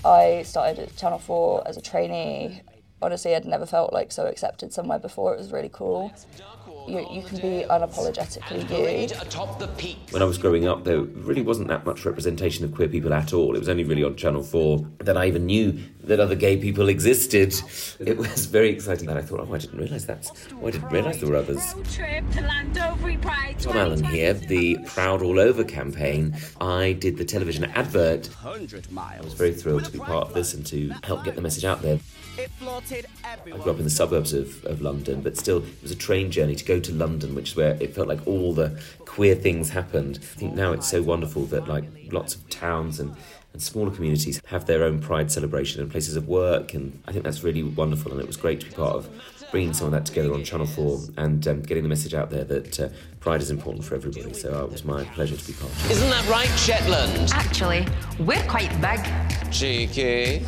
I 0.03 0.43
started 0.43 0.79
at 0.79 0.95
Channel 0.95 1.19
4 1.19 1.67
as 1.67 1.77
a 1.77 1.81
trainee. 1.81 2.61
Honestly, 3.01 3.35
I'd 3.35 3.45
never 3.45 3.65
felt 3.65 3.93
like 3.93 4.11
so 4.11 4.25
accepted 4.25 4.73
somewhere 4.73 4.99
before. 4.99 5.33
It 5.33 5.37
was 5.37 5.51
really 5.51 5.69
cool. 5.71 6.11
You, 6.89 7.07
you 7.11 7.21
can 7.21 7.37
be 7.37 7.65
unapologetically 7.69 8.67
Parade 8.67 9.11
you. 9.11 9.17
atop 9.21 9.59
the 9.59 9.67
peak. 9.67 9.99
When 10.09 10.23
I 10.23 10.25
was 10.25 10.39
growing 10.39 10.67
up, 10.67 10.85
there 10.85 11.01
really 11.01 11.43
wasn't 11.43 11.67
that 11.67 11.85
much 11.85 12.03
representation 12.03 12.65
of 12.65 12.73
queer 12.73 12.87
people 12.87 13.13
at 13.13 13.31
all. 13.31 13.55
It 13.55 13.59
was 13.59 13.69
only 13.69 13.83
really 13.83 14.03
on 14.03 14.15
Channel 14.15 14.41
4 14.41 14.83
that 15.01 15.15
I 15.15 15.27
even 15.27 15.45
knew 15.45 15.77
that 16.05 16.19
other 16.19 16.33
gay 16.33 16.57
people 16.57 16.89
existed. 16.89 17.53
It 17.99 18.17
was 18.17 18.47
very 18.47 18.69
exciting 18.69 19.05
that 19.05 19.17
I 19.17 19.21
thought, 19.21 19.41
oh, 19.47 19.53
I 19.53 19.59
didn't 19.59 19.77
realise 19.77 20.05
that. 20.05 20.31
Oh, 20.53 20.67
I 20.67 20.71
didn't 20.71 20.89
realise 20.89 21.17
there 21.17 21.29
were 21.29 21.35
others. 21.35 21.75
Trip 21.93 22.27
to 22.31 22.41
Llandovery 22.41 23.21
Pride. 23.21 23.59
Tom 23.59 23.77
Allen 23.77 24.03
here, 24.03 24.33
the 24.33 24.79
Proud 24.87 25.21
All 25.21 25.39
Over 25.39 25.63
campaign. 25.63 26.35
I 26.59 26.93
did 26.93 27.17
the 27.17 27.25
television 27.25 27.65
advert. 27.65 28.29
I 28.43 29.19
was 29.21 29.33
very 29.33 29.53
thrilled 29.53 29.85
to 29.85 29.91
be 29.91 29.99
part 29.99 30.27
of 30.27 30.33
this 30.33 30.55
and 30.55 30.65
to 30.67 30.91
help 31.03 31.23
get 31.23 31.35
the 31.35 31.41
message 31.41 31.65
out 31.65 31.83
there. 31.83 31.99
It 32.39 32.49
flaunted 32.51 33.05
I 33.25 33.35
grew 33.57 33.71
up 33.71 33.79
in 33.79 33.83
the 33.83 33.89
suburbs 33.89 34.31
of, 34.31 34.63
of 34.63 34.81
London, 34.81 35.21
but 35.21 35.35
still, 35.35 35.57
it 35.57 35.81
was 35.81 35.91
a 35.91 35.95
train 35.95 36.31
journey 36.31 36.55
to 36.55 36.63
go 36.63 36.79
to 36.79 36.93
London, 36.93 37.35
which 37.35 37.49
is 37.49 37.55
where 37.57 37.77
it 37.81 37.93
felt 37.93 38.07
like 38.07 38.25
all 38.25 38.53
the 38.53 38.79
queer 38.99 39.35
things 39.35 39.69
happened. 39.69 40.19
I 40.21 40.39
think 40.39 40.55
now 40.55 40.71
it's 40.71 40.87
so 40.87 41.01
wonderful 41.01 41.43
that 41.47 41.67
like 41.67 41.83
lots 42.13 42.35
of 42.35 42.49
towns 42.49 43.01
and, 43.01 43.13
and 43.51 43.61
smaller 43.61 43.91
communities 43.91 44.41
have 44.47 44.65
their 44.67 44.85
own 44.85 44.99
pride 44.99 45.29
celebration 45.29 45.81
and 45.81 45.91
places 45.91 46.15
of 46.15 46.29
work, 46.29 46.73
and 46.73 47.01
I 47.07 47.11
think 47.11 47.25
that's 47.25 47.43
really 47.43 47.63
wonderful. 47.63 48.13
And 48.13 48.21
it 48.21 48.27
was 48.27 48.37
great 48.37 48.61
to 48.61 48.67
be 48.67 48.71
part 48.73 48.95
of 48.95 49.09
bringing 49.51 49.73
some 49.73 49.87
of 49.87 49.91
that 49.91 50.05
together 50.05 50.33
on 50.33 50.43
Channel 50.45 50.67
Four 50.67 50.99
and 51.17 51.45
um, 51.45 51.61
getting 51.61 51.83
the 51.83 51.89
message 51.89 52.13
out 52.13 52.29
there 52.29 52.45
that 52.45 52.79
uh, 52.79 52.87
pride 53.19 53.41
is 53.41 53.51
important 53.51 53.83
for 53.83 53.95
everybody. 53.95 54.33
So 54.33 54.53
uh, 54.53 54.63
it 54.63 54.71
was 54.71 54.85
my 54.85 55.03
pleasure 55.03 55.35
to 55.35 55.45
be 55.45 55.53
part 55.53 55.71
of. 55.73 55.85
it. 55.85 55.91
Isn't 55.91 56.09
that 56.09 56.25
right, 56.29 56.47
Shetland? 56.57 57.31
Actually, 57.33 57.85
we're 58.17 58.43
quite 58.43 58.69
big. 58.79 59.51
Cheeky. 59.51 60.45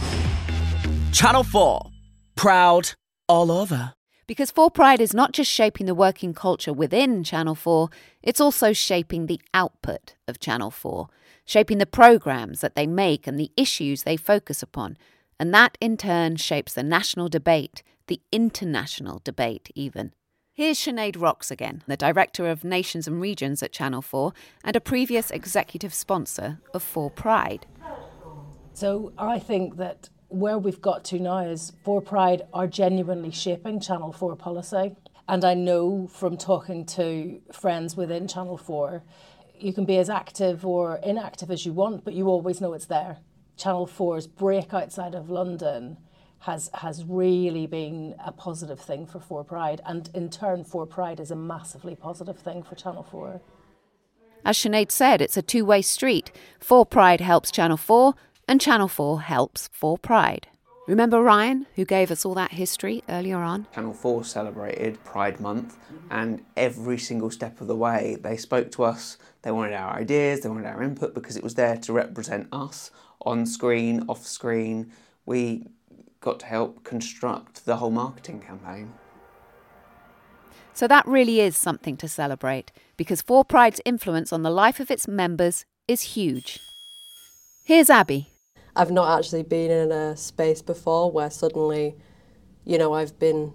Channel 1.12 1.44
4. 1.44 1.92
Proud 2.36 2.94
all 3.28 3.52
over. 3.52 3.94
Because 4.28 4.50
4 4.50 4.72
Pride 4.72 5.02
is 5.02 5.14
not 5.14 5.34
just 5.34 5.52
shaping 5.52 5.86
the 5.86 5.94
working 5.94 6.34
culture 6.34 6.72
within 6.72 7.24
Channel 7.24 7.54
4, 7.54 7.90
it's 8.24 8.40
also 8.40 8.72
shaping 8.72 9.26
the 9.26 9.42
output 9.54 10.16
of 10.26 10.40
Channel 10.40 10.72
4, 10.72 11.10
shaping 11.46 11.80
the 11.80 11.86
programmes 11.86 12.62
that 12.62 12.76
they 12.76 12.88
make 12.88 13.28
and 13.28 13.38
the 13.38 13.52
issues 13.58 14.04
they 14.04 14.16
focus 14.16 14.64
upon. 14.64 14.98
And 15.38 15.54
that 15.54 15.78
in 15.82 15.98
turn 15.98 16.38
shapes 16.38 16.74
the 16.74 16.82
national 16.82 17.28
debate, 17.28 17.84
the 18.08 18.22
international 18.32 19.20
debate, 19.24 19.70
even. 19.76 20.14
Here's 20.54 20.80
Sinead 20.80 21.22
Rocks 21.22 21.52
again, 21.52 21.84
the 21.88 21.98
Director 21.98 22.48
of 22.50 22.64
Nations 22.64 23.06
and 23.06 23.20
Regions 23.20 23.62
at 23.62 23.74
Channel 23.74 24.02
4 24.02 24.32
and 24.64 24.78
a 24.78 24.82
previous 24.82 25.30
executive 25.30 25.94
sponsor 25.94 26.62
of 26.74 26.82
4 26.82 27.12
Pride. 27.12 27.66
So 28.74 29.12
I 29.18 29.40
think 29.40 29.76
that 29.76 30.10
where 30.32 30.58
we've 30.58 30.82
got 30.82 31.04
to 31.06 31.20
now 31.20 31.40
is 31.40 31.74
4Pride 31.86 32.48
are 32.54 32.68
genuinely 32.68 33.32
shaping 33.32 33.80
Channel 33.80 34.12
4 34.12 34.36
policy. 34.36 34.96
And 35.28 35.46
I 35.46 35.54
know 35.54 36.08
from 36.08 36.38
talking 36.38 36.86
to 36.88 37.42
friends 37.52 37.96
within 37.96 38.28
Channel 38.28 38.58
4, 38.58 39.04
you 39.60 39.74
can 39.74 39.86
be 39.86 39.98
as 39.98 40.10
active 40.10 40.66
or 40.66 41.00
inactive 41.04 41.52
as 41.52 41.66
you 41.66 41.74
want, 41.74 42.04
but 42.04 42.14
you 42.14 42.28
always 42.28 42.60
know 42.62 42.74
it's 42.74 42.86
there. 42.86 43.18
Channel 43.58 43.88
4's 43.88 44.28
break 44.28 44.74
outside 44.74 45.14
of 45.14 45.30
London 45.30 45.98
has 46.40 46.72
has 46.74 47.06
really 47.06 47.68
been 47.68 48.16
a 48.26 48.32
positive 48.32 48.80
thing 48.80 49.06
for 49.06 49.20
4Pride, 49.20 49.80
and 49.86 50.10
in 50.16 50.30
turn, 50.30 50.64
4Pride 50.64 51.20
is 51.20 51.30
a 51.30 51.36
massively 51.36 51.96
positive 51.96 52.40
thing 52.40 52.64
for 52.64 52.74
Channel 52.74 53.04
4. 53.04 53.40
As 54.44 54.58
Sinead 54.58 54.90
said, 54.92 55.22
it's 55.22 55.38
a 55.38 55.44
two 55.44 55.64
way 55.64 55.84
street. 55.84 56.32
4Pride 56.60 57.20
helps 57.20 57.52
Channel 57.52 57.78
4, 57.78 58.16
and 58.52 58.60
Channel 58.60 58.90
4 58.90 59.22
helps 59.22 59.70
4Pride. 59.70 60.44
Remember 60.86 61.22
Ryan, 61.22 61.68
who 61.78 61.86
gave 61.86 62.12
us 62.12 62.26
all 62.26 62.34
that 62.34 62.52
history 62.52 63.02
earlier 63.08 63.38
on? 63.38 63.66
Channel 63.74 63.94
4 63.94 64.26
celebrated 64.26 65.02
Pride 65.06 65.40
Month, 65.40 65.78
and 66.10 66.44
every 66.58 66.98
single 66.98 67.32
step 67.32 67.62
of 67.62 67.68
the 67.68 67.78
way, 67.78 68.18
they 68.20 68.36
spoke 68.36 68.70
to 68.74 68.84
us 68.84 69.18
They 69.44 69.52
wanted 69.52 69.76
our 69.76 69.94
ideas, 69.94 70.42
they 70.42 70.50
wanted 70.50 70.66
our 70.66 70.84
input 70.84 71.14
because 71.14 71.38
it 71.38 71.44
was 71.46 71.56
there 71.56 71.78
to 71.78 71.94
represent 71.94 72.50
us 72.52 72.92
on 73.22 73.46
screen, 73.46 74.04
off 74.10 74.28
screen. 74.28 74.92
We 75.26 75.68
got 76.20 76.42
to 76.42 76.46
help 76.46 76.84
construct 76.84 77.66
the 77.66 77.78
whole 77.78 77.90
marketing 77.90 78.42
campaign. 78.42 78.92
So 80.74 80.90
that 80.90 81.08
really 81.08 81.40
is 81.40 81.56
something 81.56 81.96
to 81.96 82.10
celebrate 82.10 82.74
because 82.98 83.22
4Pride's 83.22 83.80
influence 83.86 84.34
on 84.34 84.44
the 84.44 84.52
life 84.52 84.82
of 84.82 84.92
its 84.92 85.08
members 85.08 85.64
is 85.88 86.02
huge. 86.02 86.60
Here's 87.64 87.90
Abby. 87.90 88.31
I've 88.76 88.92
not 88.92 89.18
actually 89.20 89.44
been 89.44 89.72
in 89.72 89.92
a 89.92 90.16
space 90.16 90.62
before 90.62 91.12
where 91.12 91.30
suddenly, 91.30 91.96
you 92.66 92.78
know, 92.78 92.94
I've 92.94 93.18
been, 93.20 93.54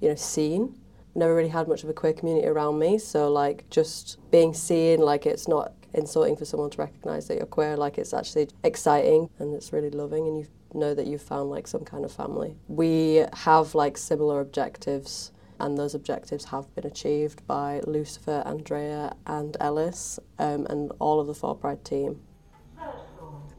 you 0.00 0.08
know, 0.10 0.14
seen. 0.14 0.76
Never 1.14 1.34
really 1.34 1.48
had 1.48 1.66
much 1.66 1.82
of 1.82 1.88
a 1.88 1.92
queer 1.92 2.12
community 2.12 2.46
around 2.46 2.78
me, 2.78 2.98
so 2.98 3.30
like 3.30 3.68
just 3.70 4.18
being 4.30 4.54
seen, 4.54 5.00
like 5.00 5.26
it's 5.26 5.48
not 5.48 5.72
insulting 5.92 6.36
for 6.36 6.44
someone 6.44 6.70
to 6.70 6.78
recognise 6.78 7.26
that 7.28 7.36
you're 7.36 7.46
queer, 7.46 7.76
like 7.76 7.98
it's 7.98 8.14
actually 8.14 8.48
exciting 8.62 9.28
and 9.38 9.54
it's 9.54 9.72
really 9.72 9.90
loving, 9.90 10.28
and 10.28 10.38
you 10.38 10.46
know 10.72 10.94
that 10.94 11.06
you've 11.06 11.22
found 11.22 11.50
like 11.50 11.66
some 11.66 11.84
kind 11.84 12.04
of 12.04 12.12
family. 12.12 12.54
We 12.68 13.24
have 13.32 13.74
like 13.74 13.98
similar 13.98 14.40
objectives 14.40 15.32
and 15.60 15.76
those 15.76 15.94
objectives 15.94 16.46
have 16.46 16.74
been 16.74 16.86
achieved 16.86 17.46
by 17.46 17.80
Lucifer, 17.86 18.42
Andrea, 18.46 19.14
and 19.26 19.56
Ellis, 19.60 20.18
um, 20.38 20.66
and 20.70 20.90
all 20.98 21.20
of 21.20 21.26
the 21.26 21.34
4Pride 21.34 21.84
team. 21.84 22.20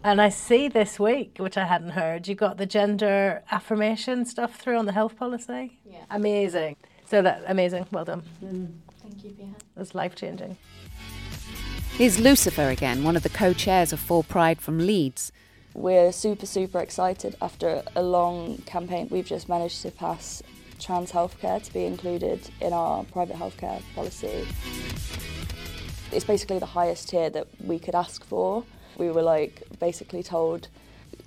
And 0.04 0.20
I 0.20 0.30
see 0.30 0.68
this 0.68 0.99
week, 0.99 1.38
which 1.38 1.58
I 1.58 1.66
hadn't 1.66 1.91
heard, 1.91 2.28
you 2.28 2.34
got 2.34 2.58
the 2.58 2.66
gender 2.66 3.43
affirmation 3.52 4.26
stuff 4.26 4.56
through 4.60 4.78
on 4.78 4.88
the 4.88 4.91
health 4.91 5.16
policy. 5.16 5.80
Yeah. 5.86 5.99
Amazing. 6.10 6.78
So 7.06 7.22
that 7.22 7.43
amazing. 7.47 7.86
Well 7.91 8.06
done. 8.06 8.24
Mm. 8.43 8.72
Thank 9.02 9.24
you 9.24 9.32
Pia. 9.32 9.39
your 9.39 9.47
help. 9.49 9.64
That's 9.76 9.93
life 9.93 10.16
changing. 10.16 10.58
Here's 11.97 12.20
Lucifer 12.20 12.70
again, 12.70 13.04
one 13.04 13.16
of 13.16 13.22
the 13.22 13.30
co 13.30 13.54
chairs 13.54 13.93
of 13.93 13.99
4Pride 13.99 14.60
from 14.60 14.80
Leeds. 14.80 15.32
We're 15.76 16.12
super, 16.12 16.47
super 16.47 16.80
excited 16.80 17.36
after 17.41 17.84
a 17.95 18.02
long 18.02 18.58
campaign. 18.60 19.08
We've 19.12 19.26
just 19.26 19.47
managed 19.47 19.84
to 19.84 19.91
pass 19.91 20.41
trans 20.80 21.12
healthcare 21.12 21.62
to 21.62 21.74
be 21.74 21.86
included 21.86 22.49
in 22.60 22.74
our 22.74 23.04
private 23.04 23.36
healthcare 23.36 23.82
policy. 23.93 24.47
It's 26.12 26.26
basically 26.26 26.58
the 26.60 26.66
highest 26.66 27.10
tier 27.10 27.30
that 27.30 27.47
we 27.64 27.78
could 27.78 27.93
ask 27.93 28.26
for. 28.26 28.66
We 28.98 29.10
were 29.12 29.22
like 29.22 29.64
basically 29.80 30.24
told, 30.24 30.68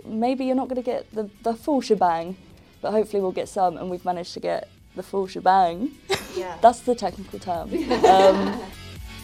maybe 0.04 0.44
you're 0.44 0.56
not 0.56 0.68
going 0.68 0.82
to 0.82 0.90
get 0.90 1.10
the, 1.12 1.30
the 1.42 1.54
full 1.54 1.80
shebang, 1.80 2.36
but 2.80 2.92
hopefully 2.92 3.22
we'll 3.22 3.32
get 3.32 3.48
some, 3.48 3.76
and 3.76 3.90
we've 3.90 4.04
managed 4.04 4.34
to 4.34 4.40
get 4.40 4.68
the 4.96 5.02
full 5.02 5.26
shebang. 5.26 5.92
Yeah. 6.36 6.58
That's 6.60 6.80
the 6.80 6.96
technical 6.96 7.38
term. 7.38 7.70
Um, 8.04 8.60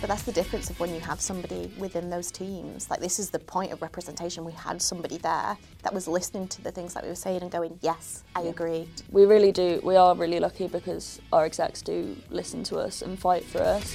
But 0.01 0.09
that's 0.09 0.23
the 0.23 0.33
difference 0.33 0.71
of 0.71 0.81
when 0.81 0.95
you 0.95 1.01
have 1.01 1.21
somebody 1.21 1.71
within 1.77 2.09
those 2.09 2.31
teams. 2.31 2.89
Like 2.89 3.01
this 3.01 3.19
is 3.19 3.29
the 3.29 3.39
point 3.39 3.71
of 3.71 3.83
representation. 3.83 4.47
We 4.47 4.53
had 4.53 4.81
somebody 4.81 5.19
there 5.19 5.59
that 5.83 5.93
was 5.93 6.09
listening 6.09 6.49
to 6.49 6.63
the 6.63 6.71
things 6.71 6.95
that 6.95 7.03
we 7.03 7.11
were 7.11 7.15
saying 7.15 7.43
and 7.43 7.51
going, 7.51 7.79
"Yes, 7.83 8.23
I 8.35 8.43
agree." 8.43 8.89
We 9.11 9.27
really 9.27 9.53
do. 9.53 9.79
We 9.83 9.97
are 9.97 10.15
really 10.15 10.41
lucky 10.41 10.69
because 10.69 11.21
our 11.35 11.45
execs 11.45 11.83
do 11.83 12.17
listen 12.31 12.65
to 12.65 12.79
us 12.79 13.03
and 13.03 13.19
fight 13.19 13.45
for 13.45 13.61
us. 13.61 13.95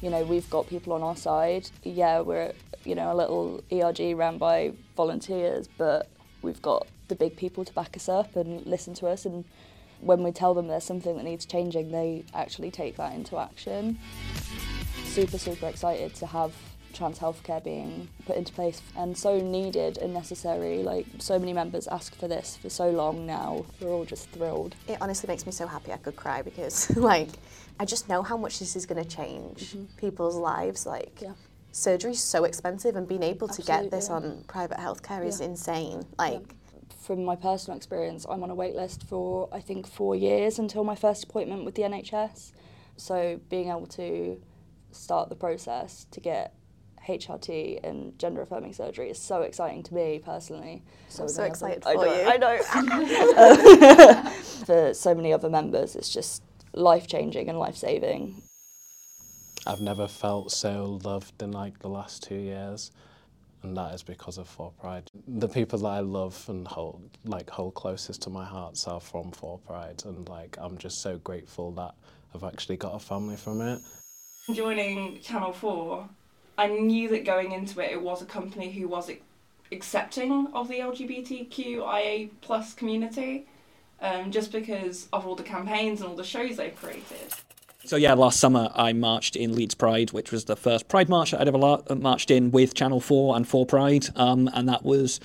You 0.00 0.10
know, 0.10 0.24
we've 0.24 0.48
got 0.48 0.68
people 0.68 0.92
on 0.92 1.02
our 1.02 1.16
side. 1.16 1.68
Yeah, 1.82 2.20
we're 2.20 2.52
you 2.84 2.94
know 2.94 3.12
a 3.12 3.14
little 3.14 3.62
ERG 3.70 4.16
ran 4.16 4.38
by 4.38 4.72
volunteers, 4.96 5.68
but 5.68 6.08
we've 6.42 6.62
got 6.62 6.86
the 7.08 7.14
big 7.14 7.36
people 7.36 7.64
to 7.64 7.72
back 7.74 7.96
us 7.96 8.08
up 8.08 8.36
and 8.36 8.64
listen 8.66 8.94
to 8.94 9.06
us. 9.06 9.26
And 9.26 9.44
when 10.00 10.22
we 10.22 10.32
tell 10.32 10.54
them 10.54 10.68
there's 10.68 10.84
something 10.84 11.16
that 11.16 11.24
needs 11.24 11.44
changing, 11.44 11.90
they 11.90 12.24
actually 12.32 12.70
take 12.70 12.96
that 12.96 13.12
into 13.14 13.38
action. 13.38 13.98
Super, 15.04 15.38
super 15.38 15.66
excited 15.66 16.14
to 16.14 16.26
have 16.26 16.54
trans 16.92 17.18
healthcare 17.18 17.62
being 17.62 18.08
put 18.26 18.36
into 18.36 18.52
place 18.52 18.82
and 18.96 19.16
so 19.16 19.38
needed 19.38 19.98
and 19.98 20.12
necessary. 20.12 20.82
Like 20.82 21.06
so 21.18 21.38
many 21.38 21.52
members 21.52 21.86
ask 21.88 22.14
for 22.14 22.28
this 22.28 22.56
for 22.56 22.70
so 22.70 22.90
long 22.90 23.26
now. 23.26 23.64
We're 23.80 23.90
all 23.90 24.04
just 24.04 24.30
thrilled. 24.30 24.74
It 24.88 24.98
honestly 25.00 25.28
makes 25.28 25.46
me 25.46 25.52
so 25.52 25.66
happy 25.66 25.92
I 25.92 25.98
could 25.98 26.16
cry 26.16 26.42
because 26.42 26.94
like 26.96 27.28
I 27.80 27.86
just 27.86 28.10
know 28.10 28.22
how 28.22 28.36
much 28.36 28.58
this 28.58 28.76
is 28.76 28.84
going 28.84 29.02
to 29.02 29.08
change 29.08 29.72
mm-hmm. 29.72 29.84
people's 29.96 30.36
lives. 30.36 30.84
Like 30.84 31.22
surgery 31.72 32.10
is 32.10 32.22
so 32.22 32.44
expensive, 32.44 32.94
and 32.94 33.08
being 33.08 33.22
able 33.22 33.48
to 33.48 33.62
get 33.62 33.90
this 33.90 34.10
Absolutely. 34.10 34.38
on 34.40 34.44
private 34.44 34.76
healthcare 34.78 35.26
is 35.26 35.40
insane. 35.40 36.04
Like. 36.18 36.54
From 37.00 37.24
my 37.24 37.34
personal 37.34 37.76
experience, 37.76 38.26
I'm 38.28 38.42
on 38.44 38.50
a 38.50 38.54
wait 38.54 38.76
list 38.76 39.02
for 39.04 39.48
I 39.50 39.60
think 39.60 39.86
four 39.86 40.14
years 40.14 40.60
until 40.60 40.84
my 40.84 40.94
first 40.94 41.24
appointment 41.24 41.64
with 41.64 41.74
the 41.74 41.82
NHS. 41.82 42.52
So 42.96 43.40
being 43.48 43.68
able 43.68 43.86
to 43.86 44.40
start 44.92 45.28
the 45.28 45.34
process 45.34 46.06
to 46.12 46.20
get 46.20 46.54
HRT 47.08 47.82
and 47.82 48.16
gender 48.18 48.42
affirming 48.42 48.74
surgery 48.74 49.10
is 49.10 49.18
so 49.18 49.42
exciting 49.42 49.82
to 49.84 49.94
me 49.94 50.20
personally. 50.22 50.84
I'm 50.84 51.10
so 51.10 51.26
gonna 51.26 51.42
have 51.42 51.50
excited 51.50 51.82
I 51.86 51.94
for 51.94 52.04
know, 52.04 52.14
you. 52.14 52.24
I 52.26 52.36
know. 54.22 54.30
for 54.66 54.94
so 54.94 55.14
many 55.14 55.32
other 55.32 55.48
members, 55.48 55.96
it's 55.96 56.12
just 56.12 56.42
life 56.72 57.06
changing 57.06 57.48
and 57.48 57.58
life 57.58 57.76
saving. 57.76 58.42
I've 59.66 59.80
never 59.80 60.08
felt 60.08 60.52
so 60.52 61.00
loved 61.04 61.42
in 61.42 61.52
like 61.52 61.80
the 61.80 61.88
last 61.88 62.22
two 62.22 62.36
years, 62.36 62.92
and 63.62 63.76
that 63.76 63.94
is 63.94 64.02
because 64.02 64.38
of 64.38 64.48
4Pride. 64.48 65.06
The 65.28 65.48
people 65.48 65.78
that 65.80 65.88
I 65.88 66.00
love 66.00 66.44
and 66.48 66.66
hold 66.66 67.18
like 67.24 67.50
hold 67.50 67.74
closest 67.74 68.22
to 68.22 68.30
my 68.30 68.44
heart 68.44 68.82
are 68.86 69.00
from 69.00 69.32
4Pride, 69.32 70.04
and 70.06 70.28
like 70.28 70.56
I'm 70.58 70.78
just 70.78 71.02
so 71.02 71.18
grateful 71.18 71.72
that 71.72 71.94
I've 72.34 72.44
actually 72.44 72.78
got 72.78 72.94
a 72.94 72.98
family 72.98 73.36
from 73.36 73.60
it. 73.60 73.80
Joining 74.54 75.20
Channel 75.20 75.52
4, 75.52 76.08
I 76.56 76.68
knew 76.68 77.08
that 77.10 77.24
going 77.24 77.52
into 77.52 77.80
it, 77.80 77.92
it 77.92 78.00
was 78.00 78.22
a 78.22 78.26
company 78.26 78.72
who 78.72 78.88
was 78.88 79.10
accepting 79.70 80.48
of 80.54 80.68
the 80.68 80.78
LGBTQIA 80.78 82.30
plus 82.40 82.72
community, 82.74 83.46
um, 84.00 84.30
just 84.30 84.52
because 84.52 85.08
of 85.12 85.26
all 85.26 85.34
the 85.34 85.42
campaigns 85.42 86.00
and 86.00 86.10
all 86.10 86.16
the 86.16 86.24
shows 86.24 86.56
they've 86.56 86.76
created. 86.76 87.34
So 87.84 87.96
yeah, 87.96 88.12
last 88.14 88.38
summer 88.38 88.70
I 88.74 88.92
marched 88.92 89.36
in 89.36 89.54
Leeds 89.54 89.74
Pride, 89.74 90.12
which 90.12 90.30
was 90.30 90.44
the 90.44 90.56
first 90.56 90.88
Pride 90.88 91.08
march 91.08 91.32
I'd 91.32 91.48
ever 91.48 91.58
la- 91.58 91.82
marched 91.94 92.30
in 92.30 92.50
with 92.50 92.74
Channel 92.74 93.00
Four 93.00 93.36
and 93.36 93.46
4Pride, 93.46 94.16
um, 94.18 94.50
and 94.52 94.68
that 94.68 94.84
was 94.84 95.18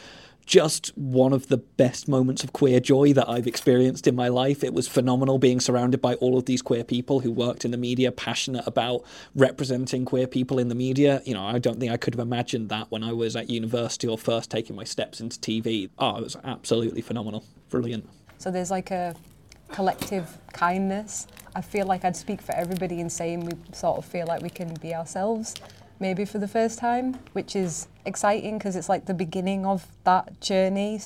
just 0.45 0.95
one 0.95 1.33
of 1.33 1.47
the 1.47 1.57
best 1.57 2.07
moments 2.07 2.43
of 2.43 2.53
queer 2.53 2.79
joy 2.79 3.11
that 3.13 3.27
I've 3.27 3.47
experienced 3.47 4.07
in 4.07 4.15
my 4.15 4.27
life. 4.27 4.63
It 4.63 4.73
was 4.73 4.87
phenomenal 4.87 5.39
being 5.39 5.59
surrounded 5.59 6.01
by 6.01 6.13
all 6.15 6.37
of 6.37 6.45
these 6.45 6.61
queer 6.61 6.83
people 6.83 7.21
who 7.21 7.31
worked 7.31 7.65
in 7.65 7.71
the 7.71 7.77
media, 7.77 8.11
passionate 8.11 8.65
about 8.67 9.03
representing 9.33 10.05
queer 10.05 10.27
people 10.27 10.59
in 10.59 10.69
the 10.69 10.75
media. 10.75 11.21
You 11.25 11.33
know, 11.33 11.43
I 11.43 11.59
don't 11.59 11.79
think 11.79 11.91
I 11.91 11.97
could 11.97 12.13
have 12.13 12.19
imagined 12.19 12.69
that 12.69 12.91
when 12.91 13.03
I 13.03 13.11
was 13.11 13.35
at 13.35 13.49
university 13.49 14.07
or 14.07 14.17
first 14.17 14.51
taking 14.51 14.75
my 14.75 14.83
steps 14.83 15.19
into 15.19 15.39
TV. 15.39 15.89
Oh, 15.97 16.17
it 16.17 16.23
was 16.23 16.37
absolutely 16.43 17.01
phenomenal, 17.01 17.43
brilliant. 17.69 18.07
So 18.37 18.51
there's 18.51 18.71
like 18.71 18.91
a 18.91 19.15
collective 19.71 20.37
kindness. 20.53 21.27
I 21.55 21.61
feel 21.61 21.85
like 21.85 22.05
I'd 22.05 22.15
speak 22.15 22.41
for 22.41 22.53
everybody 22.53 22.99
in 22.99 23.09
saying 23.09 23.45
we 23.45 23.53
sort 23.73 23.97
of 23.97 24.05
feel 24.05 24.27
like 24.27 24.41
we 24.41 24.49
can 24.49 24.73
be 24.75 24.93
ourselves, 24.93 25.53
maybe 25.99 26.25
for 26.25 26.37
the 26.37 26.47
first 26.47 26.77
time, 26.79 27.19
which 27.33 27.55
is 27.55 27.87
exciting 28.05 28.57
because 28.57 28.75
it's 28.75 28.89
like 28.89 29.05
the 29.05 29.13
beginning 29.13 29.65
of 29.65 29.87
that 30.03 30.39
journey. 30.41 31.01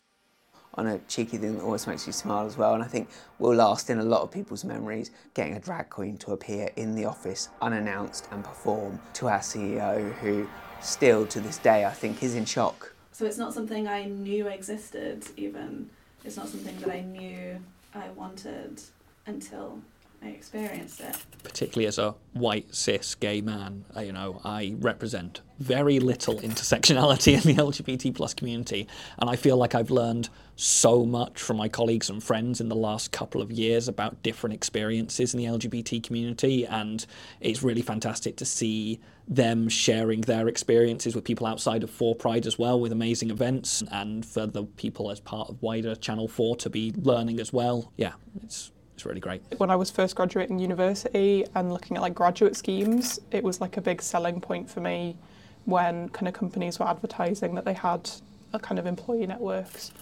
on 0.76 0.88
a 0.88 1.00
cheeky 1.08 1.38
thing 1.38 1.56
that 1.58 1.64
always 1.64 1.86
makes 1.88 2.08
you 2.08 2.14
smile 2.14 2.46
as 2.46 2.58
well. 2.58 2.74
And 2.74 2.84
I 2.84 2.88
think 2.88 3.10
will 3.38 3.56
last 3.56 3.90
in 3.90 4.00
a 4.00 4.04
lot 4.04 4.22
of 4.22 4.32
people's 4.32 4.64
memories 4.64 5.12
getting 5.34 5.56
a 5.56 5.60
drag 5.60 5.90
queen 5.90 6.18
to 6.20 6.32
appear 6.32 6.72
in 6.78 6.96
the 6.96 7.06
office 7.06 7.50
unannounced 7.62 8.28
and 8.32 8.44
perform 8.44 9.00
to 9.16 9.28
our 9.28 9.40
CEO, 9.40 10.14
who 10.16 10.48
still 10.82 11.26
to 11.28 11.40
this 11.40 11.58
day 11.58 11.86
I 11.86 11.92
think 11.92 12.24
is 12.24 12.36
in 12.36 12.46
shock. 12.46 12.94
So 13.12 13.26
it's 13.26 13.38
not 13.38 13.54
something 13.54 13.88
I 13.88 14.06
knew 14.06 14.48
existed, 14.48 15.26
even. 15.36 15.90
It's 16.24 16.38
not 16.38 16.48
something 16.50 16.78
that 16.80 16.90
I 16.90 17.02
knew 17.02 17.60
I 17.94 18.10
wanted 18.10 18.82
until 19.26 19.80
I 20.22 20.28
experienced 20.30 21.00
it. 21.00 21.16
particularly 21.44 21.88
as 21.88 21.98
a 21.98 22.14
white 22.34 22.74
cis 22.76 23.16
gay 23.16 23.42
man, 23.42 23.86
uh, 23.96 24.02
you 24.02 24.12
know, 24.12 24.42
I 24.44 24.76
represent 24.80 25.42
very 25.60 26.00
little 26.00 26.36
intersectionality 26.36 27.34
in 27.46 27.56
the 27.56 27.62
LGBT 27.62 28.14
plus 28.14 28.34
community, 28.34 28.88
and 29.18 29.30
I 29.30 29.36
feel 29.36 29.56
like 29.56 29.76
I've 29.76 29.92
learned 29.92 30.30
so 30.56 31.06
much 31.06 31.42
from 31.42 31.56
my 31.56 31.70
colleagues 31.70 32.10
and 32.10 32.22
friends 32.22 32.60
in 32.60 32.68
the 32.68 32.76
last 32.76 33.14
couple 33.14 33.42
of 33.42 33.50
years 33.50 33.88
about 33.88 34.22
different 34.22 34.54
experiences 34.54 35.34
in 35.34 35.38
the 35.40 35.46
LGBT 35.46 36.04
community, 36.04 36.66
and 36.66 37.06
it's 37.40 37.64
really 37.64 37.82
fantastic 37.82 38.36
to 38.38 38.46
see 38.46 39.00
them 39.26 39.70
sharing 39.70 40.22
their 40.22 40.48
experiences 40.48 41.16
with 41.16 41.24
people 41.24 41.48
outside 41.48 41.84
of 41.84 41.90
4 41.90 42.16
Pride 42.16 42.46
as 42.46 42.58
well 42.58 42.80
with 42.80 42.92
amazing 42.92 43.30
events 43.30 43.84
and 43.92 44.26
for 44.26 44.48
the 44.48 44.64
people 44.64 45.12
as 45.12 45.20
part 45.20 45.50
of 45.50 45.62
wider 45.62 45.96
Channel 45.96 46.28
4 46.28 46.58
to 46.58 46.70
be 46.70 46.94
learning 46.98 47.40
as 47.40 47.54
well. 47.54 47.94
Yeah, 47.96 48.14
it's 48.44 48.72
it's 49.00 49.06
really 49.06 49.22
great. 49.22 49.42
When 49.60 49.72
I 49.72 49.78
was 49.78 49.90
first 49.90 50.18
graduating 50.18 50.60
university 50.60 51.46
and 51.56 51.72
looking 51.72 51.96
at 51.96 52.02
like 52.02 52.14
graduate 52.14 52.58
schemes, 52.58 53.18
it 53.32 53.42
was 53.42 53.62
like 53.62 53.78
a 53.78 53.82
big 53.82 54.02
selling 54.02 54.42
point 54.42 54.70
for 54.70 54.82
me 54.82 55.16
when 55.64 56.10
kind 56.10 56.28
of 56.28 56.34
companies 56.34 56.80
were 56.80 56.88
advertising 56.88 57.56
that 57.56 57.64
they 57.64 57.72
had 57.72 58.12
a 58.52 58.60
kind 58.60 58.78
of 58.78 58.86
employee 58.86 59.26
networks. 59.26 59.94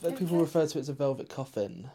Like 0.00 0.18
people 0.18 0.38
refer 0.38 0.66
to 0.66 0.78
it 0.78 0.80
as 0.80 0.88
a 0.88 0.94
velvet 0.94 1.28
coffin. 1.28 1.90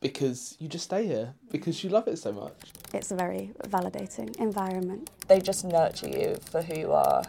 because 0.00 0.56
you 0.58 0.66
just 0.66 0.86
stay 0.86 1.06
here 1.06 1.32
because 1.52 1.84
you 1.84 1.90
love 1.90 2.08
it 2.08 2.16
so 2.16 2.32
much. 2.32 2.58
It's 2.92 3.12
a 3.12 3.14
very 3.14 3.52
validating 3.68 4.34
environment. 4.40 5.10
They 5.28 5.40
just 5.40 5.64
nurture 5.64 6.08
you 6.08 6.38
for 6.50 6.60
who 6.60 6.74
you 6.74 6.92
are. 6.92 7.22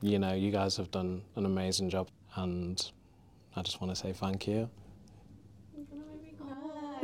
You 0.00 0.18
know, 0.18 0.32
you 0.32 0.50
guys 0.50 0.78
have 0.78 0.90
done 0.90 1.20
an 1.36 1.44
amazing 1.44 1.90
job, 1.90 2.08
and 2.36 2.82
I 3.54 3.60
just 3.60 3.82
want 3.82 3.94
to 3.94 4.00
say 4.00 4.14
thank 4.14 4.46
you. 4.46 4.70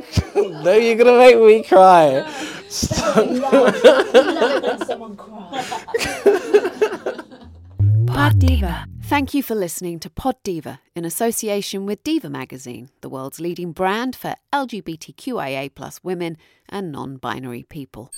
no, 0.35 0.73
you're 0.73 0.95
gonna 0.95 1.17
make 1.17 1.37
me 1.37 1.63
cry. 1.63 2.23
Pod 8.07 8.39
Diva. 8.39 8.85
Thank 9.03 9.33
you 9.33 9.41
for 9.41 9.55
listening 9.55 9.99
to 10.01 10.09
Pod 10.09 10.35
Diva 10.43 10.79
in 10.95 11.03
association 11.03 11.85
with 11.85 12.03
Diva 12.03 12.29
Magazine, 12.29 12.89
the 13.01 13.09
world's 13.09 13.39
leading 13.39 13.71
brand 13.71 14.15
for 14.15 14.35
LGBTQIA 14.53 15.73
plus 15.73 16.03
women 16.03 16.37
and 16.67 16.91
non 16.91 17.17
binary 17.17 17.63
people. 17.63 18.11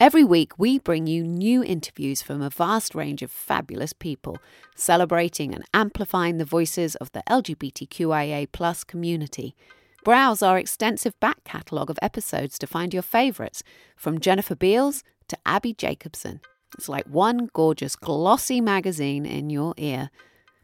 Every 0.00 0.22
week, 0.22 0.56
we 0.58 0.78
bring 0.78 1.08
you 1.08 1.24
new 1.24 1.64
interviews 1.64 2.22
from 2.22 2.40
a 2.40 2.50
vast 2.50 2.94
range 2.94 3.20
of 3.20 3.32
fabulous 3.32 3.92
people, 3.92 4.38
celebrating 4.76 5.52
and 5.52 5.64
amplifying 5.74 6.38
the 6.38 6.44
voices 6.44 6.94
of 6.96 7.10
the 7.10 7.24
LGBTQIA 7.28 8.46
plus 8.52 8.84
community. 8.84 9.56
Browse 10.04 10.42
our 10.42 10.58
extensive 10.58 11.18
back 11.20 11.44
catalogue 11.44 11.90
of 11.90 11.98
episodes 12.00 12.58
to 12.58 12.66
find 12.66 12.92
your 12.94 13.02
favourites, 13.02 13.62
from 13.96 14.20
Jennifer 14.20 14.54
Beals 14.54 15.02
to 15.28 15.36
Abbi 15.44 15.72
Jacobson. 15.72 16.40
It's 16.76 16.88
like 16.88 17.06
one 17.06 17.50
gorgeous, 17.52 17.96
glossy 17.96 18.60
magazine 18.60 19.26
in 19.26 19.50
your 19.50 19.74
ear. 19.76 20.10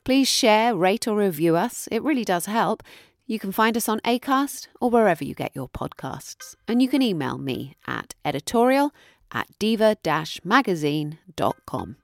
Please 0.05 0.29
share, 0.29 0.77
rate, 0.77 1.09
or 1.09 1.17
review 1.17 1.57
us. 1.57 1.89
It 1.91 2.03
really 2.03 2.25
does 2.25 2.47
help. 2.47 2.83
You 3.27 3.39
can 3.39 3.53
find 3.53 3.77
us 3.77 3.89
on 3.89 4.01
ACAST 4.01 4.69
or 4.81 4.91
wherever 4.91 5.25
you 5.25 5.35
get 5.35 5.53
your 5.55 5.69
podcasts. 5.69 6.57
And 6.69 6.83
you 6.83 6.89
can 6.89 7.01
email 7.01 7.39
me 7.39 7.75
at 7.87 8.15
editorial 8.25 8.93
at 9.33 9.49
diva 9.59 9.97
magazine.com. 10.45 11.97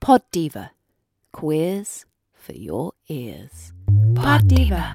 Pod 0.00 0.22
Diva. 0.30 0.70
Queers 1.32 2.06
for 2.34 2.52
your 2.52 2.92
ears. 3.08 3.72
Pod 4.14 4.48
Diva. 4.48 4.94